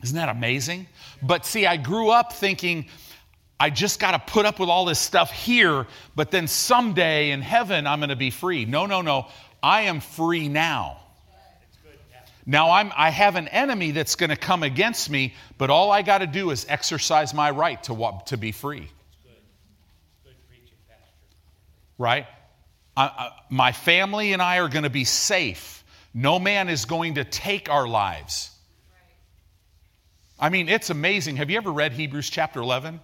Isn't 0.03 0.17
that 0.17 0.29
amazing? 0.29 0.87
But 1.23 1.45
see, 1.45 1.67
I 1.67 1.77
grew 1.77 2.11
up 2.11 2.33
thinking 2.33 2.87
I 3.61 3.71
just 3.71 3.99
got 3.99 4.13
to 4.13 4.33
put 4.33 4.47
up 4.47 4.61
with 4.61 4.69
all 4.69 4.85
this 4.85 5.01
stuff 5.01 5.33
here, 5.33 5.87
but 6.15 6.31
then 6.31 6.47
someday 6.47 7.31
in 7.31 7.43
heaven 7.43 7.87
I'm 7.87 7.99
going 7.99 8.11
to 8.11 8.17
be 8.17 8.31
free. 8.31 8.65
No, 8.65 8.87
no, 8.87 9.03
no. 9.03 9.27
I 9.63 9.83
am 9.83 10.01
free 10.01 10.49
now. 10.49 10.99
Now 12.47 12.71
I'm, 12.71 12.93
I 12.97 13.11
have 13.11 13.37
an 13.37 13.49
enemy 13.49 13.91
that's 13.91 14.15
going 14.15 14.31
to 14.31 14.37
come 14.37 14.63
against 14.63 15.11
me, 15.11 15.35
but 15.59 15.69
all 15.69 15.91
I 15.91 16.01
got 16.01 16.19
to 16.19 16.27
do 16.27 16.51
is 16.51 16.65
exercise 16.69 17.35
my 17.35 17.51
right 17.51 17.83
to, 17.85 18.21
to 18.27 18.37
be 18.39 18.53
free. 18.53 18.89
Right? 21.99 22.27
I, 22.97 23.03
I, 23.05 23.31
my 23.51 23.73
family 23.73 24.33
and 24.33 24.41
I 24.41 24.61
are 24.61 24.69
going 24.69 24.85
to 24.85 24.91
be 24.91 25.05
safe. 25.05 25.85
No 26.15 26.39
man 26.39 26.69
is 26.69 26.87
going 26.87 27.17
to 27.17 27.25
take 27.25 27.69
our 27.69 27.87
lives. 27.87 28.51
I 30.41 30.49
mean, 30.49 30.69
it's 30.69 30.89
amazing. 30.91 31.37
Have 31.37 31.51
you 31.51 31.59
ever 31.59 31.73
read 31.73 31.93
Hebrews 31.93 32.31
chapter 32.31 32.61
11? 32.61 33.01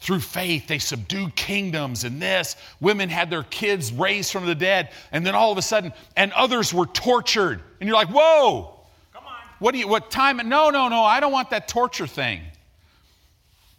Through 0.00 0.20
faith, 0.20 0.66
they 0.66 0.78
subdued 0.78 1.34
kingdoms 1.34 2.04
and 2.04 2.20
this. 2.20 2.56
Women 2.80 3.08
had 3.08 3.30
their 3.30 3.44
kids 3.44 3.90
raised 3.92 4.32
from 4.32 4.44
the 4.44 4.54
dead. 4.54 4.90
And 5.12 5.26
then 5.26 5.34
all 5.34 5.50
of 5.50 5.58
a 5.58 5.62
sudden, 5.62 5.92
and 6.16 6.32
others 6.32 6.74
were 6.74 6.86
tortured. 6.86 7.62
And 7.80 7.88
you're 7.88 7.96
like, 7.96 8.10
whoa, 8.10 8.80
Come 9.14 9.24
on. 9.26 9.32
what 9.60 9.72
do 9.72 9.78
you, 9.78 9.88
what 9.88 10.10
time? 10.10 10.36
No, 10.48 10.70
no, 10.70 10.88
no, 10.88 11.02
I 11.02 11.20
don't 11.20 11.32
want 11.32 11.50
that 11.50 11.68
torture 11.68 12.06
thing. 12.06 12.42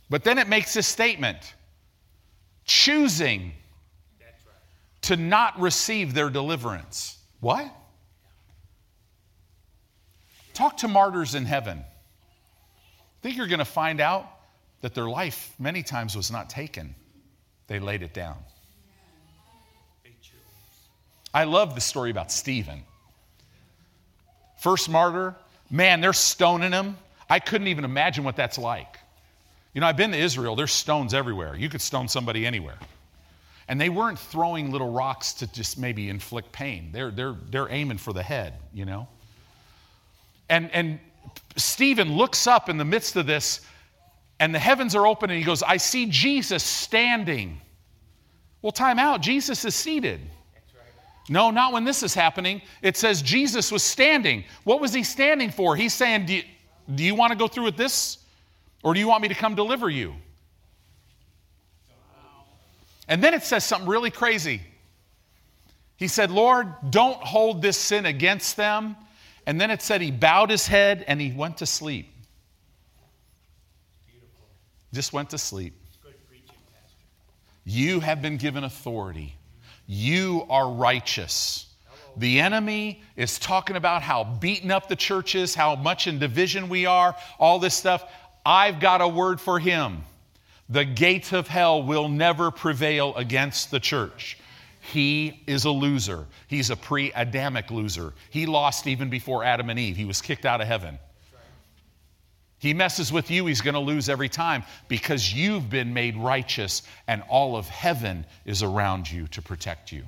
But 0.09 0.23
then 0.23 0.37
it 0.37 0.47
makes 0.47 0.73
this 0.73 0.87
statement 0.87 1.53
choosing 2.65 3.51
right. 4.21 4.31
to 5.03 5.17
not 5.17 5.59
receive 5.59 6.13
their 6.13 6.29
deliverance. 6.29 7.19
What? 7.39 7.71
Talk 10.55 10.77
to 10.77 10.87
martyrs 10.87 11.35
in 11.35 11.45
heaven. 11.45 11.83
think 13.21 13.37
you're 13.37 13.47
going 13.47 13.59
to 13.59 13.65
find 13.65 13.99
out 13.99 14.27
that 14.85 14.93
their 14.93 15.09
life 15.09 15.51
many 15.57 15.81
times 15.81 16.15
was 16.15 16.29
not 16.29 16.47
taken, 16.47 16.93
they 17.65 17.79
laid 17.79 18.03
it 18.03 18.13
down. 18.13 18.37
I 21.33 21.45
love 21.45 21.73
the 21.73 21.81
story 21.81 22.11
about 22.11 22.31
Stephen. 22.31 22.83
First 24.59 24.87
martyr, 24.87 25.33
man, 25.71 26.01
they're 26.01 26.13
stoning 26.13 26.71
him. 26.71 26.97
I 27.27 27.39
couldn't 27.39 27.65
even 27.65 27.83
imagine 27.83 28.23
what 28.23 28.35
that's 28.35 28.59
like. 28.59 28.99
You 29.73 29.81
know, 29.81 29.87
I've 29.87 29.97
been 29.97 30.11
to 30.11 30.19
Israel, 30.19 30.55
there's 30.55 30.71
stones 30.71 31.15
everywhere. 31.15 31.55
You 31.55 31.67
could 31.67 31.81
stone 31.81 32.07
somebody 32.07 32.45
anywhere. 32.45 32.77
And 33.67 33.81
they 33.81 33.89
weren't 33.89 34.19
throwing 34.19 34.71
little 34.71 34.91
rocks 34.91 35.33
to 35.33 35.51
just 35.51 35.79
maybe 35.79 36.09
inflict 36.11 36.51
pain. 36.51 36.91
They're, 36.91 37.09
they're, 37.09 37.33
they're 37.49 37.71
aiming 37.71 37.97
for 37.97 38.13
the 38.13 38.21
head, 38.21 38.53
you 38.71 38.85
know? 38.85 39.07
And, 40.47 40.69
and 40.69 40.99
Stephen 41.55 42.15
looks 42.15 42.45
up 42.45 42.69
in 42.69 42.77
the 42.77 42.85
midst 42.85 43.15
of 43.15 43.25
this, 43.25 43.61
and 44.39 44.53
the 44.53 44.59
heavens 44.59 44.95
are 44.95 45.07
open, 45.07 45.29
and 45.29 45.39
he 45.39 45.45
goes, 45.45 45.63
I 45.63 45.77
see 45.77 46.07
Jesus 46.07 46.63
standing. 46.63 47.61
Well, 48.61 48.71
time 48.71 48.99
out. 48.99 49.21
Jesus 49.21 49.63
is 49.63 49.75
seated. 49.75 50.19
No, 51.27 51.49
not 51.51 51.73
when 51.73 51.85
this 51.85 52.03
is 52.03 52.13
happening. 52.13 52.61
It 52.81 52.97
says 52.97 53.21
Jesus 53.21 53.71
was 53.71 53.81
standing. 53.81 54.43
What 54.63 54.79
was 54.79 54.93
he 54.93 55.03
standing 55.03 55.49
for? 55.49 55.75
He's 55.75 55.93
saying, 55.93 56.27
Do 56.27 56.33
you, 56.33 56.43
do 56.93 57.03
you 57.03 57.15
want 57.15 57.31
to 57.31 57.37
go 57.37 57.47
through 57.47 57.63
with 57.63 57.77
this? 57.77 58.19
Or 58.83 58.93
do 58.93 58.99
you 58.99 59.07
want 59.07 59.23
me 59.23 59.27
to 59.29 59.33
come 59.33 59.55
deliver 59.55 59.89
you? 59.89 60.13
And 63.07 63.23
then 63.23 63.33
it 63.33 63.43
says 63.43 63.63
something 63.63 63.89
really 63.89 64.11
crazy. 64.11 64.61
He 65.97 66.07
said, 66.07 66.29
Lord, 66.29 66.67
don't 66.89 67.17
hold 67.17 67.61
this 67.61 67.77
sin 67.77 68.05
against 68.05 68.57
them. 68.57 68.95
And 69.47 69.61
then 69.61 69.71
it 69.71 69.81
said 69.81 70.01
he 70.01 70.11
bowed 70.11 70.49
his 70.49 70.67
head 70.67 71.05
and 71.07 71.21
he 71.21 71.31
went 71.31 71.57
to 71.57 71.65
sleep. 71.65 72.14
Just 74.93 75.13
went 75.13 75.29
to 75.31 75.37
sleep. 75.37 75.73
Good 76.03 76.13
preaching, 76.27 76.55
Pastor. 76.73 76.97
You 77.65 77.99
have 77.99 78.21
been 78.21 78.37
given 78.37 78.63
authority. 78.63 79.35
You 79.87 80.45
are 80.49 80.69
righteous. 80.71 81.67
The 82.17 82.39
enemy 82.39 83.03
is 83.15 83.37
talking 83.39 83.75
about 83.75 84.01
how 84.01 84.23
beaten 84.23 84.71
up 84.71 84.87
the 84.87 84.95
church 84.95 85.35
is, 85.35 85.53
how 85.53 85.75
much 85.75 86.07
in 86.07 86.17
division 86.17 86.69
we 86.69 86.85
are, 86.85 87.15
all 87.39 87.59
this 87.59 87.75
stuff. 87.75 88.09
I've 88.45 88.79
got 88.79 89.01
a 89.01 89.07
word 89.07 89.41
for 89.41 89.59
him. 89.59 90.03
The 90.69 90.85
gates 90.85 91.33
of 91.33 91.47
hell 91.47 91.83
will 91.83 92.09
never 92.09 92.51
prevail 92.51 93.13
against 93.15 93.69
the 93.69 93.79
church. 93.79 94.37
He 94.79 95.43
is 95.47 95.65
a 95.65 95.71
loser. 95.71 96.25
He's 96.47 96.69
a 96.69 96.75
pre 96.75 97.11
Adamic 97.11 97.69
loser. 97.71 98.13
He 98.29 98.45
lost 98.45 98.87
even 98.87 99.09
before 99.09 99.43
Adam 99.43 99.69
and 99.69 99.79
Eve. 99.79 99.97
He 99.97 100.05
was 100.05 100.21
kicked 100.21 100.45
out 100.45 100.61
of 100.61 100.67
heaven. 100.67 100.99
He 102.65 102.73
messes 102.73 103.11
with 103.11 103.29
you, 103.29 103.45
he's 103.45 103.61
going 103.61 103.75
to 103.75 103.79
lose 103.79 104.09
every 104.09 104.27
time 104.27 104.63
because 104.87 105.31
you've 105.31 105.69
been 105.69 105.93
made 105.93 106.17
righteous 106.17 106.81
and 107.07 107.21
all 107.29 107.55
of 107.55 107.69
heaven 107.69 108.25
is 108.43 108.63
around 108.63 109.11
you 109.11 109.27
to 109.27 109.41
protect 109.43 109.91
you. 109.91 110.01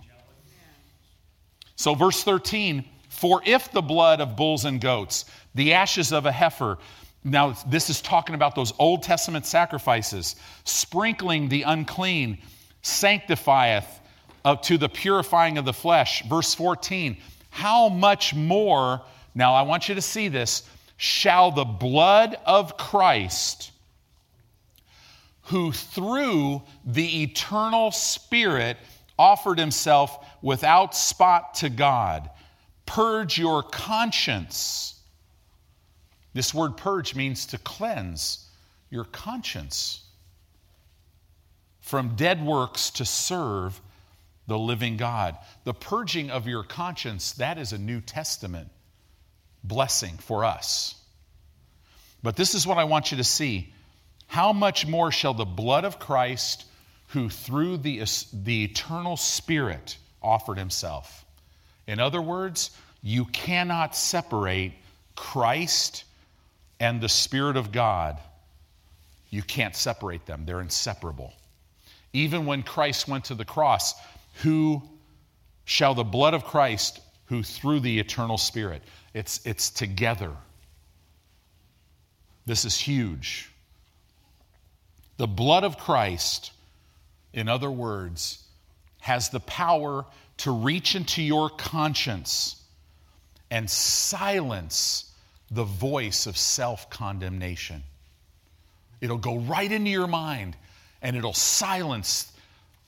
So, 1.75 1.93
verse 1.93 2.23
13 2.23 2.83
For 3.09 3.43
if 3.45 3.71
the 3.71 3.83
blood 3.83 4.21
of 4.21 4.35
bulls 4.35 4.65
and 4.65 4.81
goats, 4.81 5.25
the 5.53 5.73
ashes 5.73 6.11
of 6.11 6.25
a 6.25 6.31
heifer, 6.31 6.79
now 7.23 7.51
this 7.67 7.91
is 7.91 8.01
talking 8.01 8.33
about 8.33 8.55
those 8.55 8.73
Old 8.79 9.03
Testament 9.03 9.45
sacrifices, 9.45 10.35
sprinkling 10.63 11.49
the 11.49 11.61
unclean, 11.61 12.39
sanctifieth 12.81 13.99
uh, 14.45 14.55
to 14.55 14.79
the 14.79 14.89
purifying 14.89 15.59
of 15.59 15.65
the 15.65 15.73
flesh. 15.73 16.23
Verse 16.23 16.55
14 16.55 17.17
How 17.51 17.87
much 17.87 18.33
more, 18.33 19.03
now 19.35 19.53
I 19.53 19.61
want 19.61 19.87
you 19.87 19.93
to 19.93 20.01
see 20.01 20.27
this, 20.27 20.63
shall 20.97 21.51
the 21.51 21.63
blood 21.63 22.37
of 22.45 22.75
Christ, 22.75 23.71
who 25.43 25.71
through 25.71 26.63
the 26.85 27.23
eternal 27.23 27.91
Spirit 27.91 28.77
offered 29.17 29.59
himself 29.59 30.25
without 30.41 30.95
spot 30.95 31.55
to 31.55 31.69
God, 31.69 32.29
purge 32.85 33.37
your 33.37 33.63
conscience. 33.63 34.99
This 36.33 36.53
word 36.53 36.77
purge 36.77 37.15
means 37.15 37.45
to 37.47 37.57
cleanse 37.59 38.45
your 38.89 39.05
conscience 39.05 40.03
from 41.81 42.15
dead 42.15 42.45
works 42.45 42.89
to 42.91 43.05
serve 43.05 43.79
the 44.45 44.59
living 44.59 44.97
God. 44.97 45.37
The 45.63 45.73
purging 45.73 46.29
of 46.29 46.47
your 46.47 46.63
conscience, 46.63 47.31
that 47.33 47.57
is 47.57 47.71
a 47.71 47.77
New 47.77 48.01
Testament 48.01 48.69
blessing 49.67 50.17
for 50.17 50.45
us. 50.45 50.95
But 52.23 52.35
this 52.35 52.55
is 52.55 52.65
what 52.65 52.77
I 52.77 52.85
want 52.85 53.11
you 53.11 53.17
to 53.17 53.23
see. 53.23 53.73
How 54.27 54.53
much 54.53 54.85
more 54.85 55.11
shall 55.11 55.33
the 55.33 55.45
blood 55.45 55.85
of 55.85 55.99
Christ, 55.99 56.65
who 57.09 57.29
through 57.29 57.77
the, 57.77 58.03
the 58.33 58.65
eternal 58.65 59.17
Spirit 59.17 59.97
offered 60.21 60.57
himself? 60.57 61.25
In 61.87 61.99
other 61.99 62.21
words, 62.21 62.71
you 63.01 63.25
cannot 63.25 63.95
separate 63.95 64.73
Christ 65.15 66.03
and 66.79 66.99
the 66.99 67.09
Spirit 67.09 67.55
of 67.57 67.71
God. 67.71 68.19
You 69.29 69.41
can't 69.41 69.75
separate 69.75 70.25
them, 70.25 70.43
they're 70.45 70.61
inseparable. 70.61 71.33
Even 72.13 72.45
when 72.45 72.63
Christ 72.63 73.07
went 73.07 73.25
to 73.25 73.35
the 73.35 73.45
cross, 73.45 73.93
who 74.41 74.81
shall 75.65 75.93
the 75.93 76.03
blood 76.03 76.33
of 76.33 76.45
Christ, 76.45 76.99
who 77.25 77.43
through 77.43 77.81
the 77.81 77.99
eternal 77.99 78.37
Spirit, 78.37 78.81
it's, 79.17 79.43
it's 79.45 79.71
together. 79.71 80.31
This 82.45 82.65
is 82.65 82.79
huge. 82.79 83.49
The 85.17 85.25
blood 85.25 85.63
of 85.63 85.79
Christ, 85.79 86.51
in 87.33 87.49
other 87.49 87.71
words, 87.71 88.43
has 88.99 89.29
the 89.29 89.39
power 89.39 90.05
to 90.37 90.51
reach 90.51 90.93
into 90.95 91.23
your 91.23 91.49
conscience 91.49 92.61
and 93.49 93.67
silence 93.67 95.11
the 95.49 95.63
voice 95.63 96.27
of 96.27 96.37
self 96.37 96.89
condemnation. 96.91 97.81
It'll 99.01 99.17
go 99.17 99.37
right 99.39 99.71
into 99.71 99.89
your 99.89 100.07
mind 100.07 100.55
and 101.01 101.15
it'll 101.15 101.33
silence 101.33 102.31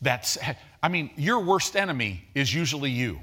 that. 0.03 0.38
I 0.84 0.89
mean, 0.89 1.09
your 1.15 1.39
worst 1.39 1.75
enemy 1.75 2.23
is 2.36 2.53
usually 2.53 2.91
you. 2.91 3.19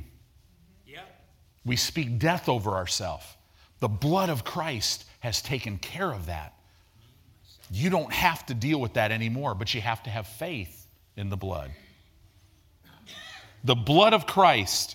We 1.66 1.76
speak 1.76 2.18
death 2.18 2.48
over 2.48 2.70
ourselves. 2.76 3.26
The 3.80 3.88
blood 3.88 4.30
of 4.30 4.44
Christ 4.44 5.04
has 5.20 5.42
taken 5.42 5.76
care 5.78 6.10
of 6.10 6.26
that. 6.26 6.54
You 7.70 7.90
don't 7.90 8.12
have 8.12 8.46
to 8.46 8.54
deal 8.54 8.80
with 8.80 8.94
that 8.94 9.10
anymore, 9.10 9.54
but 9.56 9.74
you 9.74 9.80
have 9.80 10.02
to 10.04 10.10
have 10.10 10.28
faith 10.28 10.86
in 11.16 11.28
the 11.28 11.36
blood. 11.36 11.72
The 13.64 13.74
blood 13.74 14.14
of 14.14 14.26
Christ 14.26 14.94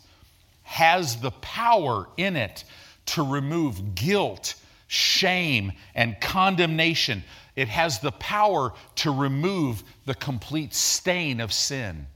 has 0.63 1.17
the 1.17 1.31
power 1.31 2.07
in 2.15 2.37
it 2.37 2.63
to 3.07 3.23
remove 3.23 3.93
guilt, 3.93 4.55
shame, 4.87 5.73
and 5.93 6.19
condemnation. 6.21 7.25
It 7.57 7.67
has 7.67 7.99
the 7.99 8.13
power 8.13 8.71
to 8.95 9.11
remove 9.11 9.83
the 10.05 10.15
complete 10.15 10.73
stain 10.73 11.41
of 11.41 11.51
sin. 11.51 12.07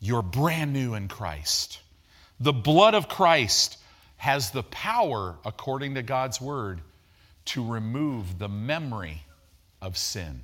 You're 0.00 0.22
brand 0.22 0.74
new 0.74 0.92
in 0.94 1.08
Christ. 1.08 1.80
The 2.40 2.52
blood 2.52 2.94
of 2.94 3.08
Christ 3.08 3.76
has 4.16 4.50
the 4.50 4.62
power, 4.64 5.36
according 5.44 5.94
to 5.94 6.02
God's 6.02 6.40
word, 6.40 6.80
to 7.46 7.66
remove 7.66 8.38
the 8.38 8.48
memory 8.48 9.22
of 9.82 9.96
sin. 9.96 10.42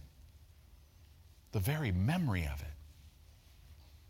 The 1.53 1.61
very 1.61 1.93
memory 1.93 2.49
of 2.53 2.61
it. 2.61 2.69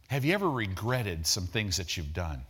Have 0.09 0.25
you 0.25 0.35
ever 0.35 0.51
regretted 0.51 1.27
some 1.27 1.47
things 1.47 1.77
that 1.77 1.97
you've 1.97 2.13
done? 2.13 2.43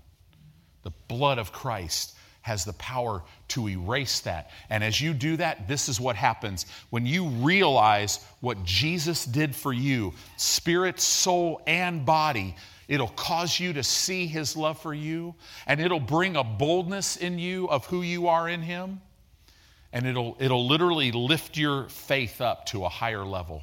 The 0.82 0.92
blood 1.08 1.38
of 1.38 1.52
Christ 1.52 2.14
has 2.42 2.64
the 2.64 2.74
power 2.74 3.22
to 3.48 3.68
erase 3.68 4.20
that. 4.20 4.50
And 4.70 4.84
as 4.84 5.00
you 5.00 5.12
do 5.14 5.36
that, 5.38 5.66
this 5.66 5.88
is 5.88 6.00
what 6.00 6.16
happens. 6.16 6.66
When 6.90 7.04
you 7.04 7.26
realize 7.26 8.24
what 8.40 8.62
Jesus 8.62 9.24
did 9.24 9.54
for 9.56 9.72
you, 9.72 10.14
spirit, 10.36 11.00
soul, 11.00 11.60
and 11.66 12.06
body, 12.06 12.54
it'll 12.88 13.08
cause 13.08 13.58
you 13.58 13.72
to 13.72 13.82
see 13.82 14.26
his 14.26 14.56
love 14.56 14.80
for 14.80 14.94
you, 14.94 15.34
and 15.66 15.80
it'll 15.80 16.00
bring 16.00 16.36
a 16.36 16.44
boldness 16.44 17.16
in 17.16 17.38
you 17.38 17.68
of 17.68 17.86
who 17.86 18.02
you 18.02 18.28
are 18.28 18.48
in 18.48 18.62
him, 18.62 19.00
and 19.92 20.06
it'll, 20.06 20.36
it'll 20.40 20.66
literally 20.66 21.12
lift 21.12 21.56
your 21.56 21.88
faith 21.88 22.40
up 22.40 22.66
to 22.66 22.84
a 22.84 22.88
higher 22.88 23.24
level 23.24 23.62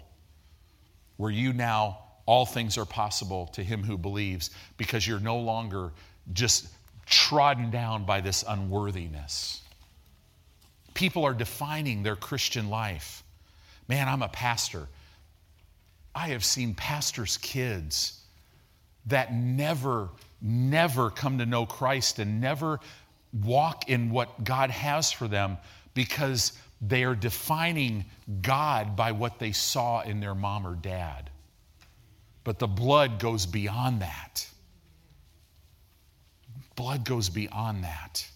where 1.18 1.32
you 1.32 1.54
now, 1.54 2.00
all 2.26 2.46
things 2.46 2.78
are 2.78 2.86
possible 2.86 3.48
to 3.48 3.64
him 3.64 3.84
who 3.84 3.98
believes 3.98 4.50
because 4.78 5.06
you're 5.06 5.20
no 5.20 5.38
longer 5.38 5.92
just 6.32 6.68
trodden 7.06 7.70
down 7.70 8.06
by 8.06 8.22
this 8.22 8.44
unworthiness. 8.48 9.62
People 10.94 11.26
are 11.26 11.34
defining 11.34 12.04
their 12.04 12.16
Christian 12.16 12.70
life. 12.70 13.24
Man, 13.88 14.08
I'm 14.08 14.22
a 14.22 14.30
pastor. 14.30 14.88
I 16.16 16.30
have 16.30 16.46
seen 16.46 16.74
pastors' 16.74 17.38
kids 17.38 18.23
that 19.08 19.34
never, 19.34 20.10
never 20.42 21.10
come 21.10 21.40
to 21.40 21.46
know 21.46 21.66
Christ 21.66 22.20
and 22.20 22.40
never 22.40 22.80
walk 23.34 23.90
in 23.90 24.12
what 24.12 24.44
God 24.44 24.70
has 24.70 25.12
for 25.12 25.28
them 25.28 25.58
because 25.94 26.54
they 26.82 27.04
are 27.04 27.16
defining 27.16 28.06
God 28.42 28.96
by 28.96 29.12
what 29.14 29.40
they 29.40 29.52
saw 29.52 30.02
in 30.02 30.20
their 30.20 30.36
mom 30.36 30.68
or 30.68 30.76
dad. 30.76 31.30
But 32.44 32.60
the 32.60 32.68
blood 32.68 33.20
goes 33.20 33.46
beyond 33.46 34.02
that. 34.02 34.48
Blood 36.76 37.06
goes 37.06 37.30
beyond 37.30 37.84
that 37.84 38.28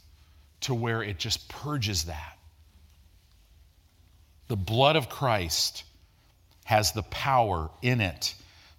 to 0.62 0.74
where 0.74 1.04
it 1.04 1.18
just 1.18 1.50
purges 1.50 2.06
that. 2.06 2.38
The 4.48 4.56
blood 4.56 4.96
of 4.96 5.10
Christ 5.10 5.84
has 6.64 6.94
the 6.94 7.04
power 7.04 7.70
in 7.82 8.00
it 8.00 8.34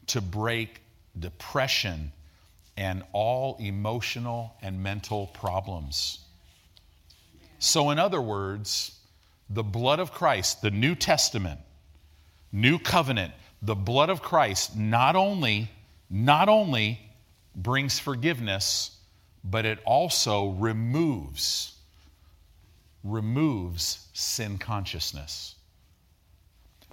to 0.09 0.20
break 0.20 0.80
depression 1.21 2.12
and 2.77 3.03
all 3.12 3.57
emotional 3.59 4.55
and 4.62 4.83
mental 4.83 5.27
problems. 5.29 6.21
So, 7.59 7.91
in 7.91 7.99
other 7.99 8.21
words, 8.21 8.99
the 9.51 9.64
blood 9.64 9.99
of 9.99 10.12
Christ, 10.12 10.62
the 10.62 10.71
New 10.71 10.95
Testament, 10.95 11.61
New 12.53 12.79
Covenant, 12.79 13.33
the 13.62 13.75
blood 13.75 14.11
of 14.11 14.23
Christ 14.23 14.77
not 14.77 15.16
only, 15.16 15.71
not 16.09 16.49
only 16.49 17.01
brings 17.57 17.99
forgiveness, 17.99 18.97
but 19.43 19.64
it 19.64 19.79
also 19.85 20.51
removes, 20.51 21.75
removes 23.03 24.07
sin 24.12 24.59
consciousness. 24.59 25.57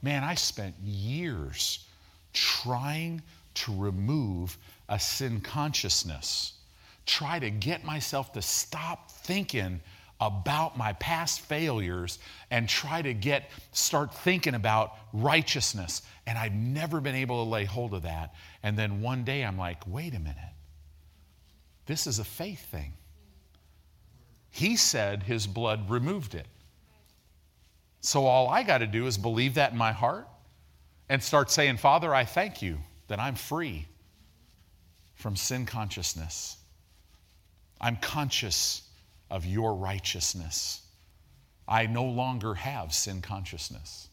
Man, 0.01 0.23
I 0.23 0.36
spent 0.36 0.76
years 0.84 1.86
trying 2.34 3.21
to 3.56 3.76
remove 3.76 4.58
a 4.88 4.99
sin 4.99 5.41
consciousness, 5.41 6.53
try 7.06 7.39
to 7.39 7.49
get 7.49 7.84
myself 7.84 8.34
to 8.34 8.41
stop 8.41 9.12
thinking 9.12 9.80
about 10.22 10.78
my 10.78 10.93
past 10.93 11.41
failures 11.41 12.20
and 12.49 12.70
try 12.70 13.01
to 13.01 13.14
get 13.14 13.49
start 13.72 14.14
thinking 14.14 14.56
about 14.56 14.93
righteousness. 15.12 16.01
And 16.26 16.38
I've 16.38 16.53
never 16.53 17.01
been 17.01 17.16
able 17.16 17.43
to 17.43 17.49
lay 17.49 17.66
hold 17.66 17.93
of 17.93 18.03
that. 18.03 18.34
And 18.64 18.78
then 18.78 19.01
one 19.01 19.24
day 19.24 19.43
I'm 19.43 19.58
like 19.58 19.86
wait 19.88 20.14
a 20.16 20.20
minute. 20.20 20.38
This 21.86 22.08
is 22.08 22.20
a 22.20 22.24
faith 22.24 22.66
thing. 22.72 22.93
He 24.49 24.78
said 24.78 25.24
his 25.24 25.47
blood 25.47 25.89
removed 25.89 26.34
it. 26.34 26.47
So 27.99 28.26
all 28.26 28.47
I 28.47 28.64
got 28.64 28.78
to 28.78 28.88
do 28.88 29.08
is 29.08 29.18
believe 29.18 29.56
that 29.56 29.74
in 29.74 29.78
my 29.78 29.91
heart 29.91 30.28
and 31.10 31.22
start 31.22 31.51
saying 31.51 31.78
father 31.78 32.16
I 32.16 32.24
thank 32.24 32.62
you 32.62 32.78
that 33.08 33.20
I'm 33.20 33.36
free 33.36 33.86
from 35.16 35.36
sin 35.36 35.66
consciousness 35.66 36.58
I'm 37.80 37.97
conscious 37.97 38.82
of 39.30 39.45
your 39.45 39.76
righteousness. 39.76 40.82
I 41.68 41.88
no 41.88 42.06
longer 42.06 42.53
have 42.53 42.93
sin 42.93 43.22
consciousness. 43.22 44.08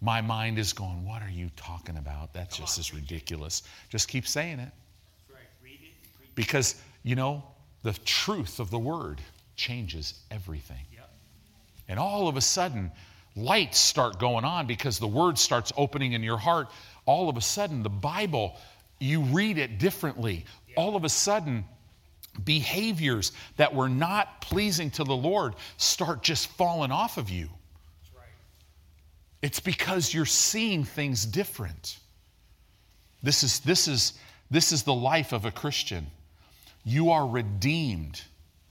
My 0.00 0.20
mind 0.20 0.58
is 0.58 0.72
going, 0.72 1.04
What 1.06 1.22
are 1.22 1.30
you 1.30 1.50
talking 1.56 1.96
about? 1.96 2.32
That's 2.32 2.56
Come 2.56 2.66
just 2.66 2.78
as 2.78 2.94
ridiculous. 2.94 3.62
Just 3.88 4.08
keep 4.08 4.26
saying 4.26 4.60
it. 4.60 4.70
Right. 5.30 5.40
Read 5.62 5.80
it 5.82 6.34
because, 6.34 6.76
you 7.02 7.16
know, 7.16 7.42
the 7.82 7.92
truth 8.04 8.60
of 8.60 8.70
the 8.70 8.78
word 8.78 9.20
changes 9.56 10.14
everything. 10.30 10.84
Yep. 10.92 11.10
And 11.88 11.98
all 11.98 12.28
of 12.28 12.36
a 12.36 12.40
sudden, 12.40 12.92
lights 13.36 13.78
start 13.78 14.18
going 14.18 14.44
on 14.44 14.66
because 14.66 14.98
the 14.98 15.08
word 15.08 15.38
starts 15.38 15.72
opening 15.76 16.12
in 16.12 16.22
your 16.22 16.38
heart. 16.38 16.68
All 17.08 17.30
of 17.30 17.38
a 17.38 17.40
sudden, 17.40 17.82
the 17.82 17.88
Bible, 17.88 18.54
you 19.00 19.22
read 19.22 19.56
it 19.56 19.78
differently. 19.78 20.44
Yep. 20.68 20.76
All 20.76 20.94
of 20.94 21.04
a 21.04 21.08
sudden, 21.08 21.64
behaviors 22.44 23.32
that 23.56 23.74
were 23.74 23.88
not 23.88 24.42
pleasing 24.42 24.90
to 24.90 25.04
the 25.04 25.16
Lord 25.16 25.54
start 25.78 26.22
just 26.22 26.48
falling 26.48 26.92
off 26.92 27.16
of 27.16 27.30
you. 27.30 27.48
Right. 28.14 28.26
It's 29.40 29.58
because 29.58 30.12
you're 30.12 30.26
seeing 30.26 30.84
things 30.84 31.24
different. 31.24 31.96
This 33.22 33.42
is, 33.42 33.60
this, 33.60 33.88
is, 33.88 34.12
this 34.50 34.70
is 34.70 34.82
the 34.82 34.92
life 34.92 35.32
of 35.32 35.46
a 35.46 35.50
Christian. 35.50 36.08
You 36.84 37.12
are 37.12 37.26
redeemed. 37.26 38.20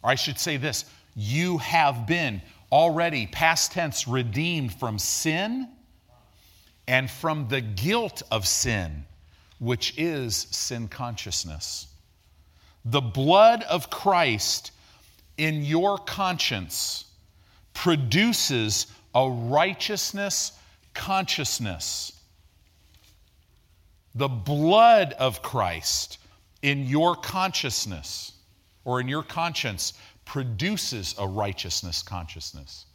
Or 0.03 0.11
I 0.11 0.15
should 0.15 0.37
say 0.37 0.57
this 0.57 0.85
you 1.15 1.57
have 1.57 2.05
been 2.05 2.43
already, 2.71 3.25
past 3.25 3.71
tense, 3.71 4.07
redeemed 4.07 4.75
from 4.75 4.99
sin 4.99 5.69
and 6.87 7.09
from 7.09 7.47
the 7.49 7.61
guilt 7.61 8.21
of 8.31 8.47
sin, 8.47 9.05
which 9.59 9.97
is 9.97 10.35
sin 10.35 10.87
consciousness. 10.87 11.87
The 12.85 13.01
blood 13.01 13.63
of 13.63 13.89
Christ 13.89 14.71
in 15.37 15.63
your 15.63 15.97
conscience 15.97 17.05
produces 17.73 18.87
a 19.13 19.29
righteousness 19.29 20.53
consciousness. 20.93 22.13
The 24.15 24.27
blood 24.27 25.13
of 25.13 25.41
Christ 25.41 26.17
in 26.61 26.85
your 26.87 27.15
consciousness 27.15 28.31
or 28.83 28.99
in 28.99 29.07
your 29.07 29.21
conscience 29.21 29.93
produces 30.25 31.13
a 31.19 31.27
righteousness 31.27 32.01
consciousness. 32.01 32.85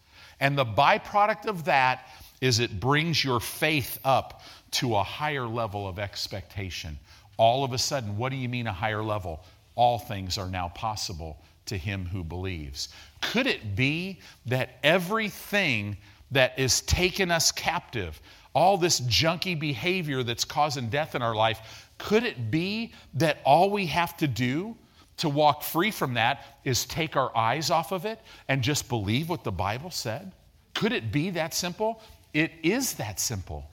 And 0.40 0.59
the 0.59 0.64
byproduct 0.64 1.47
of 1.47 1.64
that 1.64 2.09
is 2.43 2.59
it 2.59 2.78
brings 2.78 3.24
your 3.24 3.40
faith 3.40 3.99
up 4.05 4.43
to 4.72 4.97
a 4.97 5.03
higher 5.03 5.47
level 5.47 5.88
of 5.88 5.99
expectation. 5.99 6.99
All 7.38 7.64
of 7.64 7.72
a 7.72 7.78
sudden, 7.78 8.18
what 8.18 8.28
do 8.30 8.36
you 8.36 8.51
mean 8.51 8.66
a 8.66 8.72
higher 8.72 9.03
level? 9.03 9.43
all 9.74 9.99
things 9.99 10.38
are 10.38 10.49
now 10.49 10.68
possible 10.68 11.38
to 11.66 11.76
him 11.76 12.05
who 12.07 12.24
believes. 12.24 12.88
Could 13.20 13.47
it 13.47 13.76
be 13.76 14.20
that 14.47 14.78
everything 14.82 15.97
that 16.30 16.59
is 16.59 16.80
taking 16.82 17.30
us 17.30 17.53
captive, 17.53 18.20
all 18.55 18.76
this 18.76 19.01
junky 19.03 19.59
behavior 19.59 20.22
that's 20.22 20.45
causing 20.45 20.88
death 20.88 21.14
in 21.14 21.22
our 21.22 21.34
life, 21.34 21.90
could 21.99 22.24
it 22.24 22.51
be 22.51 22.93
that 23.14 23.38
all 23.45 23.70
we 23.70 23.86
have 23.86 24.16
to 24.16 24.26
do 24.26 24.76
to 25.18 25.28
walk 25.28 25.62
free 25.62 25.90
from 25.90 26.14
that 26.14 26.45
is 26.64 26.84
take 26.86 27.16
our 27.16 27.34
eyes 27.36 27.70
off 27.70 27.93
of 27.93 28.05
it 28.07 28.18
and 28.49 28.62
just 28.62 28.88
believe 28.88 29.28
what 29.28 29.45
the 29.45 29.53
Bible 29.53 29.90
said? 29.90 30.32
Could 30.74 30.93
it 30.93 31.12
be 31.12 31.30
that 31.30 31.55
simple? 31.55 32.03
It 32.35 32.53
is 32.62 32.95
that 32.95 33.20
simple. 33.20 33.68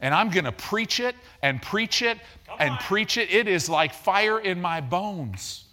And 0.00 0.12
I'm 0.14 0.28
going 0.30 0.44
to 0.44 0.52
preach 0.52 1.00
it 1.00 1.14
and 1.42 1.62
preach 1.62 2.02
it 2.02 2.18
Come 2.46 2.56
and 2.60 2.70
on. 2.72 2.78
preach 2.78 3.16
it. 3.16 3.30
It 3.30 3.48
is 3.48 3.68
like 3.68 3.94
fire 3.94 4.38
in 4.40 4.60
my 4.60 4.80
bones. 4.80 5.64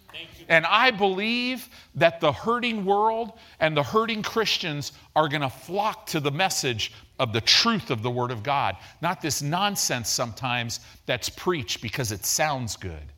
And 0.48 0.66
I 0.66 0.92
believe 0.92 1.70
that 1.96 2.20
the 2.20 2.32
hurting 2.32 2.86
world 2.86 3.34
and 3.60 3.76
the 3.76 3.84
hurting 3.84 4.22
Christians 4.22 4.92
are 5.16 5.28
going 5.28 5.42
to 5.42 5.50
flock 5.50 6.06
to 6.08 6.20
the 6.20 6.32
message 6.32 6.92
of 7.20 7.34
the 7.34 7.42
truth 7.42 7.90
of 7.90 8.02
the 8.02 8.12
Word 8.12 8.32
of 8.32 8.44
God, 8.44 8.76
not 9.02 9.22
this 9.22 9.42
nonsense 9.42 10.10
sometimes 10.10 10.82
that's 11.06 11.30
preached 11.30 11.82
because 11.82 12.12
it 12.12 12.26
sounds 12.26 12.76
good. 12.76 13.12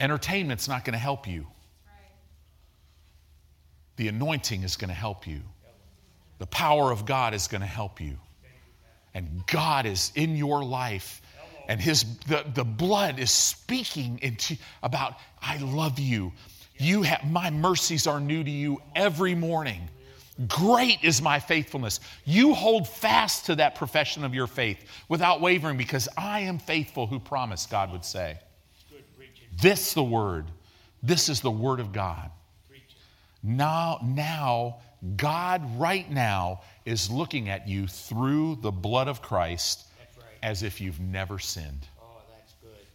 Entertainment's 0.00 0.66
not 0.66 0.84
going 0.84 0.94
to 0.94 0.98
help 0.98 1.28
you. 1.28 1.46
The 3.96 4.08
anointing 4.08 4.62
is 4.62 4.76
going 4.76 4.88
to 4.88 4.94
help 4.94 5.26
you. 5.26 5.40
The 6.40 6.46
power 6.46 6.90
of 6.90 7.06
God 7.06 7.34
is 7.34 7.46
going 7.46 7.60
to 7.60 7.66
help 7.66 8.00
you 8.00 8.16
and 9.14 9.44
God 9.46 9.86
is 9.86 10.10
in 10.14 10.36
your 10.36 10.64
life 10.64 11.20
and 11.68 11.80
his 11.80 12.04
the, 12.20 12.44
the 12.54 12.64
blood 12.64 13.18
is 13.18 13.30
speaking 13.30 14.18
into 14.22 14.56
about 14.82 15.16
I 15.40 15.58
love 15.58 15.98
you. 15.98 16.32
You 16.78 17.02
have 17.02 17.30
my 17.30 17.50
mercies 17.50 18.06
are 18.06 18.20
new 18.20 18.42
to 18.42 18.50
you 18.50 18.80
every 18.96 19.34
morning. 19.34 19.88
Great 20.48 21.04
is 21.04 21.20
my 21.20 21.38
faithfulness. 21.38 22.00
You 22.24 22.54
hold 22.54 22.88
fast 22.88 23.46
to 23.46 23.56
that 23.56 23.74
profession 23.74 24.24
of 24.24 24.34
your 24.34 24.46
faith 24.46 24.82
without 25.08 25.42
wavering 25.42 25.76
because 25.76 26.08
I 26.16 26.40
am 26.40 26.58
faithful 26.58 27.06
who 27.06 27.20
promised, 27.20 27.70
God 27.70 27.92
would 27.92 28.04
say. 28.04 28.38
This 29.60 29.92
the 29.92 30.02
word. 30.02 30.46
This 31.02 31.28
is 31.28 31.42
the 31.42 31.50
word 31.50 31.80
of 31.80 31.92
God. 31.92 32.30
Now, 33.42 33.98
now, 34.02 34.78
God 35.16 35.78
right 35.78 36.10
now 36.10 36.60
is 36.84 37.10
looking 37.10 37.48
at 37.48 37.66
you 37.66 37.86
through 37.86 38.56
the 38.56 38.70
blood 38.70 39.08
of 39.08 39.22
Christ 39.22 39.86
right. 40.16 40.26
as 40.42 40.62
if 40.62 40.80
you've 40.80 41.00
never 41.00 41.38
sinned. 41.38 41.86
Oh, 42.00 42.20
that's 42.36 42.54
good. 42.62 42.86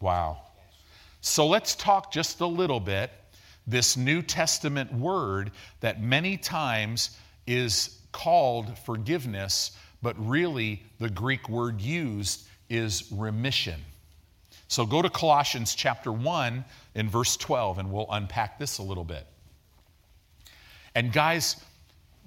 Wow. 0.00 0.38
Yes. 0.56 0.74
So 1.20 1.46
let's 1.46 1.74
talk 1.76 2.12
just 2.12 2.40
a 2.40 2.46
little 2.46 2.80
bit. 2.80 3.10
This 3.68 3.96
New 3.96 4.22
Testament 4.22 4.92
word 4.92 5.52
that 5.80 6.02
many 6.02 6.36
times 6.36 7.16
is 7.46 8.00
called 8.12 8.76
forgiveness, 8.78 9.72
but 10.02 10.16
really 10.18 10.82
the 10.98 11.10
Greek 11.10 11.48
word 11.48 11.80
used 11.80 12.46
is 12.68 13.04
remission. 13.12 13.80
So 14.68 14.84
go 14.84 15.02
to 15.02 15.10
Colossians 15.10 15.74
chapter 15.74 16.10
1 16.10 16.64
in 16.96 17.08
verse 17.08 17.36
12, 17.36 17.78
and 17.78 17.92
we'll 17.92 18.08
unpack 18.10 18.58
this 18.58 18.78
a 18.78 18.82
little 18.82 19.04
bit. 19.04 19.26
And 20.96 21.12
guys, 21.12 21.56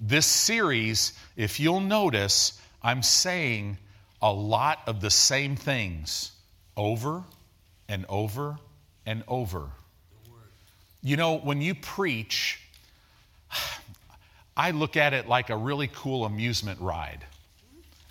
this 0.00 0.26
series, 0.26 1.12
if 1.36 1.58
you'll 1.58 1.80
notice, 1.80 2.56
I'm 2.84 3.02
saying 3.02 3.78
a 4.22 4.32
lot 4.32 4.78
of 4.86 5.00
the 5.00 5.10
same 5.10 5.56
things 5.56 6.30
over 6.76 7.24
and 7.88 8.06
over 8.08 8.58
and 9.04 9.24
over. 9.26 9.70
You 11.02 11.16
know, 11.16 11.38
when 11.38 11.60
you 11.60 11.74
preach, 11.74 12.60
I 14.56 14.70
look 14.70 14.96
at 14.96 15.14
it 15.14 15.26
like 15.26 15.50
a 15.50 15.56
really 15.56 15.90
cool 15.92 16.24
amusement 16.24 16.80
ride. 16.80 17.26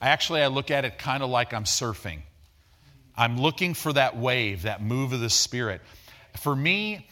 Actually, 0.02 0.42
I 0.42 0.48
look 0.48 0.72
at 0.72 0.84
it 0.84 0.98
kind 0.98 1.24
of 1.24 1.30
like 1.30 1.54
I'm 1.54 1.64
surfing. 1.64 2.20
I'm 3.16 3.40
looking 3.40 3.76
for 3.76 3.94
that 3.94 4.18
wave, 4.18 4.64
that 4.64 4.84
move 4.84 5.14
of 5.14 5.22
the 5.22 5.30
Spirit. 5.30 5.80
For 6.36 6.54
me, 6.54 7.08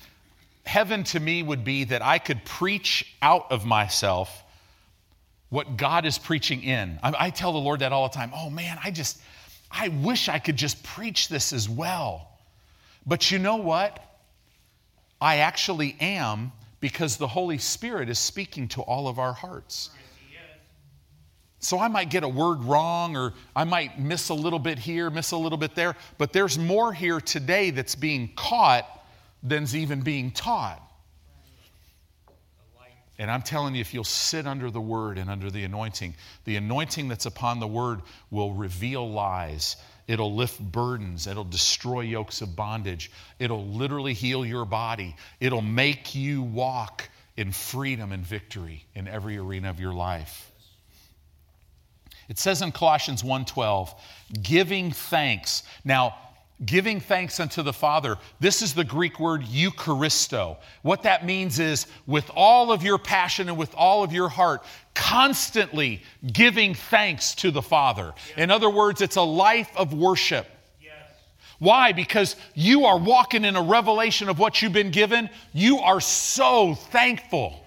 heaven 0.67 1.03
to 1.05 1.19
me 1.19 1.41
would 1.41 1.63
be 1.63 1.85
that 1.85 2.01
I 2.01 2.19
could 2.19 2.43
preach 2.45 3.15
out 3.21 3.51
of 3.51 3.65
myself 3.65 4.43
what 5.49 5.77
God 5.77 6.05
is 6.05 6.17
preaching 6.17 6.61
in. 6.63 6.99
I, 7.01 7.13
I, 7.17 7.29
tell 7.29 7.53
the 7.53 7.57
Lord 7.57 7.79
that 7.79 7.93
all 7.93 8.09
the 8.09 8.13
time. 8.13 8.31
Oh 8.35 8.49
man, 8.49 8.77
I 8.83 8.91
just, 8.91 9.19
I 9.71 9.87
wish 9.87 10.27
I 10.27 10.39
could 10.39 10.57
just 10.57 10.83
preach 10.83 11.29
this 11.29 11.53
as 11.53 11.69
well. 11.69 12.29
But 13.05 13.31
you 13.31 13.39
know 13.39 13.55
what? 13.55 14.03
I 15.21 15.37
actually 15.37 15.95
am 16.01 16.51
because 16.79 17.17
the 17.17 17.27
Holy 17.27 17.57
Spirit 17.57 18.09
is 18.09 18.19
speaking 18.19 18.67
to 18.69 18.81
all 18.81 19.07
of 19.07 19.19
our 19.19 19.33
hearts. 19.33 19.89
So 21.59 21.79
I 21.79 21.87
might 21.87 22.09
get 22.09 22.23
a 22.23 22.29
word 22.29 22.63
wrong 22.63 23.15
or 23.15 23.33
I 23.55 23.63
might 23.63 23.99
miss 23.99 24.29
a 24.29 24.33
little 24.33 24.59
bit 24.59 24.77
here, 24.77 25.09
miss 25.09 25.31
a 25.31 25.37
little 25.37 25.57
bit 25.57 25.73
there, 25.73 25.95
but 26.17 26.31
there's 26.31 26.57
more 26.57 26.93
here 26.93 27.19
today 27.19 27.71
that's 27.71 27.95
being 27.95 28.31
caught 28.35 28.96
than's 29.49 29.75
even 29.75 30.01
being 30.01 30.31
taught. 30.31 30.81
And 33.19 33.31
I'm 33.31 33.41
telling 33.41 33.73
you, 33.73 33.81
if 33.81 33.93
you'll 33.93 34.03
sit 34.03 34.45
under 34.45 34.69
the 34.69 34.81
word 34.81 35.17
and 35.17 35.29
under 35.29 35.49
the 35.49 35.63
anointing, 35.63 36.13
the 36.45 36.55
anointing 36.55 37.07
that's 37.07 37.25
upon 37.25 37.59
the 37.59 37.67
word 37.67 38.01
will 38.29 38.53
reveal 38.53 39.09
lies. 39.09 39.77
It'll 40.07 40.35
lift 40.35 40.59
burdens. 40.59 41.25
It'll 41.25 41.43
destroy 41.43 42.01
yokes 42.01 42.41
of 42.41 42.55
bondage. 42.55 43.11
It'll 43.39 43.65
literally 43.65 44.13
heal 44.13 44.45
your 44.45 44.65
body. 44.65 45.15
It'll 45.39 45.63
make 45.63 46.13
you 46.13 46.43
walk 46.43 47.09
in 47.35 47.51
freedom 47.51 48.11
and 48.11 48.25
victory 48.25 48.85
in 48.93 49.07
every 49.07 49.37
arena 49.37 49.69
of 49.69 49.79
your 49.79 49.93
life. 49.93 50.51
It 52.29 52.37
says 52.37 52.61
in 52.61 52.71
Colossians 52.71 53.23
1:12, 53.23 53.95
giving 54.41 54.91
thanks. 54.91 55.63
Now, 55.83 56.15
giving 56.65 56.99
thanks 56.99 57.39
unto 57.39 57.61
the 57.61 57.73
Father. 57.73 58.17
This 58.39 58.61
is 58.61 58.73
the 58.73 58.83
Greek 58.83 59.19
word 59.19 59.43
Eucharisto. 59.43 60.57
What 60.81 61.03
that 61.03 61.25
means 61.25 61.59
is 61.59 61.85
with 62.07 62.29
all 62.35 62.71
of 62.71 62.81
your 62.83 62.97
passion 62.97 63.49
and 63.49 63.57
with 63.57 63.73
all 63.75 64.03
of 64.03 64.11
your 64.11 64.29
heart, 64.29 64.63
constantly 64.95 66.01
giving 66.33 66.73
thanks 66.73 67.35
to 67.35 67.51
the 67.51 67.61
Father. 67.61 68.13
In 68.35 68.49
other 68.49 68.69
words, 68.69 69.01
it's 69.01 69.17
a 69.17 69.21
life 69.21 69.69
of 69.75 69.93
worship. 69.93 70.47
Why? 71.59 71.91
Because 71.91 72.35
you 72.53 72.85
are 72.85 72.99
walking 72.99 73.43
in 73.43 73.55
a 73.55 73.61
revelation 73.61 74.29
of 74.29 74.37
what 74.37 74.61
you've 74.61 74.73
been 74.73 74.91
given. 74.91 75.29
You 75.53 75.79
are 75.79 75.99
so 75.99 76.75
thankful. 76.75 77.65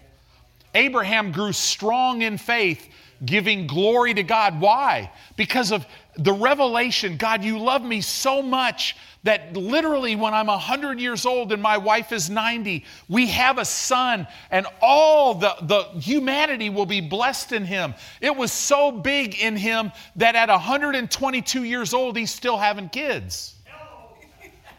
Abraham 0.74 1.32
grew 1.32 1.53
strong 1.53 2.22
in 2.22 2.38
faith, 2.38 2.88
giving 3.24 3.66
glory 3.66 4.14
to 4.14 4.22
God. 4.22 4.61
Why? 4.61 5.11
Because 5.36 5.72
of 5.72 5.84
the 6.21 6.33
revelation 6.33 7.16
God, 7.16 7.43
you 7.43 7.59
love 7.59 7.83
me 7.83 8.03
so 8.03 8.43
much 8.43 8.95
that 9.23 9.55
literally 9.55 10.16
when 10.16 10.35
I'm 10.35 10.47
100 10.47 11.01
years 11.01 11.25
old 11.25 11.53
and 11.53 11.62
my 11.62 11.79
wife 11.79 12.12
is 12.12 12.29
90, 12.29 12.85
we 13.09 13.27
have 13.29 13.59
a 13.59 13.64
son 13.64 14.27
and 14.51 14.66
all 14.83 15.35
the, 15.35 15.55
the 15.62 15.83
humanity 15.99 16.68
will 16.68 16.87
be 16.87 17.01
blessed 17.01 17.53
in 17.53 17.64
him. 17.64 17.95
It 18.21 18.37
was 18.37 18.53
so 18.53 18.93
big 18.93 19.39
in 19.41 19.57
him 19.57 19.93
that 20.16 20.37
at 20.37 20.49
122 20.49 21.64
years 21.64 21.95
old, 21.95 22.16
he's 22.16 22.31
still 22.31 22.59
having 22.59 22.89
kids. 22.91 23.57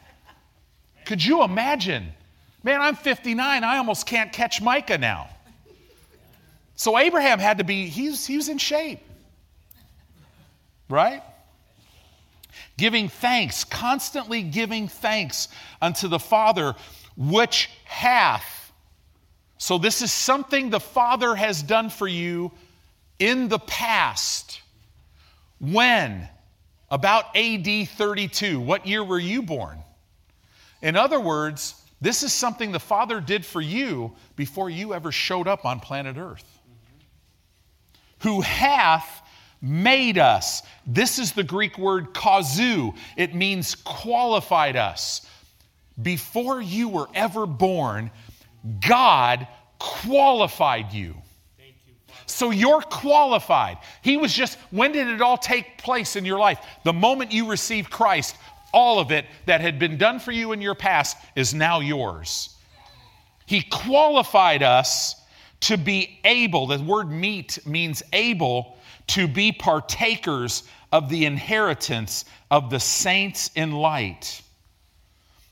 Could 1.05 1.23
you 1.23 1.43
imagine? 1.43 2.11
Man, 2.63 2.81
I'm 2.81 2.95
59. 2.95 3.63
I 3.63 3.77
almost 3.77 4.05
can't 4.05 4.31
catch 4.31 4.61
Micah 4.61 4.99
now. 4.99 5.29
So 6.75 6.97
Abraham 6.97 7.39
had 7.39 7.59
to 7.59 7.63
be, 7.63 7.87
he's, 7.87 8.25
he 8.25 8.37
was 8.37 8.49
in 8.49 8.59
shape. 8.59 8.99
Right? 10.89 11.23
Giving 12.77 13.09
thanks, 13.09 13.63
constantly 13.63 14.43
giving 14.43 14.87
thanks 14.87 15.47
unto 15.81 16.07
the 16.07 16.19
Father, 16.19 16.75
which 17.15 17.69
hath. 17.85 18.71
So, 19.57 19.77
this 19.77 20.01
is 20.01 20.11
something 20.11 20.69
the 20.69 20.79
Father 20.79 21.35
has 21.35 21.61
done 21.61 21.89
for 21.89 22.07
you 22.07 22.51
in 23.19 23.47
the 23.47 23.59
past. 23.59 24.61
When? 25.59 26.27
About 26.89 27.35
AD 27.37 27.87
32. 27.89 28.59
What 28.59 28.87
year 28.87 29.03
were 29.03 29.19
you 29.19 29.43
born? 29.43 29.77
In 30.81 30.95
other 30.95 31.19
words, 31.19 31.81
this 32.01 32.23
is 32.23 32.33
something 32.33 32.71
the 32.71 32.79
Father 32.79 33.21
did 33.21 33.45
for 33.45 33.61
you 33.61 34.13
before 34.35 34.69
you 34.69 34.93
ever 34.93 35.11
showed 35.11 35.47
up 35.47 35.65
on 35.65 35.79
planet 35.79 36.17
Earth. 36.17 36.43
Who 38.21 38.41
hath 38.41 39.20
made 39.61 40.17
us. 40.17 40.63
This 40.87 41.19
is 41.19 41.33
the 41.33 41.43
Greek 41.43 41.77
word 41.77 42.13
kazu. 42.13 42.93
It 43.15 43.35
means 43.35 43.75
qualified 43.75 44.75
us. 44.75 45.27
Before 46.01 46.61
you 46.61 46.89
were 46.89 47.07
ever 47.13 47.45
born, 47.45 48.11
God 48.87 49.47
qualified 49.77 50.93
you. 50.93 51.15
So 52.25 52.51
you're 52.51 52.81
qualified. 52.81 53.77
He 54.01 54.17
was 54.17 54.33
just, 54.33 54.57
when 54.71 54.93
did 54.93 55.07
it 55.07 55.21
all 55.21 55.37
take 55.37 55.77
place 55.77 56.15
in 56.15 56.23
your 56.23 56.39
life? 56.39 56.59
The 56.83 56.93
moment 56.93 57.31
you 57.31 57.49
received 57.49 57.89
Christ, 57.89 58.37
all 58.73 58.99
of 58.99 59.11
it 59.11 59.25
that 59.47 59.59
had 59.61 59.77
been 59.77 59.97
done 59.97 60.19
for 60.19 60.31
you 60.31 60.53
in 60.53 60.61
your 60.61 60.75
past 60.75 61.17
is 61.35 61.53
now 61.53 61.81
yours. 61.81 62.55
He 63.45 63.63
qualified 63.63 64.63
us 64.63 65.15
to 65.61 65.77
be 65.77 66.19
able, 66.23 66.67
the 66.67 66.81
word 66.81 67.11
meet 67.11 67.59
means 67.67 68.01
able 68.13 68.77
to 69.11 69.27
be 69.27 69.51
partakers 69.51 70.63
of 70.91 71.09
the 71.09 71.25
inheritance 71.25 72.23
of 72.49 72.69
the 72.69 72.79
saints 72.79 73.51
in 73.55 73.73
light. 73.73 74.41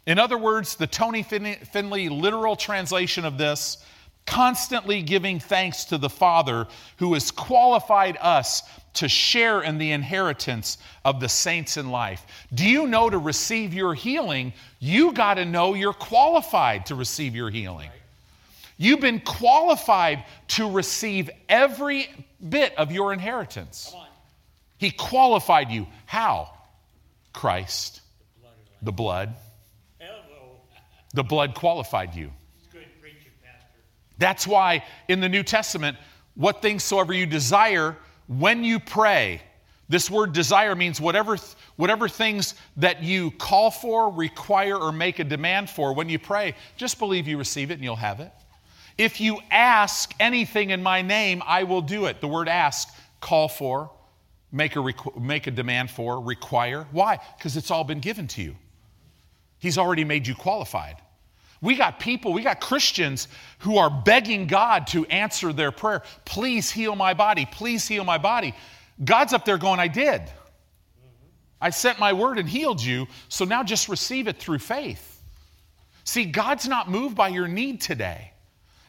In 0.06 0.18
other 0.18 0.38
words, 0.38 0.76
the 0.76 0.88
Tony 0.88 1.24
Finley 1.24 2.10
literal 2.10 2.56
translation 2.56 3.26
of 3.26 3.38
this 3.38 3.84
constantly 4.26 5.02
giving 5.02 5.40
thanks 5.40 5.86
to 5.86 5.98
the 5.98 6.10
Father 6.10 6.68
who 6.98 7.14
has 7.16 7.32
qualified 7.32 8.18
us 8.22 8.64
to 8.94 9.10
share 9.10 9.62
in 9.62 9.78
the 9.78 9.92
inheritance 9.92 10.78
of 11.04 11.20
the 11.20 11.28
saints 11.28 11.76
in 11.78 11.90
life. 11.90 12.26
Do 12.54 12.66
you 12.66 12.88
know 12.88 13.10
to 13.10 13.18
receive 13.18 13.74
your 13.74 13.94
healing, 13.94 14.54
you 14.80 15.12
got 15.12 15.34
to 15.34 15.46
know 15.46 15.74
you're 15.74 15.94
qualified 15.94 16.86
to 16.86 16.96
receive 16.96 17.36
your 17.36 17.50
healing. 17.50 17.90
You've 18.82 19.02
been 19.02 19.20
qualified 19.20 20.24
to 20.50 20.72
receive 20.72 21.30
every 21.50 22.10
bit 22.48 22.74
of 22.78 22.94
your 22.94 23.12
inheritance. 23.12 23.94
He 24.78 24.90
qualified 24.90 25.70
you. 25.70 25.86
How? 26.06 26.50
Christ. 27.34 28.00
The 28.82 28.94
blood. 28.94 29.36
The 31.14 31.24
blood 31.24 31.56
qualified 31.56 32.16
you. 32.16 32.32
That's 34.18 34.48
why 34.48 34.86
in 35.10 35.20
the 35.20 35.30
New 35.30 35.44
Testament, 35.44 35.98
what 36.36 36.62
things 36.62 36.82
soever 36.82 37.12
you 37.12 37.26
desire 37.26 37.98
when 38.28 38.64
you 38.64 38.80
pray, 38.80 39.42
this 39.90 40.10
word 40.10 40.32
desire 40.32 40.74
means 40.76 41.02
whatever, 41.02 41.36
whatever 41.76 42.08
things 42.08 42.56
that 42.78 43.04
you 43.04 43.32
call 43.32 43.72
for, 43.72 44.10
require, 44.10 44.78
or 44.78 44.94
make 44.94 45.20
a 45.20 45.26
demand 45.26 45.70
for 45.70 45.94
when 45.94 46.08
you 46.08 46.20
pray, 46.20 46.56
just 46.78 46.98
believe 46.98 47.28
you 47.28 47.38
receive 47.38 47.72
it 47.72 47.74
and 47.74 47.84
you'll 47.84 47.98
have 47.98 48.22
it. 48.22 48.32
If 49.00 49.22
you 49.22 49.40
ask 49.50 50.14
anything 50.20 50.72
in 50.72 50.84
my 50.84 51.02
name, 51.02 51.42
I 51.48 51.64
will 51.64 51.82
do 51.82 52.08
it. 52.08 52.20
The 52.20 52.28
word 52.28 52.50
ask, 52.50 52.90
call 53.22 53.48
for, 53.48 53.90
make 54.52 54.76
a, 54.76 54.80
requ- 54.80 55.18
make 55.18 55.48
a 55.48 55.52
demand 55.52 55.90
for, 55.90 56.22
require. 56.22 56.86
Why? 56.92 57.18
Because 57.38 57.56
it's 57.56 57.72
all 57.72 57.86
been 57.86 58.02
given 58.02 58.28
to 58.28 58.42
you. 58.42 58.58
He's 59.58 59.78
already 59.78 60.04
made 60.04 60.28
you 60.28 60.36
qualified. 60.36 60.98
We 61.62 61.78
got 61.78 62.02
people, 62.02 62.34
we 62.34 62.42
got 62.42 62.60
Christians 62.60 63.30
who 63.60 63.78
are 63.78 63.90
begging 63.90 64.48
God 64.48 64.86
to 64.88 65.06
answer 65.06 65.54
their 65.54 65.72
prayer. 65.72 66.04
Please 66.26 66.70
heal 66.70 66.94
my 66.94 67.14
body. 67.14 67.48
Please 67.50 67.88
heal 67.88 68.04
my 68.04 68.18
body. 68.18 68.54
God's 69.02 69.32
up 69.32 69.46
there 69.46 69.58
going, 69.58 69.80
I 69.80 69.88
did. 69.88 70.24
I 71.62 71.70
sent 71.70 72.00
my 72.00 72.12
word 72.12 72.38
and 72.38 72.50
healed 72.50 72.82
you, 72.82 73.08
so 73.30 73.46
now 73.46 73.64
just 73.64 73.88
receive 73.88 74.28
it 74.28 74.40
through 74.40 74.60
faith. 74.60 75.22
See, 76.04 76.26
God's 76.26 76.68
not 76.68 76.90
moved 76.90 77.16
by 77.16 77.30
your 77.30 77.48
need 77.48 77.80
today. 77.80 78.34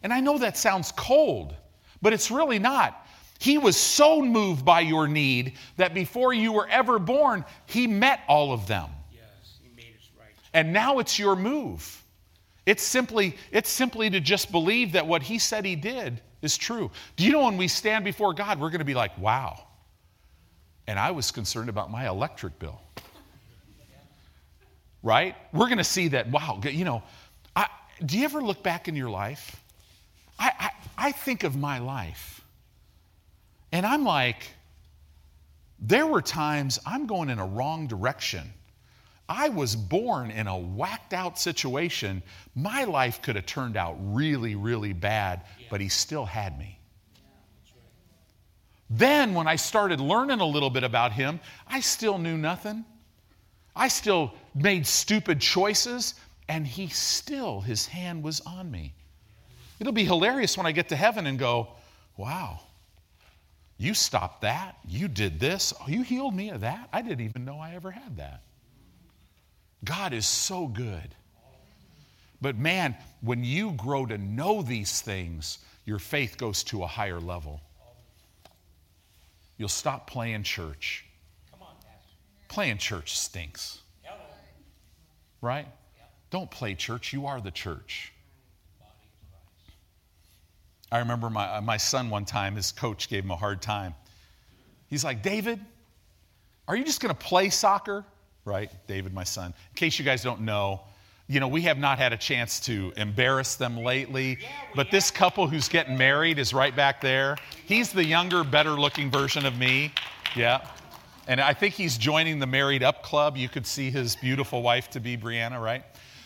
And 0.03 0.13
I 0.13 0.21
know 0.21 0.39
that 0.39 0.57
sounds 0.57 0.93
cold, 0.93 1.55
but 2.01 2.13
it's 2.13 2.31
really 2.31 2.59
not. 2.59 3.07
He 3.39 3.57
was 3.59 3.77
so 3.77 4.21
moved 4.21 4.65
by 4.65 4.81
your 4.81 5.09
need 5.09 5.55
that 5.77 5.95
before 5.95 6.35
you 6.35 6.53
were 6.53 6.69
ever 6.69 6.99
born, 6.99 7.45
He 7.67 7.87
met 7.87 8.21
all 8.29 8.53
of 8.53 8.67
them. 8.67 8.91
Yes, 9.13 9.59
He 9.63 9.71
made 9.75 9.95
us 9.97 10.11
right. 10.19 10.35
And 10.53 10.73
now 10.73 10.99
it's 10.99 11.19
your 11.19 11.37
move. 11.37 12.05
It's 12.67 12.83
simply, 12.83 13.37
it's 13.51 13.71
simply 13.71 14.11
to 14.11 14.21
just 14.21 14.53
believe 14.53 14.93
that 14.93 15.07
what 15.07 15.23
He 15.23 15.39
said 15.39 15.65
He 15.65 15.75
did 15.75 16.21
is 16.43 16.57
true. 16.57 16.91
Do 17.17 17.25
you 17.25 17.33
know 17.33 17.45
when 17.45 17.57
we 17.57 17.69
stand 17.69 18.05
before 18.05 18.35
God, 18.35 18.61
we're 18.61 18.71
going 18.71 18.81
to 18.81 18.85
be 18.85 18.95
like, 18.95 19.17
wow. 19.19 19.67
And 20.87 20.99
I 20.99 21.11
was 21.11 21.31
concerned 21.31 21.69
about 21.69 21.91
my 21.91 22.09
electric 22.09 22.59
bill. 22.59 22.81
Right? 25.03 25.35
We're 25.53 25.67
going 25.67 25.79
to 25.79 25.85
see 25.85 26.09
that, 26.09 26.31
wow, 26.31 26.61
you 26.63 26.85
know, 26.85 27.03
I, 27.57 27.69
do 28.05 28.19
you 28.19 28.25
ever 28.25 28.43
look 28.43 28.63
back 28.63 28.87
in 28.87 28.95
your 28.95 29.09
life 29.09 29.60
I, 30.41 30.53
I, 30.59 30.71
I 30.97 31.13
think 31.13 31.45
of 31.45 31.55
my 31.55 31.79
life, 31.79 32.45
and 33.71 33.87
I'm 33.87 34.05
like, 34.05 34.49
there 35.79 36.07
were 36.07 36.23
times 36.23 36.79
I'm 36.85 37.07
going 37.07 37.31
in 37.31 37.39
a 37.39 37.47
wrong 37.47 37.87
direction. 37.87 38.53
I 39.29 39.49
was 39.49 39.77
born 39.77 40.33
in 40.33 40.49
a 40.49 40.59
whacked 40.59 41.13
out 41.15 41.39
situation. 41.39 42.23
My 42.57 42.85
life 42.85 43.23
could 43.23 43.37
have 43.37 43.47
turned 43.47 43.77
out 43.77 43.97
really, 44.01 44.57
really 44.57 44.93
bad, 44.93 45.45
but 45.71 45.81
he 45.81 45.89
still 45.89 46.25
had 46.25 46.59
me. 46.59 46.79
Then, 48.89 49.35
when 49.35 49.47
I 49.47 49.55
started 49.55 50.01
learning 50.01 50.41
a 50.41 50.45
little 50.45 50.71
bit 50.71 50.83
about 50.83 51.13
him, 51.13 51.39
I 51.69 51.79
still 51.79 52.19
knew 52.19 52.37
nothing. 52.37 52.85
I 53.77 53.87
still 53.87 54.35
made 54.55 54.85
stupid 54.85 55.41
choices, 55.41 56.15
and 56.49 56.67
he 56.67 56.89
still, 56.89 57.61
his 57.61 57.87
hand 57.87 58.25
was 58.25 58.41
on 58.41 58.69
me. 58.69 58.95
It'll 59.81 59.93
be 59.95 60.05
hilarious 60.05 60.57
when 60.57 60.67
I 60.67 60.73
get 60.73 60.91
to 60.91 60.97
heaven 60.97 61.27
and 61.27 61.39
go, 61.39 61.69
wow, 62.19 62.61
you 63.79 63.95
stopped 63.95 64.43
that. 64.43 64.77
You 64.87 65.09
did 65.09 65.41
this. 65.41 65.73
Oh, 65.81 65.89
you 65.89 66.03
healed 66.03 66.35
me 66.35 66.51
of 66.51 66.61
that. 66.61 66.91
I 66.93 67.01
didn't 67.01 67.23
even 67.23 67.47
know 67.47 67.59
I 67.59 67.75
ever 67.75 67.91
had 67.91 68.19
that. 68.19 68.43
God 69.83 70.13
is 70.13 70.27
so 70.27 70.67
good. 70.67 71.15
But 72.43 72.59
man, 72.59 72.95
when 73.23 73.43
you 73.43 73.73
grow 73.73 74.05
to 74.05 74.19
know 74.19 74.61
these 74.61 75.01
things, 75.01 75.59
your 75.87 75.99
faith 75.99 76.37
goes 76.37 76.63
to 76.65 76.83
a 76.83 76.87
higher 76.87 77.21
level. 77.21 77.63
You'll 79.57 79.69
stop 79.69 80.07
playing 80.07 80.43
church. 80.43 81.07
Come 81.51 81.63
on, 81.63 81.75
Playing 82.49 82.79
church 82.79 83.19
stinks, 83.19 83.81
right? 85.41 85.67
Don't 86.31 86.51
play 86.51 86.75
church. 86.75 87.13
You 87.13 87.27
are 87.27 87.41
the 87.41 87.51
church. 87.51 88.13
Body 90.91 91.03
of 91.03 91.07
Christ. 91.07 91.21
I 91.21 91.23
remember 91.23 91.31
my, 91.31 91.57
uh, 91.57 91.61
my 91.61 91.77
son 91.77 92.11
one 92.11 92.25
time, 92.25 92.57
his 92.57 92.73
coach 92.73 93.09
gave 93.09 93.25
him 93.25 93.31
a 93.31 93.37
hard 93.37 93.63
time. 93.63 93.95
He's 94.89 95.05
like, 95.05 95.23
David, 95.23 95.61
are 96.67 96.77
you 96.77 96.85
just 96.85 97.01
going 97.01 97.15
to 97.15 97.21
play 97.21 97.51
soccer? 97.51 98.05
Right? 98.45 98.71
David, 98.87 99.13
my 99.13 99.25
son. 99.25 99.55
In 99.71 99.75
case 99.77 99.99
you 99.99 100.05
guys 100.05 100.23
don't 100.23 100.41
know, 100.41 100.81
you 101.29 101.39
know, 101.39 101.49
we 101.49 101.63
have 101.63 101.79
not 101.79 101.99
had 101.99 102.13
a 102.13 102.17
chance 102.17 102.59
to 102.61 102.93
embarrass 102.97 103.55
them 103.55 103.77
lately, 103.77 104.39
but 104.75 104.91
this 104.91 105.13
couple 105.13 105.47
who's 105.47 105.69
getting 105.69 105.97
married 105.97 106.41
is 106.41 106.53
right 106.53 106.75
back 106.75 107.01
there. 107.01 107.37
He's 107.67 107.93
the 107.93 108.05
younger, 108.05 108.43
better 108.43 108.73
looking 108.73 109.11
version 109.11 109.47
of 109.47 109.57
me. 109.57 109.93
Yeah. 110.35 110.67
And 111.29 111.41
I 111.41 111.55
think 111.55 111.75
he's 111.75 111.97
joining 111.97 112.41
the 112.41 112.47
married 112.47 112.83
up 112.83 113.05
club. 113.05 113.37
You 113.37 113.49
could 113.49 113.65
see 113.65 113.91
his 113.91 114.17
beautiful 114.17 114.63
wife 114.63 114.91
to 114.91 115.01
be 115.01 115.17
Brianna, 115.17 115.63
right? 115.63 115.85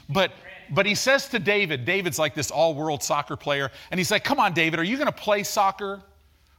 But 0.08 0.32
but 0.70 0.86
he 0.86 0.94
says 0.94 1.28
to 1.28 1.38
David, 1.38 1.84
David's 1.84 2.18
like 2.18 2.34
this 2.34 2.50
all-world 2.50 3.02
soccer 3.02 3.36
player, 3.36 3.70
and 3.90 3.98
he's 3.98 4.10
like, 4.10 4.24
"Come 4.24 4.38
on, 4.38 4.52
David, 4.52 4.78
are 4.78 4.84
you 4.84 4.96
going 4.96 5.06
to 5.06 5.12
play 5.12 5.42
soccer 5.42 6.02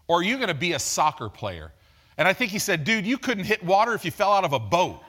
or 0.08 0.20
are 0.20 0.24
you 0.24 0.38
going 0.38 0.50
to 0.50 0.54
be 0.54 0.74
a 0.74 0.80
soccer 0.80 1.30
player?" 1.30 1.72
And 2.18 2.28
I 2.28 2.34
think 2.34 2.52
he 2.52 2.60
said, 2.60 2.84
"Dude, 2.84 3.06
you 3.06 3.18
couldn't 3.18 3.46
hit 3.46 3.64
water 3.64 3.94
if 3.94 4.06
you 4.06 4.12
fell 4.12 4.32
out 4.32 4.44
of 4.44 4.54
a 4.54 4.60
boat." 4.60 5.02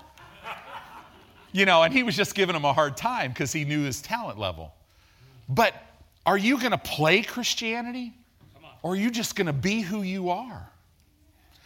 You 1.53 1.65
know, 1.65 1.85
and 1.85 1.93
he 1.95 2.03
was 2.03 2.15
just 2.17 2.35
giving 2.35 2.55
him 2.55 2.65
a 2.65 2.73
hard 2.73 2.97
time 2.97 3.31
because 3.31 3.53
he 3.53 3.65
knew 3.65 3.83
his 3.85 4.03
talent 4.03 4.39
level. 4.39 4.75
But 5.49 5.75
are 6.27 6.37
you 6.37 6.59
going 6.59 6.73
to 6.73 6.79
play 6.79 7.23
Christianity? 7.23 8.13
Or 8.83 8.93
are 8.93 8.97
you 8.97 9.11
just 9.11 9.37
going 9.37 9.47
to 9.47 9.53
be 9.53 9.81
who 9.81 10.03
you 10.03 10.31
are? 10.31 10.71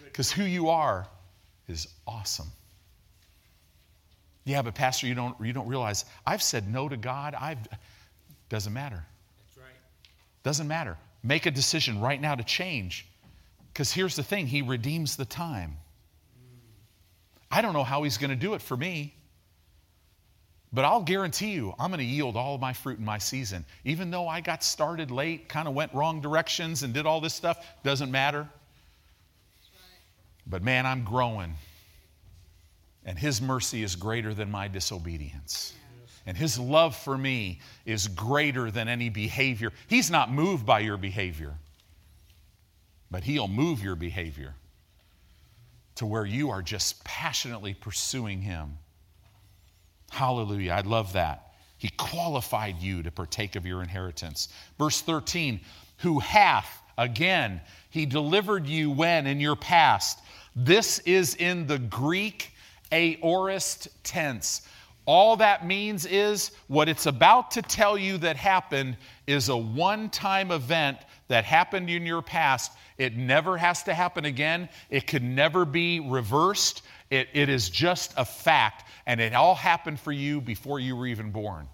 Because 0.05 0.31
who 0.31 0.45
you 0.45 0.69
are 0.69 1.07
is 1.69 1.89
awesome. 2.07 2.47
Yeah, 4.45 4.63
but 4.63 4.75
Pastor, 4.75 5.07
you 5.07 5.15
don't, 5.15 5.37
you 5.41 5.53
don't 5.53 5.69
realize 5.69 6.05
I've 6.27 6.43
said 6.43 6.69
no 6.73 6.89
to 6.89 6.97
God. 6.97 7.35
I've 7.35 7.59
doesn't 8.51 8.73
matter. 8.73 9.03
That's 9.39 9.59
right. 9.59 9.77
Doesn't 10.43 10.69
matter. 10.69 10.99
Make 11.23 11.47
a 11.47 11.51
decision 11.51 12.01
right 12.01 12.21
now 12.21 12.35
to 12.35 12.43
change. 12.43 13.07
Because 13.73 13.93
here's 13.93 14.17
the 14.17 14.23
thing 14.23 14.47
He 14.47 14.61
redeems 14.61 15.17
the 15.17 15.25
time. 15.25 15.77
Mm. 16.37 16.59
I 17.51 17.63
don't 17.63 17.73
know 17.73 17.85
how 17.85 18.03
He's 18.03 18.19
going 18.19 18.31
to 18.31 18.37
do 18.37 18.55
it 18.55 18.61
for 18.61 18.77
me, 18.77 19.15
but 20.73 20.85
I'll 20.85 21.03
guarantee 21.03 21.53
you 21.53 21.75
I'm 21.79 21.91
going 21.91 21.99
to 21.99 22.05
yield 22.05 22.37
all 22.37 22.57
of 22.57 22.61
my 22.61 22.73
fruit 22.73 22.99
in 22.99 23.05
my 23.05 23.19
season. 23.19 23.65
Even 23.85 24.11
though 24.11 24.27
I 24.27 24.41
got 24.41 24.65
started 24.65 25.11
late, 25.11 25.49
kind 25.49 25.69
of 25.69 25.75
went 25.75 25.95
wrong 25.95 26.21
directions, 26.21 26.83
and 26.83 26.93
did 26.93 27.07
all 27.07 27.21
this 27.21 27.35
stuff, 27.35 27.65
doesn't 27.85 28.11
matter. 28.11 28.49
But 30.47 30.65
man, 30.65 30.87
I'm 30.87 31.05
growing. 31.05 31.55
And 33.11 33.19
His 33.19 33.43
mercy 33.43 33.83
is 33.83 33.97
greater 33.97 34.33
than 34.33 34.53
my 34.53 34.69
disobedience. 34.69 35.75
And 36.27 36.37
His 36.37 36.61
love 36.61 36.95
for 36.95 37.19
me 37.19 37.59
is 37.85 38.07
greater 38.07 38.71
than 38.71 38.87
any 38.87 39.09
behavior. 39.09 39.73
He's 39.89 40.13
not 40.13 40.31
moved 40.31 40.65
by 40.65 40.79
your 40.79 40.97
behavior, 40.97 41.55
but 43.11 43.25
He'll 43.25 43.49
move 43.49 43.83
your 43.83 43.97
behavior 43.97 44.55
to 45.97 46.07
where 46.07 46.25
you 46.25 46.51
are 46.51 46.63
just 46.63 47.03
passionately 47.03 47.75
pursuing 47.75 48.43
Him. 48.43 48.79
Hallelujah. 50.13 50.71
I 50.71 50.83
love 50.83 51.15
that. 51.15 51.55
He 51.79 51.89
qualified 51.97 52.79
you 52.79 53.03
to 53.03 53.11
partake 53.11 53.57
of 53.57 53.67
your 53.67 53.83
inheritance. 53.83 54.51
Verse 54.79 55.01
13, 55.01 55.59
who 55.97 56.21
hath, 56.21 56.81
again, 56.97 57.61
He 57.91 58.07
delivered 58.07 58.69
you 58.69 58.93
when 58.93 59.27
in 59.27 59.41
your 59.41 59.57
past. 59.57 60.21
This 60.55 61.01
is 61.01 61.35
in 61.35 61.67
the 61.67 61.81
Greek 61.81 62.53
aorist 62.93 63.89
tense. 64.05 64.63
All 65.07 65.37
that 65.37 65.67
means 65.67 66.07
is 66.07 66.53
what 66.69 66.89
it's 66.89 67.07
about 67.07 67.53
to 67.53 67.63
tell 67.63 67.99
you 67.99 68.19
that 68.19 68.37
happened 68.37 68.97
is 69.27 69.49
a 69.49 69.57
one 69.57 70.11
time 70.11 70.51
event 70.51 70.99
that 71.29 71.45
happened 71.45 71.89
in 71.91 72.07
your 72.07 72.23
past. 72.23 72.73
It 72.99 73.17
never 73.17 73.57
has 73.57 73.83
to 73.85 73.95
happen 73.95 74.25
again, 74.25 74.69
it 74.91 75.07
could 75.07 75.23
never 75.23 75.65
be 75.65 76.01
reversed. 76.01 76.83
It, 77.11 77.29
it 77.33 77.49
is 77.49 77.69
just 77.69 78.15
a 78.17 78.25
fact, 78.25 78.89
and 79.05 79.21
it 79.21 79.35
all 79.35 79.57
happened 79.57 79.99
for 79.99 80.13
you 80.13 80.41
before 80.41 80.79
you 80.79 80.95
were 80.95 81.09
even 81.09 81.33
born. 81.33 81.67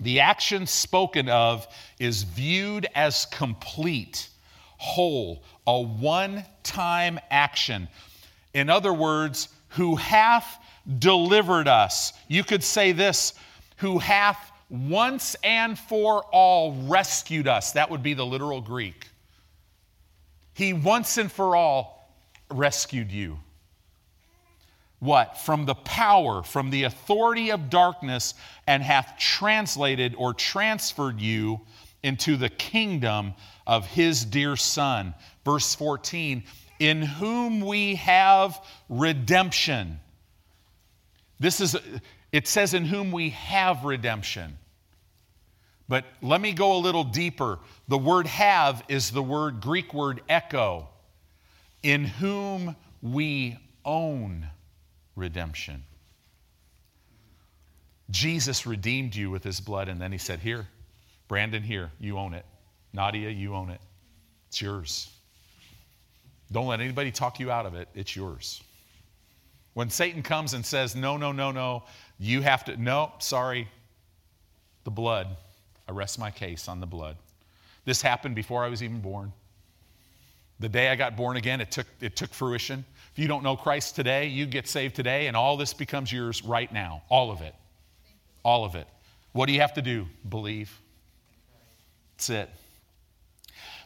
The 0.00 0.20
action 0.20 0.66
spoken 0.66 1.28
of 1.28 1.66
is 1.98 2.24
viewed 2.24 2.86
as 2.94 3.26
complete, 3.26 4.28
whole, 4.76 5.44
a 5.66 5.80
one 5.80 6.44
time 6.62 7.20
action. 7.30 7.88
In 8.54 8.68
other 8.70 8.92
words, 8.92 9.48
who 9.70 9.96
hath 9.96 10.58
delivered 10.98 11.68
us. 11.68 12.12
You 12.28 12.44
could 12.44 12.64
say 12.64 12.92
this 12.92 13.34
who 13.76 13.98
hath 13.98 14.50
once 14.68 15.36
and 15.42 15.78
for 15.78 16.22
all 16.32 16.72
rescued 16.86 17.48
us. 17.48 17.72
That 17.72 17.90
would 17.90 18.02
be 18.02 18.14
the 18.14 18.26
literal 18.26 18.60
Greek. 18.60 19.08
He 20.54 20.72
once 20.72 21.16
and 21.18 21.30
for 21.30 21.56
all 21.56 22.14
rescued 22.50 23.10
you. 23.10 23.38
What? 24.98 25.38
From 25.38 25.64
the 25.64 25.74
power, 25.74 26.42
from 26.42 26.70
the 26.70 26.84
authority 26.84 27.50
of 27.50 27.70
darkness, 27.70 28.34
and 28.66 28.82
hath 28.82 29.14
translated 29.18 30.14
or 30.16 30.34
transferred 30.34 31.20
you 31.20 31.60
into 32.02 32.36
the 32.36 32.50
kingdom 32.50 33.34
of 33.66 33.86
his 33.86 34.24
dear 34.24 34.56
Son. 34.56 35.14
Verse 35.44 35.74
14, 35.74 36.44
in 36.80 37.02
whom 37.02 37.60
we 37.60 37.94
have 37.96 38.58
redemption. 38.88 40.00
This 41.38 41.60
is, 41.60 41.76
it 42.32 42.48
says, 42.48 42.74
in 42.74 42.84
whom 42.84 43.12
we 43.12 43.30
have 43.30 43.84
redemption. 43.84 44.56
But 45.88 46.04
let 46.22 46.40
me 46.40 46.52
go 46.52 46.76
a 46.76 46.80
little 46.80 47.04
deeper. 47.04 47.58
The 47.88 47.98
word 47.98 48.26
have 48.26 48.82
is 48.88 49.10
the 49.10 49.22
word, 49.22 49.60
Greek 49.60 49.92
word 49.92 50.22
echo, 50.28 50.88
in 51.82 52.04
whom 52.04 52.74
we 53.02 53.58
own 53.84 54.48
redemption. 55.16 55.84
Jesus 58.10 58.66
redeemed 58.66 59.14
you 59.14 59.30
with 59.30 59.44
his 59.44 59.60
blood, 59.60 59.88
and 59.88 60.00
then 60.00 60.12
he 60.12 60.18
said, 60.18 60.40
Here, 60.40 60.66
Brandon, 61.28 61.62
here, 61.62 61.90
you 62.00 62.18
own 62.18 62.34
it. 62.34 62.46
Nadia, 62.92 63.28
you 63.28 63.54
own 63.54 63.70
it. 63.70 63.80
It's 64.48 64.60
yours. 64.60 65.10
Don't 66.52 66.66
let 66.66 66.80
anybody 66.80 67.10
talk 67.10 67.38
you 67.38 67.50
out 67.50 67.66
of 67.66 67.74
it. 67.74 67.88
It's 67.94 68.16
yours. 68.16 68.62
When 69.74 69.88
Satan 69.88 70.22
comes 70.22 70.54
and 70.54 70.66
says, 70.66 70.96
No, 70.96 71.16
no, 71.16 71.32
no, 71.32 71.52
no, 71.52 71.84
you 72.18 72.42
have 72.42 72.64
to, 72.64 72.76
no, 72.76 73.12
sorry, 73.18 73.68
the 74.84 74.90
blood. 74.90 75.28
I 75.88 75.92
rest 75.92 76.18
my 76.18 76.30
case 76.30 76.68
on 76.68 76.80
the 76.80 76.86
blood. 76.86 77.16
This 77.84 78.02
happened 78.02 78.34
before 78.34 78.64
I 78.64 78.68
was 78.68 78.82
even 78.82 79.00
born. 79.00 79.32
The 80.60 80.68
day 80.68 80.88
I 80.88 80.96
got 80.96 81.16
born 81.16 81.36
again, 81.36 81.60
it 81.60 81.70
took, 81.70 81.86
it 82.00 82.16
took 82.16 82.32
fruition. 82.34 82.84
If 83.12 83.18
you 83.18 83.26
don't 83.26 83.42
know 83.42 83.56
Christ 83.56 83.96
today, 83.96 84.26
you 84.26 84.46
get 84.46 84.68
saved 84.68 84.94
today, 84.94 85.26
and 85.26 85.36
all 85.36 85.56
this 85.56 85.72
becomes 85.72 86.12
yours 86.12 86.44
right 86.44 86.70
now. 86.72 87.02
All 87.08 87.30
of 87.30 87.40
it. 87.40 87.54
All 88.42 88.64
of 88.64 88.74
it. 88.74 88.86
What 89.32 89.46
do 89.46 89.52
you 89.52 89.60
have 89.60 89.74
to 89.74 89.82
do? 89.82 90.06
Believe. 90.28 90.70
That's 92.16 92.30
it. 92.30 92.50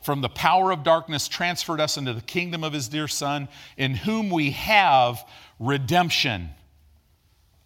From 0.05 0.21
the 0.21 0.29
power 0.29 0.71
of 0.71 0.83
darkness, 0.83 1.29
transferred 1.29 1.81
us 1.81 1.97
into 1.97 2.13
the 2.13 2.21
kingdom 2.21 2.63
of 2.63 2.75
his 2.75 2.89
dear 2.89 3.09
Son, 3.09 3.49
in 3.79 3.95
whom 3.95 4.29
we 4.29 4.51
have 4.51 5.27
redemption. 5.59 6.51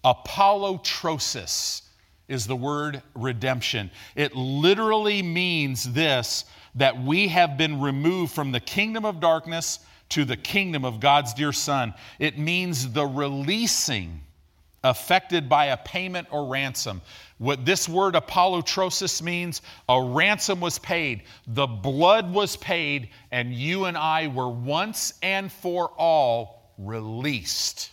Apolutrosis 0.04 1.82
is 2.28 2.46
the 2.46 2.54
word 2.54 3.02
redemption. 3.16 3.90
It 4.14 4.36
literally 4.36 5.20
means 5.20 5.92
this 5.92 6.44
that 6.76 7.02
we 7.02 7.26
have 7.26 7.58
been 7.58 7.80
removed 7.80 8.32
from 8.32 8.52
the 8.52 8.60
kingdom 8.60 9.04
of 9.04 9.18
darkness 9.18 9.80
to 10.10 10.24
the 10.24 10.36
kingdom 10.36 10.84
of 10.84 11.00
God's 11.00 11.34
dear 11.34 11.52
Son. 11.52 11.92
It 12.20 12.38
means 12.38 12.92
the 12.92 13.04
releasing 13.04 14.20
affected 14.84 15.48
by 15.48 15.66
a 15.66 15.76
payment 15.76 16.28
or 16.30 16.46
ransom. 16.46 17.00
What 17.38 17.64
this 17.64 17.88
word 17.88 18.14
apolutrosis 18.14 19.22
means, 19.22 19.62
a 19.88 20.00
ransom 20.00 20.60
was 20.60 20.78
paid, 20.78 21.22
the 21.46 21.66
blood 21.66 22.32
was 22.32 22.56
paid, 22.56 23.10
and 23.30 23.52
you 23.52 23.84
and 23.86 23.96
I 23.96 24.28
were 24.28 24.48
once 24.48 25.14
and 25.22 25.50
for 25.50 25.90
all 25.96 26.72
released. 26.78 27.90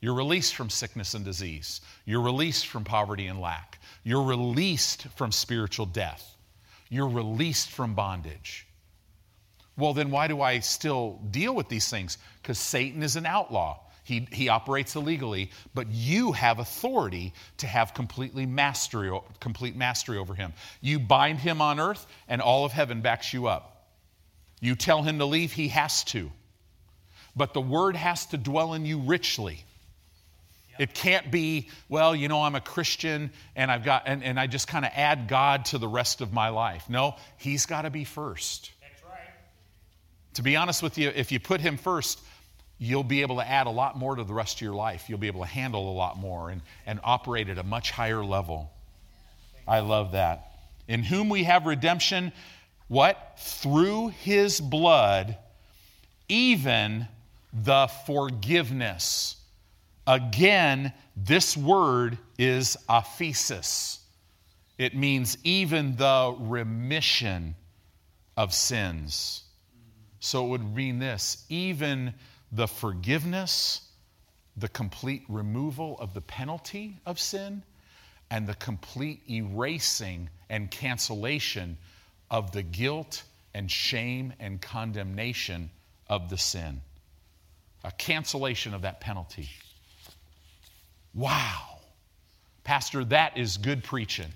You're 0.00 0.14
released 0.14 0.54
from 0.54 0.68
sickness 0.68 1.14
and 1.14 1.24
disease. 1.24 1.80
You're 2.04 2.20
released 2.20 2.66
from 2.66 2.84
poverty 2.84 3.26
and 3.26 3.40
lack. 3.40 3.78
You're 4.02 4.24
released 4.24 5.06
from 5.16 5.32
spiritual 5.32 5.86
death. 5.86 6.36
You're 6.90 7.08
released 7.08 7.70
from 7.70 7.94
bondage. 7.94 8.66
Well, 9.76 9.94
then 9.94 10.10
why 10.10 10.28
do 10.28 10.40
I 10.42 10.58
still 10.60 11.20
deal 11.30 11.54
with 11.54 11.68
these 11.68 11.88
things? 11.88 12.18
Because 12.42 12.58
Satan 12.58 13.02
is 13.02 13.16
an 13.16 13.26
outlaw. 13.26 13.80
He, 14.04 14.28
he 14.30 14.50
operates 14.50 14.96
illegally, 14.96 15.50
but 15.74 15.88
you 15.88 16.32
have 16.32 16.58
authority 16.58 17.32
to 17.56 17.66
have 17.66 17.94
completely 17.94 18.44
mastery, 18.44 19.10
complete 19.40 19.74
mastery 19.74 20.18
over 20.18 20.34
him. 20.34 20.52
You 20.82 20.98
bind 20.98 21.38
him 21.38 21.62
on 21.62 21.80
earth, 21.80 22.06
and 22.28 22.42
all 22.42 22.66
of 22.66 22.72
heaven 22.72 23.00
backs 23.00 23.32
you 23.32 23.46
up. 23.46 23.88
You 24.60 24.74
tell 24.74 25.02
him 25.02 25.18
to 25.18 25.24
leave, 25.24 25.52
he 25.52 25.68
has 25.68 26.04
to. 26.04 26.30
But 27.34 27.54
the 27.54 27.60
word 27.62 27.96
has 27.96 28.26
to 28.26 28.36
dwell 28.36 28.74
in 28.74 28.86
you 28.86 28.98
richly. 28.98 29.64
It 30.78 30.92
can't 30.92 31.30
be, 31.30 31.68
well, 31.88 32.14
you 32.14 32.28
know, 32.28 32.42
I'm 32.42 32.54
a 32.54 32.60
Christian 32.60 33.30
and 33.56 33.70
I've 33.70 33.84
got 33.84 34.04
and, 34.06 34.24
and 34.24 34.38
I 34.40 34.46
just 34.46 34.68
kind 34.68 34.84
of 34.84 34.90
add 34.94 35.28
God 35.28 35.64
to 35.66 35.78
the 35.78 35.88
rest 35.88 36.20
of 36.20 36.32
my 36.32 36.48
life. 36.48 36.90
No, 36.90 37.14
he's 37.36 37.64
got 37.64 37.82
to 37.82 37.90
be 37.90 38.04
first. 38.04 38.70
That's 38.80 39.02
right. 39.04 39.20
To 40.34 40.42
be 40.42 40.56
honest 40.56 40.82
with 40.82 40.98
you, 40.98 41.12
if 41.14 41.30
you 41.30 41.38
put 41.38 41.60
him 41.60 41.76
first, 41.76 42.20
you'll 42.78 43.04
be 43.04 43.22
able 43.22 43.36
to 43.36 43.48
add 43.48 43.66
a 43.66 43.70
lot 43.70 43.96
more 43.96 44.16
to 44.16 44.24
the 44.24 44.34
rest 44.34 44.56
of 44.56 44.60
your 44.62 44.74
life. 44.74 45.08
You'll 45.08 45.18
be 45.18 45.28
able 45.28 45.42
to 45.42 45.48
handle 45.48 45.90
a 45.90 45.94
lot 45.94 46.18
more 46.18 46.50
and, 46.50 46.60
and 46.86 47.00
operate 47.04 47.48
at 47.48 47.58
a 47.58 47.62
much 47.62 47.90
higher 47.90 48.24
level. 48.24 48.70
I 49.66 49.80
love 49.80 50.12
that. 50.12 50.50
In 50.88 51.02
whom 51.02 51.28
we 51.28 51.44
have 51.44 51.66
redemption, 51.66 52.32
what? 52.88 53.38
Through 53.38 54.08
his 54.08 54.60
blood, 54.60 55.36
even 56.28 57.06
the 57.52 57.88
forgiveness. 58.06 59.36
Again, 60.06 60.92
this 61.16 61.56
word 61.56 62.18
is 62.38 62.76
aphesis. 62.88 63.98
It 64.76 64.94
means 64.96 65.38
even 65.44 65.96
the 65.96 66.36
remission 66.38 67.54
of 68.36 68.52
sins. 68.52 69.42
So 70.20 70.46
it 70.46 70.48
would 70.48 70.74
mean 70.74 70.98
this 70.98 71.44
even 71.48 72.14
the 72.54 72.68
forgiveness, 72.68 73.88
the 74.56 74.68
complete 74.68 75.24
removal 75.28 75.98
of 75.98 76.14
the 76.14 76.20
penalty 76.20 76.96
of 77.04 77.18
sin, 77.18 77.62
and 78.30 78.46
the 78.46 78.54
complete 78.54 79.20
erasing 79.28 80.28
and 80.48 80.70
cancellation 80.70 81.76
of 82.30 82.52
the 82.52 82.62
guilt 82.62 83.24
and 83.54 83.70
shame 83.70 84.32
and 84.38 84.60
condemnation 84.60 85.70
of 86.08 86.30
the 86.30 86.38
sin. 86.38 86.80
A 87.82 87.90
cancellation 87.92 88.72
of 88.72 88.82
that 88.82 89.00
penalty. 89.00 89.48
Wow. 91.12 91.80
Pastor, 92.62 93.04
that 93.06 93.36
is 93.36 93.56
good 93.56 93.84
preaching. 93.84 94.28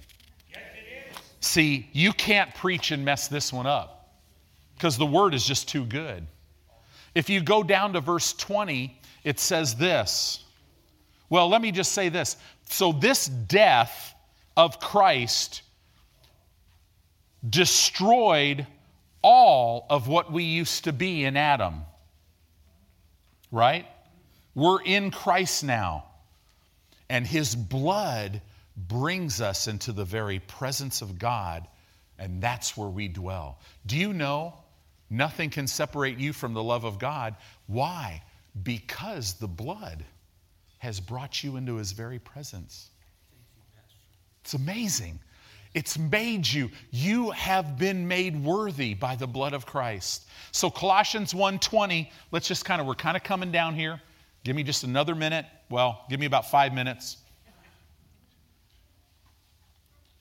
Yes, 0.51 0.61
it 0.75 1.13
is. 1.13 1.19
See, 1.41 1.89
you 1.93 2.13
can't 2.13 2.55
preach 2.55 2.91
and 2.91 3.05
mess 3.05 3.29
this 3.29 3.53
one 3.53 3.67
up 3.67 4.13
because 4.75 4.99
the 4.99 5.07
word 5.07 5.35
is 5.35 5.45
just 5.45 5.69
too 5.69 5.85
good. 5.85 6.27
If 7.19 7.29
you 7.29 7.41
go 7.41 7.65
down 7.65 7.95
to 7.95 8.01
verse 8.01 8.33
20, 8.33 8.97
it 9.25 9.41
says 9.41 9.75
this. 9.75 10.45
Well, 11.29 11.49
let 11.49 11.61
me 11.61 11.73
just 11.73 11.91
say 11.91 12.11
this. 12.11 12.37
So, 12.69 12.93
this 12.93 13.27
death 13.27 14.15
of 14.57 14.79
Christ 14.79 15.63
destroyed 17.51 18.69
all 19.21 19.85
of 19.91 20.07
what 20.07 20.31
we 20.31 20.45
used 20.45 20.85
to 20.85 20.93
be 20.93 21.25
in 21.25 21.37
Adam. 21.37 21.81
Right? 23.51 23.87
We're 24.55 24.83
in 24.83 25.11
Christ 25.11 25.65
now. 25.65 26.05
And 27.09 27.27
his 27.27 27.57
blood 27.57 28.41
brings 28.77 29.41
us 29.41 29.67
into 29.67 29.91
the 29.91 30.05
very 30.05 30.39
presence 30.39 31.03
of 31.03 31.19
God, 31.19 31.67
and 32.17 32.41
that's 32.41 32.77
where 32.77 32.89
we 32.89 33.09
dwell. 33.09 33.59
Do 33.87 33.97
you 33.97 34.13
know 34.13 34.55
Nothing 35.11 35.51
can 35.51 35.67
separate 35.67 36.19
you 36.19 36.33
from 36.33 36.55
the 36.55 36.63
love 36.63 36.85
of 36.85 36.99
God. 36.99 37.37
Why? 37.67 38.23
Because 38.63 39.35
the 39.35 39.49
blood 39.49 40.05
has 40.79 41.01
brought 41.01 41.43
you 41.43 41.57
into 41.57 41.77
his 41.77 41.93
very 41.93 42.19
presence. 42.19 42.91
It's 44.43 44.55
amazing. 44.55 45.19
It's 45.75 45.99
made 45.99 46.47
you. 46.47 46.71
You 46.91 47.31
have 47.31 47.79
been 47.79 48.09
made 48.09 48.43
worthy 48.43 48.95
by 48.95 49.17
the 49.17 49.27
blood 49.27 49.53
of 49.53 49.67
Christ. 49.67 50.29
So 50.53 50.71
Colossians 50.71 51.35
1:20, 51.35 52.11
let's 52.31 52.49
just 52.49 52.65
kind 52.65 52.81
of 52.81 52.87
we're 52.87 52.95
kind 52.95 53.17
of 53.17 53.23
coming 53.23 53.53
down 53.53 53.75
here. 53.75 54.01
Give 54.45 54.57
me 54.57 54.63
just 54.63 54.85
another 54.85 55.15
minute. 55.15 55.47
Well, 55.69 56.05
give 56.09 56.21
me 56.21 56.27
about 56.27 56.51
5 56.51 56.73
minutes. 56.73 57.19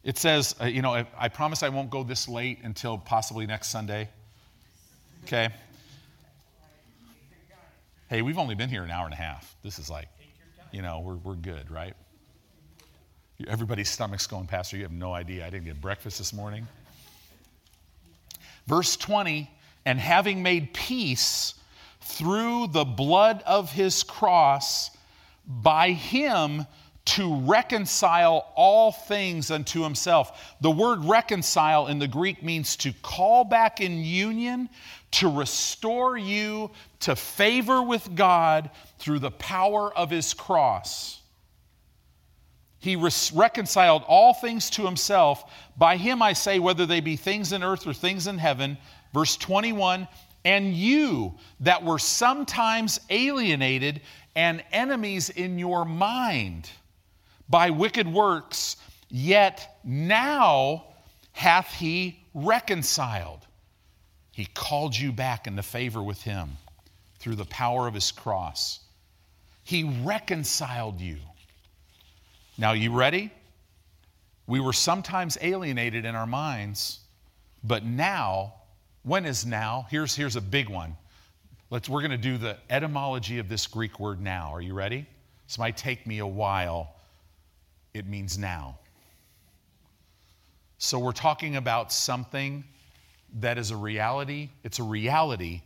It 0.04 0.18
says, 0.18 0.56
uh, 0.62 0.66
you 0.66 0.82
know, 0.82 1.06
I 1.18 1.30
promise 1.30 1.64
I 1.64 1.70
won't 1.70 1.90
go 1.90 2.04
this 2.04 2.28
late 2.28 2.60
until 2.64 2.98
possibly 2.98 3.46
next 3.46 3.70
Sunday. 3.70 4.10
Okay? 5.28 5.50
Hey, 8.10 8.22
we've 8.22 8.38
only 8.38 8.56
been 8.56 8.70
here 8.70 8.86
an 8.86 8.92
hour 8.92 9.04
and 9.04 9.14
a 9.14 9.18
half. 9.18 9.58
This 9.62 9.78
is 9.78 9.90
like, 9.90 10.08
you 10.72 10.82
know, 10.82 11.02
we're, 11.02 11.18
we're 11.18 11.36
good, 11.36 11.70
right? 11.70 11.96
Everybody's 13.46 13.90
stomach's 13.90 14.26
going, 14.26 14.48
Pastor, 14.48 14.78
you 14.78 14.84
have 14.84 14.94
no 14.94 15.14
idea. 15.14 15.46
I 15.46 15.50
didn't 15.50 15.66
get 15.66 15.82
breakfast 15.82 16.18
this 16.18 16.32
morning. 16.32 16.66
Verse 18.68 18.96
20, 18.96 19.52
and 19.86 20.00
having 20.00 20.44
made 20.44 20.74
peace 20.74 21.56
through 22.00 22.68
the 22.68 22.86
blood 22.86 23.44
of 23.46 23.70
his 23.70 24.04
cross, 24.04 24.92
by 25.46 25.92
him 25.92 26.66
to 27.08 27.40
reconcile 27.40 28.52
all 28.56 28.92
things 28.92 29.50
unto 29.50 29.82
himself. 29.82 30.56
The 30.60 30.70
word 30.70 31.06
reconcile 31.06 31.88
in 31.88 32.00
the 32.00 32.08
Greek 32.08 32.44
means 32.44 32.76
to 32.78 32.92
call 33.02 33.46
back 33.46 33.80
in 33.80 34.04
union, 34.04 34.68
to 35.12 35.30
restore 35.30 36.18
you 36.18 36.72
to 37.02 37.16
favor 37.16 37.82
with 37.82 38.16
God 38.16 38.70
through 39.00 39.20
the 39.20 39.32
power 39.32 39.96
of 39.96 40.10
his 40.10 40.34
cross. 40.34 41.22
He 42.80 42.96
reconciled 42.96 44.04
all 44.08 44.34
things 44.34 44.70
to 44.72 44.86
himself. 44.86 45.52
By 45.78 45.98
him 45.98 46.22
I 46.22 46.34
say, 46.34 46.60
whether 46.60 46.86
they 46.86 47.00
be 47.00 47.16
things 47.16 47.52
in 47.52 47.64
earth 47.64 47.88
or 47.88 47.94
things 47.94 48.28
in 48.28 48.38
heaven. 48.38 48.78
Verse 49.14 49.36
21 49.38 50.08
And 50.46 50.74
you 50.74 51.36
that 51.62 51.84
were 51.84 52.00
sometimes 52.00 53.00
alienated 53.10 54.02
and 54.36 54.64
enemies 54.72 55.30
in 55.30 55.58
your 55.58 55.86
mind 55.86 56.70
by 57.50 57.72
wicked 57.72 58.08
works, 58.08 58.78
yet 59.10 59.80
now 59.84 60.86
hath 61.32 61.74
he 61.74 62.20
reconciled. 62.34 63.47
He 64.38 64.46
called 64.46 64.96
you 64.96 65.12
back 65.12 65.48
into 65.48 65.64
favor 65.64 66.04
with 66.04 66.22
him 66.22 66.58
through 67.18 67.38
the 67.38 67.46
power 67.46 67.88
of 67.88 67.96
his 67.96 68.12
cross. 68.12 68.82
He 69.64 69.84
reconciled 70.04 71.02
you. 71.02 71.18
Now, 72.56 72.74
you 72.74 72.94
ready? 72.94 73.32
We 74.46 74.60
were 74.60 74.74
sometimes 74.74 75.40
alienated 75.42 76.06
in 76.06 76.14
our 76.14 76.28
minds, 76.28 77.00
but 77.64 77.84
now, 77.84 78.54
when 79.02 79.26
is 79.26 79.44
now? 79.44 79.88
Here's, 79.90 80.16
here's 80.16 80.36
a 80.36 80.42
big 80.42 80.70
one. 80.70 80.96
Let's, 81.72 81.90
we're 81.90 82.02
going 82.02 82.12
to 82.12 82.18
do 82.18 82.38
the 82.38 82.58
etymology 82.70 83.40
of 83.40 83.50
this 83.50 83.66
Greek 83.66 84.00
word 84.00 84.22
now. 84.22 84.54
Are 84.54 84.62
you 84.62 84.76
ready? 84.76 85.08
This 85.48 85.58
might 85.58 85.78
take 85.78 86.06
me 86.06 86.20
a 86.20 86.28
while 86.28 86.94
it 87.96 88.06
means 88.06 88.38
now. 88.38 88.78
So 90.78 91.00
we're 91.00 91.12
talking 91.12 91.56
about 91.56 91.92
something 91.92 92.64
that 93.40 93.58
is 93.58 93.72
a 93.72 93.78
reality. 93.78 94.50
It's 94.64 94.80
a 94.80 94.84
reality, 94.84 95.62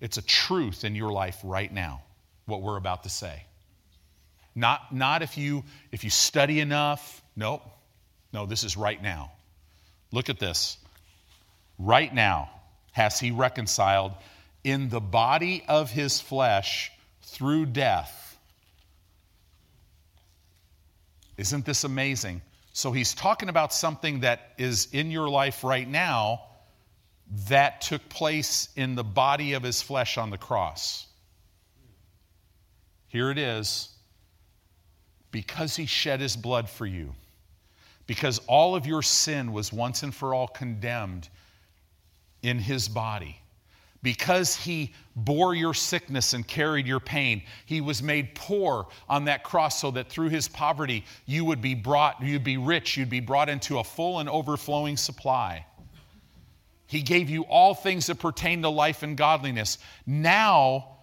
it's 0.00 0.16
a 0.16 0.22
truth 0.22 0.84
in 0.84 0.94
your 0.94 1.12
life 1.12 1.38
right 1.44 1.72
now, 1.72 2.02
what 2.46 2.62
we're 2.62 2.76
about 2.76 3.04
to 3.04 3.08
say. 3.08 3.44
Not, 4.54 4.94
not 4.94 5.22
if, 5.22 5.38
you, 5.38 5.64
if 5.92 6.04
you 6.04 6.10
study 6.10 6.60
enough. 6.60 7.22
Nope. 7.36 7.62
No, 8.32 8.44
this 8.44 8.64
is 8.64 8.76
right 8.76 9.02
now. 9.02 9.32
Look 10.10 10.28
at 10.28 10.38
this. 10.38 10.76
Right 11.78 12.12
now 12.12 12.50
has 12.92 13.18
he 13.18 13.30
reconciled 13.30 14.12
in 14.62 14.90
the 14.90 15.00
body 15.00 15.64
of 15.68 15.90
his 15.90 16.20
flesh 16.20 16.92
through 17.22 17.66
death 17.66 18.22
Isn't 21.36 21.64
this 21.64 21.84
amazing? 21.84 22.42
So 22.72 22.92
he's 22.92 23.14
talking 23.14 23.48
about 23.48 23.72
something 23.72 24.20
that 24.20 24.52
is 24.58 24.88
in 24.92 25.10
your 25.10 25.28
life 25.28 25.64
right 25.64 25.88
now 25.88 26.42
that 27.48 27.80
took 27.80 28.08
place 28.08 28.68
in 28.76 28.94
the 28.94 29.04
body 29.04 29.54
of 29.54 29.62
his 29.62 29.82
flesh 29.82 30.18
on 30.18 30.30
the 30.30 30.38
cross. 30.38 31.06
Here 33.08 33.30
it 33.30 33.38
is. 33.38 33.90
because 35.32 35.74
he 35.74 35.86
shed 35.86 36.20
his 36.20 36.36
blood 36.36 36.68
for 36.68 36.86
you, 36.86 37.12
because 38.06 38.38
all 38.46 38.76
of 38.76 38.86
your 38.86 39.02
sin 39.02 39.52
was 39.52 39.72
once 39.72 40.02
and 40.04 40.14
for 40.14 40.34
all 40.34 40.46
condemned 40.46 41.28
in 42.42 42.58
his 42.58 42.88
body, 42.88 43.38
because 44.02 44.54
he 44.54 44.92
bore 45.16 45.54
your 45.54 45.74
sickness 45.74 46.34
and 46.34 46.46
carried 46.46 46.86
your 46.86 47.00
pain, 47.00 47.42
he 47.66 47.80
was 47.80 48.02
made 48.02 48.34
poor 48.34 48.86
on 49.08 49.24
that 49.24 49.42
cross 49.42 49.80
so 49.80 49.90
that 49.92 50.08
through 50.08 50.28
his 50.28 50.48
poverty 50.48 51.04
you 51.24 51.44
would 51.44 51.62
be 51.62 51.74
brought, 51.74 52.20
you'd 52.22 52.44
be 52.44 52.58
rich, 52.58 52.96
you'd 52.96 53.08
be 53.08 53.20
brought 53.20 53.48
into 53.48 53.78
a 53.78 53.84
full 53.84 54.18
and 54.18 54.28
overflowing 54.28 54.96
supply. 54.96 55.64
He 56.92 57.00
gave 57.00 57.30
you 57.30 57.44
all 57.44 57.74
things 57.74 58.08
that 58.08 58.16
pertain 58.16 58.60
to 58.60 58.68
life 58.68 59.02
and 59.02 59.16
godliness. 59.16 59.78
Now, 60.04 60.98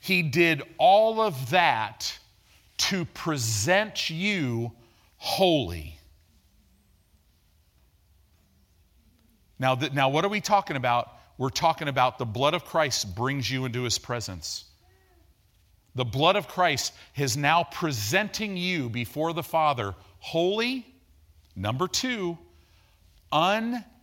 he 0.00 0.20
did 0.20 0.64
all 0.78 1.20
of 1.20 1.50
that 1.50 2.18
to 2.78 3.04
present 3.04 4.10
you 4.10 4.72
holy. 5.16 5.96
Now, 9.60 9.76
th- 9.76 9.92
now, 9.92 10.08
what 10.08 10.24
are 10.24 10.28
we 10.28 10.40
talking 10.40 10.76
about? 10.76 11.12
We're 11.38 11.50
talking 11.50 11.86
about 11.86 12.18
the 12.18 12.26
blood 12.26 12.54
of 12.54 12.64
Christ 12.64 13.14
brings 13.14 13.48
you 13.48 13.64
into 13.64 13.84
his 13.84 13.98
presence. 13.98 14.64
The 15.94 16.04
blood 16.04 16.34
of 16.34 16.48
Christ 16.48 16.92
is 17.16 17.36
now 17.36 17.62
presenting 17.62 18.56
you 18.56 18.88
before 18.88 19.32
the 19.34 19.44
Father 19.44 19.94
holy, 20.18 20.84
number 21.54 21.86
two, 21.86 22.36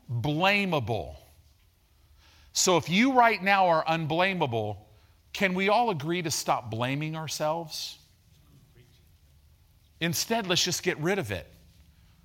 unblameable. 0.10 1.16
So 2.54 2.78
if 2.78 2.90
you 2.90 3.14
right 3.14 3.42
now 3.42 3.68
are 3.68 3.84
unblameable, 3.88 4.78
can 5.34 5.54
we 5.56 5.70
all 5.70 5.90
agree 5.90 6.22
to 6.22 6.32
stop 6.32 6.70
blaming 6.70 7.16
ourselves? 7.16 7.98
Instead, 10.00 10.48
let's 10.48 10.64
just 10.64 10.84
get 10.84 11.00
rid 11.00 11.18
of 11.18 11.32
it. 11.32 11.48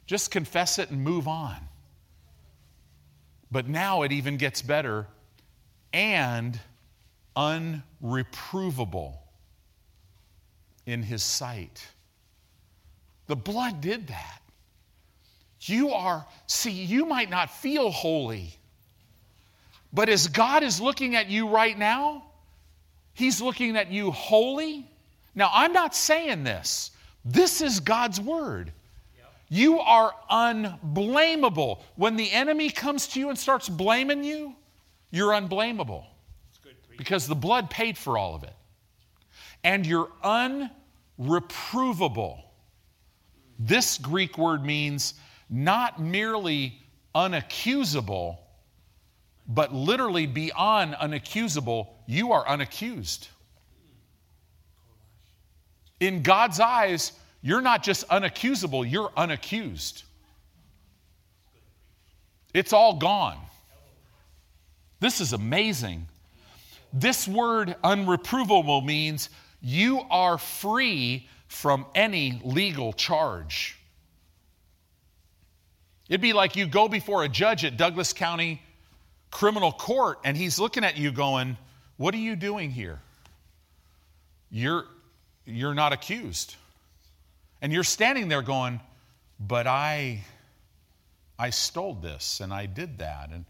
Just 0.06 0.30
confess 0.30 0.78
it 0.78 0.90
and 0.90 1.02
move 1.02 1.28
on. 1.28 1.56
But 3.50 3.68
now 3.68 4.02
it 4.02 4.12
even 4.12 4.36
gets 4.36 4.60
better 4.60 5.06
and 5.92 6.58
unreprovable 7.36 9.14
in 10.86 11.02
his 11.02 11.22
sight. 11.22 11.86
The 13.26 13.36
blood 13.36 13.80
did 13.80 14.08
that. 14.08 14.40
You 15.62 15.90
are, 15.90 16.24
see, 16.46 16.70
you 16.70 17.04
might 17.04 17.30
not 17.30 17.50
feel 17.50 17.90
holy, 17.90 18.54
but 19.92 20.08
as 20.08 20.28
God 20.28 20.62
is 20.62 20.80
looking 20.80 21.16
at 21.16 21.28
you 21.28 21.48
right 21.48 21.76
now, 21.76 22.24
He's 23.14 23.40
looking 23.40 23.76
at 23.76 23.90
you 23.90 24.12
holy. 24.12 24.88
Now, 25.34 25.50
I'm 25.52 25.72
not 25.72 25.94
saying 25.94 26.44
this, 26.44 26.92
this 27.24 27.60
is 27.60 27.80
God's 27.80 28.20
word. 28.20 28.72
You 29.50 29.80
are 29.80 30.14
unblameable. 30.28 31.82
When 31.96 32.16
the 32.16 32.30
enemy 32.30 32.70
comes 32.70 33.08
to 33.08 33.20
you 33.20 33.30
and 33.30 33.38
starts 33.38 33.68
blaming 33.68 34.22
you, 34.22 34.54
you're 35.10 35.32
unblameable 35.32 36.04
because 36.98 37.26
the 37.26 37.34
blood 37.34 37.70
paid 37.70 37.96
for 37.96 38.18
all 38.18 38.34
of 38.34 38.42
it. 38.42 38.52
And 39.64 39.86
you're 39.86 40.10
unreprovable. 40.22 42.42
This 43.58 43.96
Greek 43.98 44.36
word 44.36 44.64
means 44.64 45.14
not 45.48 46.00
merely 46.00 46.78
unaccusable, 47.14 48.38
but 49.46 49.72
literally 49.72 50.26
beyond 50.26 50.94
unaccusable, 50.94 51.88
you 52.06 52.32
are 52.32 52.44
unaccused. 52.44 53.28
In 56.00 56.22
God's 56.22 56.60
eyes, 56.60 57.12
you're 57.42 57.62
not 57.62 57.82
just 57.82 58.06
unaccusable, 58.08 58.88
you're 58.88 59.10
unaccused. 59.10 60.02
It's 62.54 62.72
all 62.72 62.96
gone. 62.96 63.38
This 65.00 65.20
is 65.20 65.32
amazing. 65.32 66.06
This 66.92 67.28
word 67.28 67.76
unreprovable 67.84 68.84
means 68.84 69.30
you 69.60 70.02
are 70.10 70.38
free 70.38 71.28
from 71.48 71.86
any 71.94 72.40
legal 72.44 72.92
charge. 72.92 73.77
It'd 76.08 76.20
be 76.20 76.32
like 76.32 76.56
you 76.56 76.66
go 76.66 76.88
before 76.88 77.22
a 77.22 77.28
judge 77.28 77.64
at 77.64 77.76
Douglas 77.76 78.12
County 78.12 78.62
Criminal 79.30 79.72
Court 79.72 80.18
and 80.24 80.36
he's 80.36 80.58
looking 80.58 80.84
at 80.84 80.96
you 80.96 81.12
going, 81.12 81.56
What 81.96 82.14
are 82.14 82.18
you 82.18 82.34
doing 82.34 82.70
here? 82.70 83.00
You're, 84.50 84.86
you're 85.44 85.74
not 85.74 85.92
accused. 85.92 86.56
And 87.60 87.72
you're 87.72 87.84
standing 87.84 88.28
there 88.28 88.42
going, 88.42 88.80
But 89.38 89.66
I, 89.66 90.24
I 91.38 91.50
stole 91.50 91.94
this 91.94 92.40
and 92.40 92.52
I 92.52 92.66
did 92.66 92.98
that. 92.98 93.30
And 93.30 93.44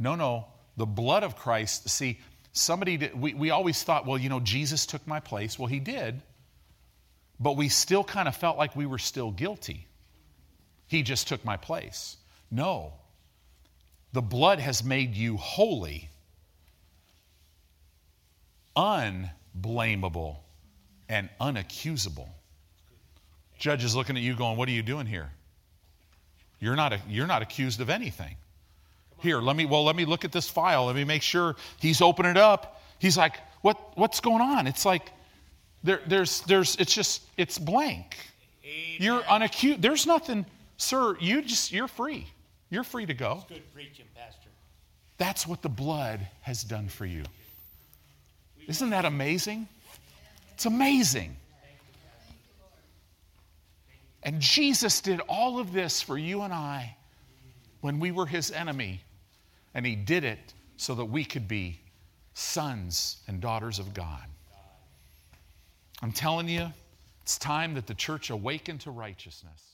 no, 0.00 0.16
no, 0.16 0.46
the 0.76 0.86
blood 0.86 1.22
of 1.22 1.36
Christ, 1.36 1.88
see, 1.88 2.18
somebody, 2.52 2.96
did, 2.96 3.20
we, 3.20 3.34
we 3.34 3.50
always 3.50 3.82
thought, 3.82 4.04
well, 4.04 4.18
you 4.18 4.28
know, 4.28 4.40
Jesus 4.40 4.84
took 4.84 5.06
my 5.06 5.20
place. 5.20 5.58
Well, 5.58 5.68
he 5.68 5.78
did. 5.78 6.22
But 7.38 7.56
we 7.56 7.68
still 7.68 8.02
kind 8.02 8.26
of 8.26 8.36
felt 8.36 8.58
like 8.58 8.74
we 8.74 8.86
were 8.86 8.98
still 8.98 9.30
guilty. 9.30 9.86
He 10.92 11.02
just 11.02 11.26
took 11.26 11.42
my 11.42 11.56
place. 11.56 12.18
No. 12.50 12.92
The 14.12 14.20
blood 14.20 14.58
has 14.58 14.84
made 14.84 15.14
you 15.14 15.38
holy, 15.38 16.10
unblameable, 18.76 20.36
and 21.08 21.30
unaccusable. 21.40 22.28
Judge 23.58 23.84
is 23.84 23.96
looking 23.96 24.18
at 24.18 24.22
you 24.22 24.36
going, 24.36 24.58
What 24.58 24.68
are 24.68 24.72
you 24.72 24.82
doing 24.82 25.06
here? 25.06 25.30
You're 26.60 26.76
not, 26.76 26.92
a, 26.92 27.00
you're 27.08 27.26
not 27.26 27.40
accused 27.40 27.80
of 27.80 27.88
anything. 27.88 28.36
Here, 29.20 29.40
let 29.40 29.56
me, 29.56 29.64
well, 29.64 29.84
let 29.84 29.96
me 29.96 30.04
look 30.04 30.26
at 30.26 30.32
this 30.32 30.50
file. 30.50 30.84
Let 30.84 30.96
me 30.96 31.04
make 31.04 31.22
sure 31.22 31.56
he's 31.80 32.02
opening 32.02 32.32
it 32.32 32.36
up. 32.36 32.82
He's 32.98 33.16
like, 33.16 33.36
what, 33.62 33.96
what's 33.96 34.20
going 34.20 34.42
on? 34.42 34.66
It's 34.66 34.84
like, 34.84 35.10
there, 35.82 36.02
there's, 36.06 36.42
there's, 36.42 36.76
it's 36.76 36.94
just, 36.94 37.22
it's 37.38 37.58
blank. 37.58 38.14
Amen. 38.62 38.96
You're 38.98 39.22
unaccused. 39.22 39.80
There's 39.80 40.06
nothing, 40.06 40.44
sir, 40.82 41.16
you 41.20 41.42
just, 41.42 41.72
you're 41.72 41.88
free. 41.88 42.26
You're 42.70 42.84
free 42.84 43.06
to 43.06 43.14
go. 43.14 43.44
Good 43.48 43.72
preaching, 43.72 44.06
Pastor. 44.14 44.48
That's 45.18 45.46
what 45.46 45.62
the 45.62 45.68
blood 45.68 46.26
has 46.40 46.64
done 46.64 46.88
for 46.88 47.06
you. 47.06 47.22
Isn't 48.66 48.90
that 48.90 49.04
amazing? 49.04 49.68
It's 50.54 50.66
amazing. 50.66 51.36
And 54.22 54.40
Jesus 54.40 55.00
did 55.00 55.20
all 55.28 55.58
of 55.58 55.72
this 55.72 56.00
for 56.00 56.16
you 56.16 56.42
and 56.42 56.52
I 56.52 56.96
when 57.80 57.98
we 57.98 58.12
were 58.12 58.26
his 58.26 58.50
enemy. 58.50 59.00
And 59.74 59.84
he 59.84 59.96
did 59.96 60.24
it 60.24 60.54
so 60.76 60.94
that 60.94 61.04
we 61.04 61.24
could 61.24 61.48
be 61.48 61.80
sons 62.34 63.18
and 63.26 63.40
daughters 63.40 63.78
of 63.78 63.94
God. 63.94 64.24
I'm 66.02 66.12
telling 66.12 66.48
you, 66.48 66.68
it's 67.22 67.38
time 67.38 67.74
that 67.74 67.86
the 67.86 67.94
church 67.94 68.30
awaken 68.30 68.78
to 68.78 68.90
righteousness. 68.90 69.71